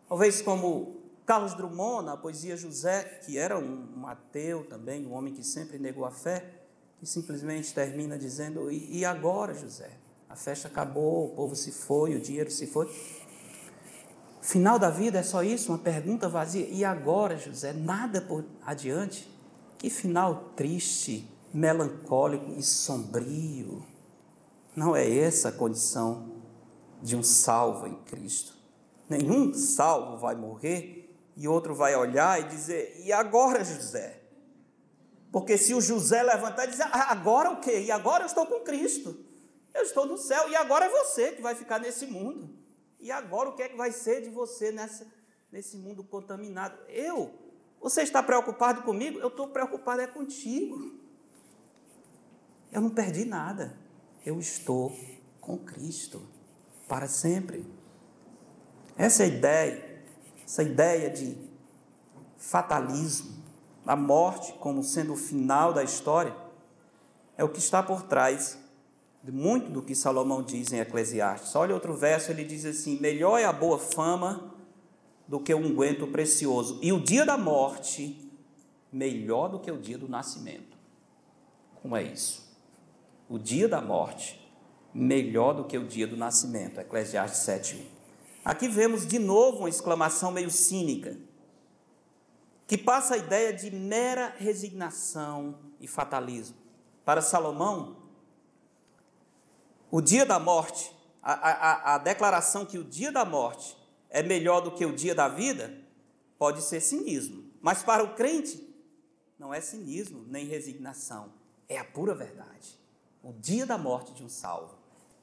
talvez 0.10 0.42
como 0.42 1.02
Carlos 1.24 1.54
Drummond, 1.54 2.08
na 2.08 2.18
poesia 2.18 2.58
José, 2.58 3.04
que 3.24 3.38
era 3.38 3.60
um, 3.60 4.08
ateu 4.08 4.66
também, 4.66 5.06
um 5.06 5.14
homem 5.14 5.34
que 5.34 5.44
sempre 5.44 5.78
negou 5.78 6.04
a 6.04 6.12
fé, 6.12 6.64
que 7.00 7.06
simplesmente 7.06 7.74
termina 7.74 8.18
dizendo: 8.18 8.72
E 8.72 9.06
agora, 9.06 9.54
José? 9.54 10.02
A 10.28 10.36
festa 10.36 10.70
acabou, 10.70 11.26
o 11.26 11.30
povo 11.36 11.56
se 11.58 11.74
foi, 11.74 12.16
o 12.16 12.20
dinheiro 12.20 12.50
se 12.50 12.66
foi. 12.66 12.90
Final 14.42 14.80
da 14.80 14.90
vida 14.90 15.20
é 15.20 15.24
só 15.24 15.44
isso, 15.44 15.72
uma 15.72 15.78
pergunta 15.78 16.28
vazia. 16.28 16.68
E 16.68 16.84
agora, 16.84 17.38
José? 17.38 17.74
Nada 17.74 18.20
por 18.22 18.44
adiante? 18.66 19.30
Que 19.78 19.90
final 19.90 20.52
triste, 20.56 21.30
melancólico 21.54 22.52
e 22.58 22.64
sombrio. 22.64 23.86
Não 24.76 24.96
é 24.96 25.08
essa 25.08 25.50
a 25.50 25.52
condição 25.52 26.42
de 27.04 27.16
um 27.16 27.22
salvo 27.22 27.86
em 27.86 27.96
Cristo. 28.04 28.54
Nenhum 29.08 29.54
salvo 29.54 30.18
vai 30.18 30.36
morrer 30.36 31.14
e 31.38 31.48
outro 31.48 31.76
vai 31.76 31.96
olhar 31.96 32.40
e 32.40 32.46
dizer: 32.46 33.00
E 33.04 33.12
agora, 33.12 33.64
José? 33.64 34.22
Porque 35.32 35.58
se 35.58 35.74
o 35.74 35.82
José 35.82 36.24
levantar 36.24 36.66
e 36.66 36.72
dizer: 36.72 36.88
ah, 36.92 37.12
Agora 37.12 37.52
o 37.52 37.60
quê? 37.60 37.82
E 37.82 37.92
agora 37.92 38.24
eu 38.24 38.28
estou 38.28 38.46
com 38.48 38.62
Cristo. 38.62 39.16
Eu 39.74 39.84
estou 39.84 40.06
no 40.06 40.18
céu 40.18 40.50
e 40.50 40.56
agora 40.56 40.86
é 40.86 40.90
você 40.90 41.32
que 41.32 41.42
vai 41.42 41.56
ficar 41.56 41.80
nesse 41.80 42.06
mundo. 42.08 42.61
E 43.02 43.12
agora 43.12 43.50
o 43.50 43.56
que 43.56 43.64
é 43.64 43.70
que 43.70 43.76
vai 43.76 43.92
ser 43.92 44.22
de 44.22 44.30
você 44.30 44.72
nessa, 44.72 45.06
nesse 45.52 45.76
mundo 45.76 46.04
contaminado? 46.04 46.78
Eu 46.88 47.42
você 47.82 48.04
está 48.04 48.22
preocupado 48.22 48.84
comigo? 48.84 49.18
Eu 49.18 49.30
estou 49.30 49.48
preocupado 49.48 50.02
é 50.02 50.08
contigo. 50.08 50.94
Eu 52.72 52.80
não 52.80 52.92
perdi 52.92 53.26
nada. 53.26 53.76
Eu 54.24 54.40
estou 54.40 54.96
com 55.40 55.58
Cristo 55.58 56.22
para 56.88 57.08
sempre. 57.08 57.66
Essa 58.96 59.24
é 59.24 59.28
ideia, 59.30 60.04
essa 60.44 60.62
ideia 60.62 61.10
de 61.10 61.36
fatalismo, 62.38 63.42
a 63.84 63.96
morte 63.96 64.54
como 64.54 64.84
sendo 64.84 65.14
o 65.14 65.18
final 65.18 65.74
da 65.74 65.84
história, 65.84 66.36
é 67.36 67.44
o 67.44 67.50
que 67.50 67.58
está 67.58 67.82
por 67.82 68.04
trás 68.04 68.60
muito 69.30 69.70
do 69.70 69.84
que 69.84 69.94
Salomão 69.94 70.42
diz 70.42 70.72
em 70.72 70.80
Eclesiastes. 70.80 71.56
Olha 71.56 71.76
outro 71.76 71.94
verso, 71.94 72.32
ele 72.32 72.44
diz 72.44 72.66
assim: 72.66 73.00
Melhor 73.00 73.38
é 73.38 73.46
a 73.46 73.54
boa 73.54 73.78
fama 73.78 74.56
do 75.28 75.40
que 75.40 75.54
um 75.54 75.68
unguento 75.68 76.08
precioso. 76.08 76.80
E 76.82 76.92
o 76.92 77.00
dia 77.00 77.26
da 77.26 77.38
morte, 77.38 78.32
melhor 78.92 79.50
do 79.50 79.60
que 79.60 79.72
o 79.72 79.78
dia 79.78 79.98
do 79.98 80.10
nascimento. 80.10 80.76
Como 81.82 81.96
é 81.96 82.04
isso? 82.04 82.50
O 83.30 83.38
dia 83.38 83.68
da 83.68 83.82
morte, 83.82 84.42
melhor 84.94 85.54
do 85.54 85.66
que 85.66 85.78
o 85.78 85.86
dia 85.86 86.08
do 86.08 86.18
nascimento. 86.18 86.80
Eclesiastes 86.80 87.42
7.1. 87.42 87.82
Aqui 88.44 88.68
vemos 88.68 89.06
de 89.06 89.20
novo 89.20 89.60
uma 89.60 89.70
exclamação 89.70 90.32
meio 90.32 90.50
cínica, 90.50 91.16
que 92.66 92.78
passa 92.78 93.14
a 93.14 93.18
ideia 93.18 93.54
de 93.54 93.70
mera 93.70 94.34
resignação 94.38 95.60
e 95.80 95.88
fatalismo. 95.88 96.58
Para 97.06 97.22
Salomão, 97.22 98.01
o 99.92 100.02
dia 100.02 100.26
da 100.26 100.40
morte, 100.40 100.96
a, 101.22 101.34
a, 101.34 101.96
a 101.96 101.98
declaração 101.98 102.66
que 102.66 102.78
o 102.78 102.84
dia 102.84 103.12
da 103.12 103.26
morte 103.26 103.78
é 104.10 104.24
melhor 104.24 104.62
do 104.62 104.72
que 104.72 104.86
o 104.86 104.96
dia 104.96 105.14
da 105.14 105.28
vida, 105.28 105.78
pode 106.40 106.62
ser 106.62 106.80
cinismo. 106.80 107.44
Mas 107.62 107.84
para 107.84 108.04
o 108.04 108.16
crente, 108.16 108.68
não 109.38 109.54
é 109.54 109.60
cinismo 109.60 110.26
nem 110.28 110.46
resignação, 110.46 111.34
é 111.68 111.78
a 111.78 111.84
pura 111.84 112.16
verdade. 112.16 112.80
O 113.22 113.34
dia 113.34 113.66
da 113.66 113.78
morte 113.78 114.14
de 114.14 114.24
um 114.24 114.30
salvo 114.30 114.76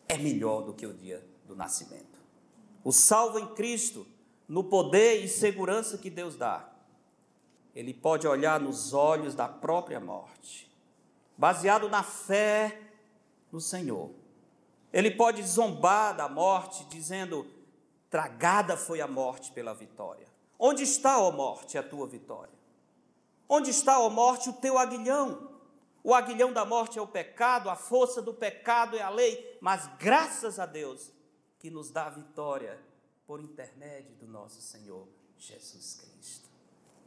é 0.07 0.17
melhor 0.17 0.63
do 0.63 0.75
que 0.75 0.87
o 0.87 0.93
dia 0.93 1.27
do 1.47 1.57
nascimento. 1.57 2.19
O 2.85 2.93
salvo 2.93 3.39
em 3.39 3.55
Cristo, 3.55 4.07
no 4.47 4.65
poder 4.65 5.25
e 5.25 5.29
segurança 5.29 5.99
que 5.99 6.11
Deus 6.11 6.37
dá, 6.37 6.71
ele 7.75 7.93
pode 7.93 8.27
olhar 8.27 8.61
nos 8.61 8.93
olhos 8.93 9.35
da 9.35 9.49
própria 9.49 10.01
morte, 10.01 10.71
baseado 11.37 11.89
na 11.89 12.03
fé 12.03 12.81
no 13.51 13.61
Senhor. 13.61 14.11
Ele 14.93 15.11
pode 15.11 15.43
zombar 15.43 16.17
da 16.17 16.29
morte, 16.29 16.85
dizendo: 16.87 17.47
Tragada 18.11 18.77
foi 18.77 19.01
a 19.01 19.07
morte 19.07 19.53
pela 19.53 19.75
vitória. 19.75 20.27
Onde 20.59 20.83
está, 20.83 21.19
ó 21.19 21.31
morte, 21.31 21.79
a 21.79 21.83
tua 21.83 22.07
vitória? 22.07 22.53
Onde 23.49 23.71
está, 23.71 24.01
ó 24.01 24.09
morte, 24.09 24.51
o 24.51 24.55
teu 24.55 24.79
aguilhão? 24.79 25.49
O 26.03 26.15
aguilhão 26.15 26.53
da 26.53 26.65
morte 26.65 26.99
é 26.99 27.03
o 27.03 27.07
pecado, 27.07 27.69
a 27.69 27.77
força 27.77 28.23
do 28.23 28.33
pecado 28.33 28.97
é 28.97 29.03
a 29.03 29.11
lei, 29.11 29.59
mas 29.61 29.89
graças 29.99 30.59
a 30.59 30.67
Deus 30.67 31.13
que 31.59 31.71
nos 31.71 31.91
dá 31.91 32.07
a 32.07 32.11
vitória 32.11 32.79
por 33.27 33.41
intermédio 33.41 34.15
do 34.17 34.27
nosso 34.27 34.61
Senhor 34.63 35.07
Jesus 35.37 35.95
Cristo. 35.95 36.49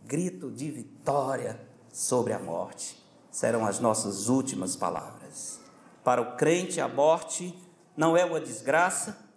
Grito 0.02 0.52
de 0.52 0.70
vitória 0.70 1.60
sobre 1.92 2.34
a 2.34 2.40
morte 2.40 3.02
serão 3.32 3.66
as 3.66 3.80
nossas 3.80 4.30
últimas 4.30 4.76
palavras. 4.76 5.60
Para 6.04 6.22
o 6.22 6.36
crente, 6.36 6.82
a 6.82 6.88
morte 6.88 7.56
não 7.96 8.16
é 8.16 8.26
uma 8.26 8.40
desgraça, 8.40 9.30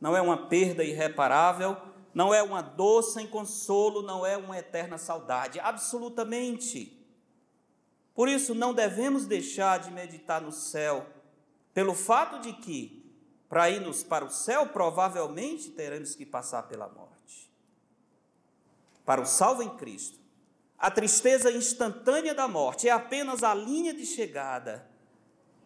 não 0.00 0.16
é 0.16 0.20
uma 0.20 0.46
perda 0.48 0.84
irreparável, 0.84 1.76
não 2.12 2.32
é 2.32 2.42
uma 2.42 2.62
dor 2.62 3.02
sem 3.02 3.26
consolo, 3.26 4.02
não 4.02 4.24
é 4.24 4.36
uma 4.36 4.58
eterna 4.58 4.98
saudade, 4.98 5.58
absolutamente. 5.58 7.00
Por 8.14 8.28
isso, 8.28 8.54
não 8.54 8.72
devemos 8.72 9.26
deixar 9.26 9.80
de 9.80 9.90
meditar 9.90 10.40
no 10.40 10.52
céu, 10.52 11.06
pelo 11.72 11.94
fato 11.94 12.40
de 12.40 12.52
que, 12.52 13.04
para 13.48 13.68
irmos 13.68 14.04
para 14.04 14.24
o 14.24 14.30
céu, 14.30 14.68
provavelmente 14.68 15.70
teremos 15.70 16.14
que 16.14 16.24
passar 16.24 16.62
pela 16.64 16.88
morte. 16.88 17.50
Para 19.04 19.20
o 19.20 19.26
salvo 19.26 19.62
em 19.62 19.76
Cristo, 19.76 20.18
a 20.78 20.90
tristeza 20.90 21.50
instantânea 21.50 22.34
da 22.34 22.46
morte 22.46 22.88
é 22.88 22.92
apenas 22.92 23.42
a 23.42 23.54
linha 23.54 23.92
de 23.92 24.06
chegada 24.06 24.88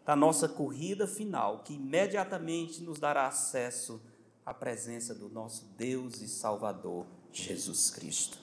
da 0.09 0.17
nossa 0.17 0.49
corrida 0.49 1.07
final, 1.07 1.59
que 1.59 1.75
imediatamente 1.75 2.83
nos 2.83 2.99
dará 2.99 3.27
acesso 3.27 4.01
a 4.47 4.55
presença 4.55 5.15
do 5.15 5.29
nosso 5.29 5.67
Deus 5.77 6.23
e 6.23 6.29
Salvador 6.29 7.05
Jesus 7.31 7.91
Cristo. 7.91 8.39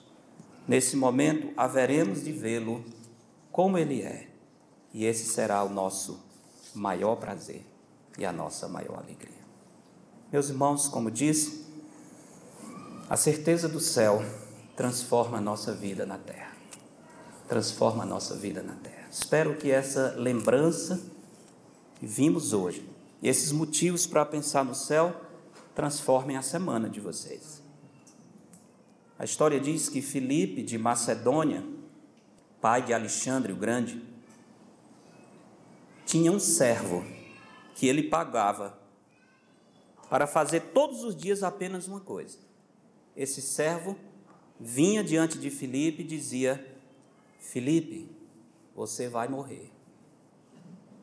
Nesse 0.68 0.96
momento, 0.96 1.52
haveremos 1.58 2.24
de 2.24 2.32
vê-lo 2.32 2.86
como 3.52 3.80
ele 3.80 4.04
é, 4.04 4.30
e 4.94 5.06
esse 5.06 5.26
será 5.26 5.64
o 5.64 5.70
nosso 5.70 6.24
maior 6.76 7.16
prazer 7.16 7.66
e 8.16 8.24
a 8.24 8.32
nossa 8.32 8.68
maior 8.68 9.00
alegria. 9.00 9.44
Meus 10.32 10.50
irmãos, 10.50 10.88
como 10.88 11.10
disse, 11.10 11.66
a 13.10 13.18
certeza 13.18 13.68
do 13.68 13.80
céu 13.80 14.24
transforma 14.76 15.40
a 15.40 15.42
nossa 15.42 15.74
vida 15.74 16.06
na 16.06 16.20
terra. 16.20 16.56
Transforma 17.50 18.04
a 18.04 18.06
nossa 18.06 18.36
vida 18.36 18.62
na 18.62 18.76
terra. 18.76 19.08
Espero 19.10 19.58
que 19.58 19.72
essa 19.72 20.14
lembrança 20.16 21.15
vimos 22.02 22.54
hoje, 22.54 22.88
esses 23.22 23.52
motivos 23.52 24.06
para 24.06 24.26
pensar 24.26 24.64
no 24.64 24.76
céu, 24.76 25.22
transformem 25.74 26.38
a 26.38 26.42
semana 26.42 26.90
de 26.90 27.00
vocês. 27.00 27.62
A 29.18 29.24
história 29.24 29.60
diz 29.60 29.90
que 29.90 30.02
Filipe 30.02 30.62
de 30.62 30.78
Macedônia, 30.78 31.64
pai 32.62 32.82
de 32.82 32.94
Alexandre 32.94 33.54
o 33.54 33.56
Grande, 33.56 34.02
tinha 36.06 36.32
um 36.32 36.40
servo 36.40 37.04
que 37.74 37.88
ele 37.88 38.04
pagava 38.04 38.78
para 40.10 40.28
fazer 40.28 40.62
todos 40.74 41.04
os 41.04 41.16
dias 41.16 41.44
apenas 41.44 41.88
uma 41.88 42.00
coisa. 42.00 42.38
Esse 43.16 43.42
servo 43.42 43.98
vinha 44.60 45.04
diante 45.04 45.38
de 45.38 45.50
Filipe 45.50 46.04
e 46.04 46.06
dizia: 46.06 46.66
Filipe, 47.40 48.10
você 48.76 49.08
vai 49.08 49.28
morrer. 49.28 49.75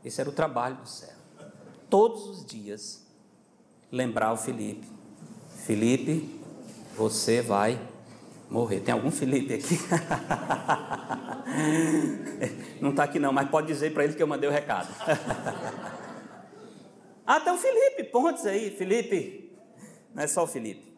Esse 0.05 0.21
era 0.21 0.29
o 0.29 0.33
trabalho 0.33 0.77
do 0.77 0.89
servo. 0.89 1.23
Todos 1.89 2.29
os 2.29 2.45
dias 2.45 3.07
lembrar 3.91 4.33
o 4.33 4.37
Felipe: 4.37 4.87
Felipe, 5.65 6.41
você 6.97 7.43
vai 7.43 7.81
morrer. 8.51 8.81
Tem 8.81 8.93
algum 8.93 9.11
Felipe 9.11 9.55
aqui? 9.55 9.79
não 12.81 12.91
está 12.91 13.05
aqui 13.05 13.19
não, 13.19 13.33
mas 13.33 13.49
pode 13.49 13.67
dizer 13.67 13.93
para 13.93 14.05
ele 14.05 14.15
que 14.15 14.23
eu 14.23 14.27
mandei 14.27 14.49
o 14.49 14.53
recado. 14.53 14.89
Até 17.25 17.53
o 17.53 17.57
Felipe 17.57 18.05
Pontes 18.05 18.45
aí, 18.45 18.71
Felipe, 18.71 19.57
não 20.15 20.23
é 20.23 20.27
só 20.27 20.45
o 20.45 20.47
Felipe. 20.47 20.93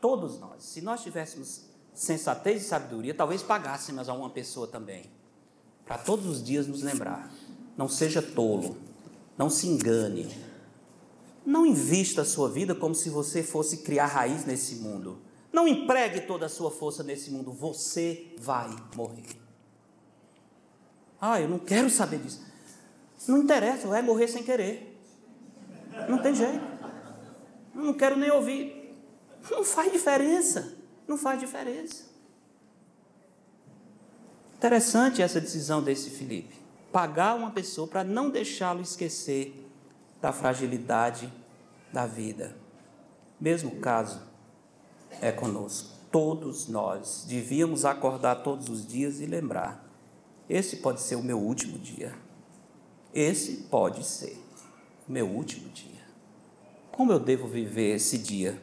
Todos 0.00 0.38
nós, 0.38 0.62
se 0.62 0.80
nós 0.80 1.02
tivéssemos 1.02 1.66
sensatez 1.92 2.62
e 2.62 2.64
sabedoria, 2.64 3.12
talvez 3.12 3.42
pagássemos 3.42 4.08
a 4.08 4.12
uma 4.12 4.30
pessoa 4.30 4.66
também, 4.66 5.10
para 5.84 5.98
todos 5.98 6.26
os 6.26 6.42
dias 6.42 6.66
nos 6.66 6.82
lembrar. 6.82 7.28
Não 7.78 7.88
seja 7.88 8.20
tolo, 8.20 8.76
não 9.38 9.48
se 9.48 9.68
engane, 9.68 10.28
não 11.46 11.64
invista 11.64 12.22
a 12.22 12.24
sua 12.24 12.50
vida 12.50 12.74
como 12.74 12.94
se 12.94 13.08
você 13.08 13.42
fosse 13.42 13.78
criar 13.78 14.06
raiz 14.06 14.44
nesse 14.44 14.74
mundo. 14.74 15.18
Não 15.52 15.66
empregue 15.66 16.22
toda 16.22 16.46
a 16.46 16.48
sua 16.48 16.70
força 16.70 17.04
nesse 17.04 17.30
mundo, 17.30 17.52
você 17.52 18.34
vai 18.38 18.68
morrer. 18.94 19.24
Ah, 21.20 21.40
eu 21.40 21.48
não 21.48 21.58
quero 21.58 21.88
saber 21.88 22.18
disso. 22.18 22.44
Não 23.26 23.38
interessa, 23.38 23.86
vai 23.86 24.02
morrer 24.02 24.26
sem 24.26 24.42
querer. 24.42 25.00
Não 26.08 26.18
tem 26.20 26.34
jeito. 26.34 26.66
Não 27.72 27.94
quero 27.94 28.16
nem 28.16 28.30
ouvir. 28.30 28.94
Não 29.50 29.64
faz 29.64 29.92
diferença. 29.92 30.76
Não 31.06 31.16
faz 31.16 31.40
diferença. 31.40 32.04
Interessante 34.56 35.22
essa 35.22 35.40
decisão 35.40 35.82
desse 35.82 36.10
Felipe. 36.10 36.57
Pagar 36.92 37.34
uma 37.34 37.50
pessoa 37.50 37.86
para 37.86 38.02
não 38.02 38.30
deixá-lo 38.30 38.80
esquecer 38.80 39.66
da 40.20 40.32
fragilidade 40.32 41.32
da 41.92 42.06
vida. 42.06 42.56
Mesmo 43.40 43.76
caso 43.76 44.20
é 45.20 45.30
conosco. 45.30 45.96
Todos 46.10 46.68
nós 46.68 47.26
devíamos 47.28 47.84
acordar 47.84 48.36
todos 48.36 48.68
os 48.68 48.86
dias 48.86 49.20
e 49.20 49.26
lembrar: 49.26 49.88
esse 50.48 50.76
pode 50.76 51.02
ser 51.02 51.16
o 51.16 51.22
meu 51.22 51.38
último 51.38 51.78
dia. 51.78 52.14
Esse 53.12 53.64
pode 53.64 54.02
ser 54.04 54.38
o 55.06 55.12
meu 55.12 55.26
último 55.26 55.68
dia. 55.68 56.06
Como 56.90 57.12
eu 57.12 57.20
devo 57.20 57.46
viver 57.46 57.94
esse 57.96 58.16
dia? 58.16 58.60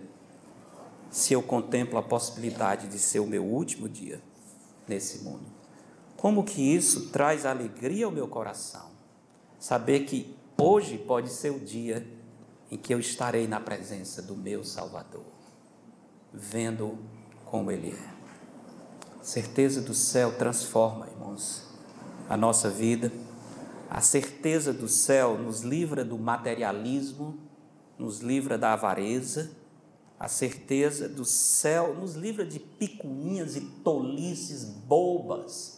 Se 1.12 1.34
eu 1.34 1.44
contemplo 1.44 1.98
a 1.98 2.04
possibilidade 2.04 2.88
de 2.88 2.98
ser 2.98 3.20
o 3.20 3.28
meu 3.28 3.46
último 3.46 3.88
dia 3.88 4.20
nesse 4.88 5.24
mundo. 5.24 5.55
Como 6.18 6.44
que 6.44 6.62
isso 6.62 7.10
traz 7.10 7.46
alegria 7.46 8.06
ao 8.06 8.12
meu 8.12 8.28
coração? 8.28 8.90
Saber 9.60 10.06
que 10.06 10.36
hoje 10.58 10.98
pode 10.98 11.30
ser 11.30 11.52
o 11.52 11.60
dia 11.60 12.08
em 12.72 12.78
que 12.78 12.94
eu 12.94 13.00
estarei 13.00 13.48
na 13.48 13.60
presença 13.60 14.22
do 14.22 14.36
meu 14.36 14.64
Salvador, 14.64 15.26
vendo 16.34 16.98
como 17.46 17.70
Ele 17.70 17.92
é. 17.92 18.16
Certeza 19.22 19.82
do 19.82 19.94
céu 19.94 20.38
transforma, 20.38 21.08
irmãos, 21.08 21.64
a 22.30 22.38
nossa 22.38 22.70
vida. 22.70 23.12
A 23.90 24.02
certeza 24.02 24.74
do 24.74 24.88
céu 24.88 25.38
nos 25.38 25.62
livra 25.62 26.04
do 26.04 26.18
materialismo, 26.18 27.38
nos 27.98 28.20
livra 28.20 28.58
da 28.58 28.74
avareza. 28.74 29.52
A 30.20 30.28
certeza 30.28 31.10
do 31.10 31.26
céu 31.26 31.94
nos 31.94 32.16
livra 32.16 32.46
de 32.46 32.60
picuinhas 32.60 33.56
e 33.56 33.62
tolices 33.62 34.64
bobas 34.64 35.75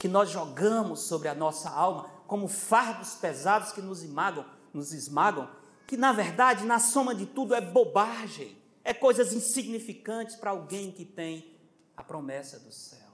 que 0.00 0.08
nós 0.08 0.30
jogamos 0.30 1.00
sobre 1.00 1.28
a 1.28 1.34
nossa 1.34 1.68
alma 1.68 2.08
como 2.26 2.48
fardos 2.48 3.16
pesados 3.16 3.70
que 3.70 3.82
nos 3.82 4.02
esmagam, 4.02 4.46
nos 4.72 4.94
esmagam 4.94 5.46
que 5.86 5.94
na 5.94 6.10
verdade, 6.10 6.64
na 6.64 6.78
soma 6.78 7.14
de 7.14 7.26
tudo, 7.26 7.54
é 7.54 7.60
bobagem, 7.60 8.56
é 8.82 8.94
coisas 8.94 9.34
insignificantes 9.34 10.36
para 10.36 10.52
alguém 10.52 10.90
que 10.90 11.04
tem 11.04 11.54
a 11.94 12.02
promessa 12.02 12.58
do 12.58 12.72
céu. 12.72 13.10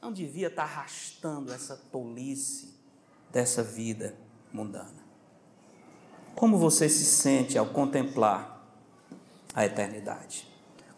Não 0.00 0.10
devia 0.10 0.46
estar 0.46 0.62
arrastando 0.62 1.52
essa 1.52 1.76
tolice 1.76 2.80
dessa 3.30 3.62
vida 3.62 4.16
mundana. 4.50 5.04
Como 6.34 6.56
você 6.56 6.88
se 6.88 7.04
sente 7.04 7.58
ao 7.58 7.66
contemplar 7.66 8.66
a 9.54 9.66
eternidade? 9.66 10.48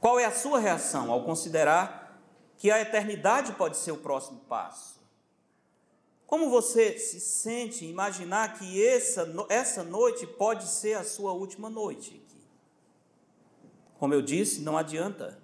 Qual 0.01 0.21
é 0.21 0.27
a 0.27 0.31
sua 0.31 0.61
reação 0.61 1.11
ao 1.11 1.25
considerar 1.25 2.23
que 2.57 2.71
a 2.71 2.81
eternidade 2.81 3.55
pode 3.55 3.77
ser 3.79 3.91
o 3.91 3.97
próximo 3.97 4.39
passo? 4.41 4.94
Como 6.27 6.51
você 6.51 6.99
se 6.99 7.21
sente 7.21 7.85
imaginar 7.85 8.59
que 8.59 8.85
essa, 8.85 9.27
essa 9.49 9.85
noite 9.85 10.27
pode 10.27 10.67
ser 10.69 10.95
a 10.95 11.05
sua 11.05 11.33
última 11.33 11.69
noite 11.69 12.11
aqui? 12.11 12.43
Como 13.99 14.15
eu 14.15 14.23
disse, 14.23 14.61
não 14.61 14.77
adianta 14.77 15.39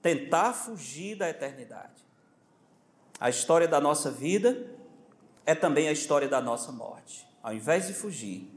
tentar 0.00 0.52
fugir 0.52 1.16
da 1.16 1.28
eternidade. 1.28 2.06
A 3.20 3.28
história 3.28 3.66
da 3.66 3.80
nossa 3.80 4.10
vida 4.10 4.70
é 5.44 5.54
também 5.54 5.88
a 5.88 5.92
história 5.92 6.28
da 6.28 6.40
nossa 6.40 6.70
morte. 6.70 7.26
Ao 7.42 7.52
invés 7.52 7.86
de 7.86 7.94
fugir, 7.94 8.48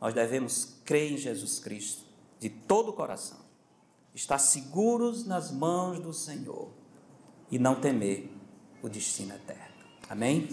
nós 0.00 0.12
devemos 0.12 0.80
crer 0.84 1.12
em 1.12 1.16
Jesus 1.16 1.58
Cristo 1.58 2.02
de 2.38 2.50
todo 2.50 2.90
o 2.90 2.92
coração, 2.92 3.38
estar 4.14 4.38
seguros 4.38 5.24
nas 5.24 5.50
mãos 5.50 6.00
do 6.00 6.12
Senhor 6.12 6.70
e 7.50 7.58
não 7.58 7.76
temer 7.76 8.28
o 8.82 8.88
destino 8.88 9.34
eterno. 9.34 9.71
Amém? 10.12 10.46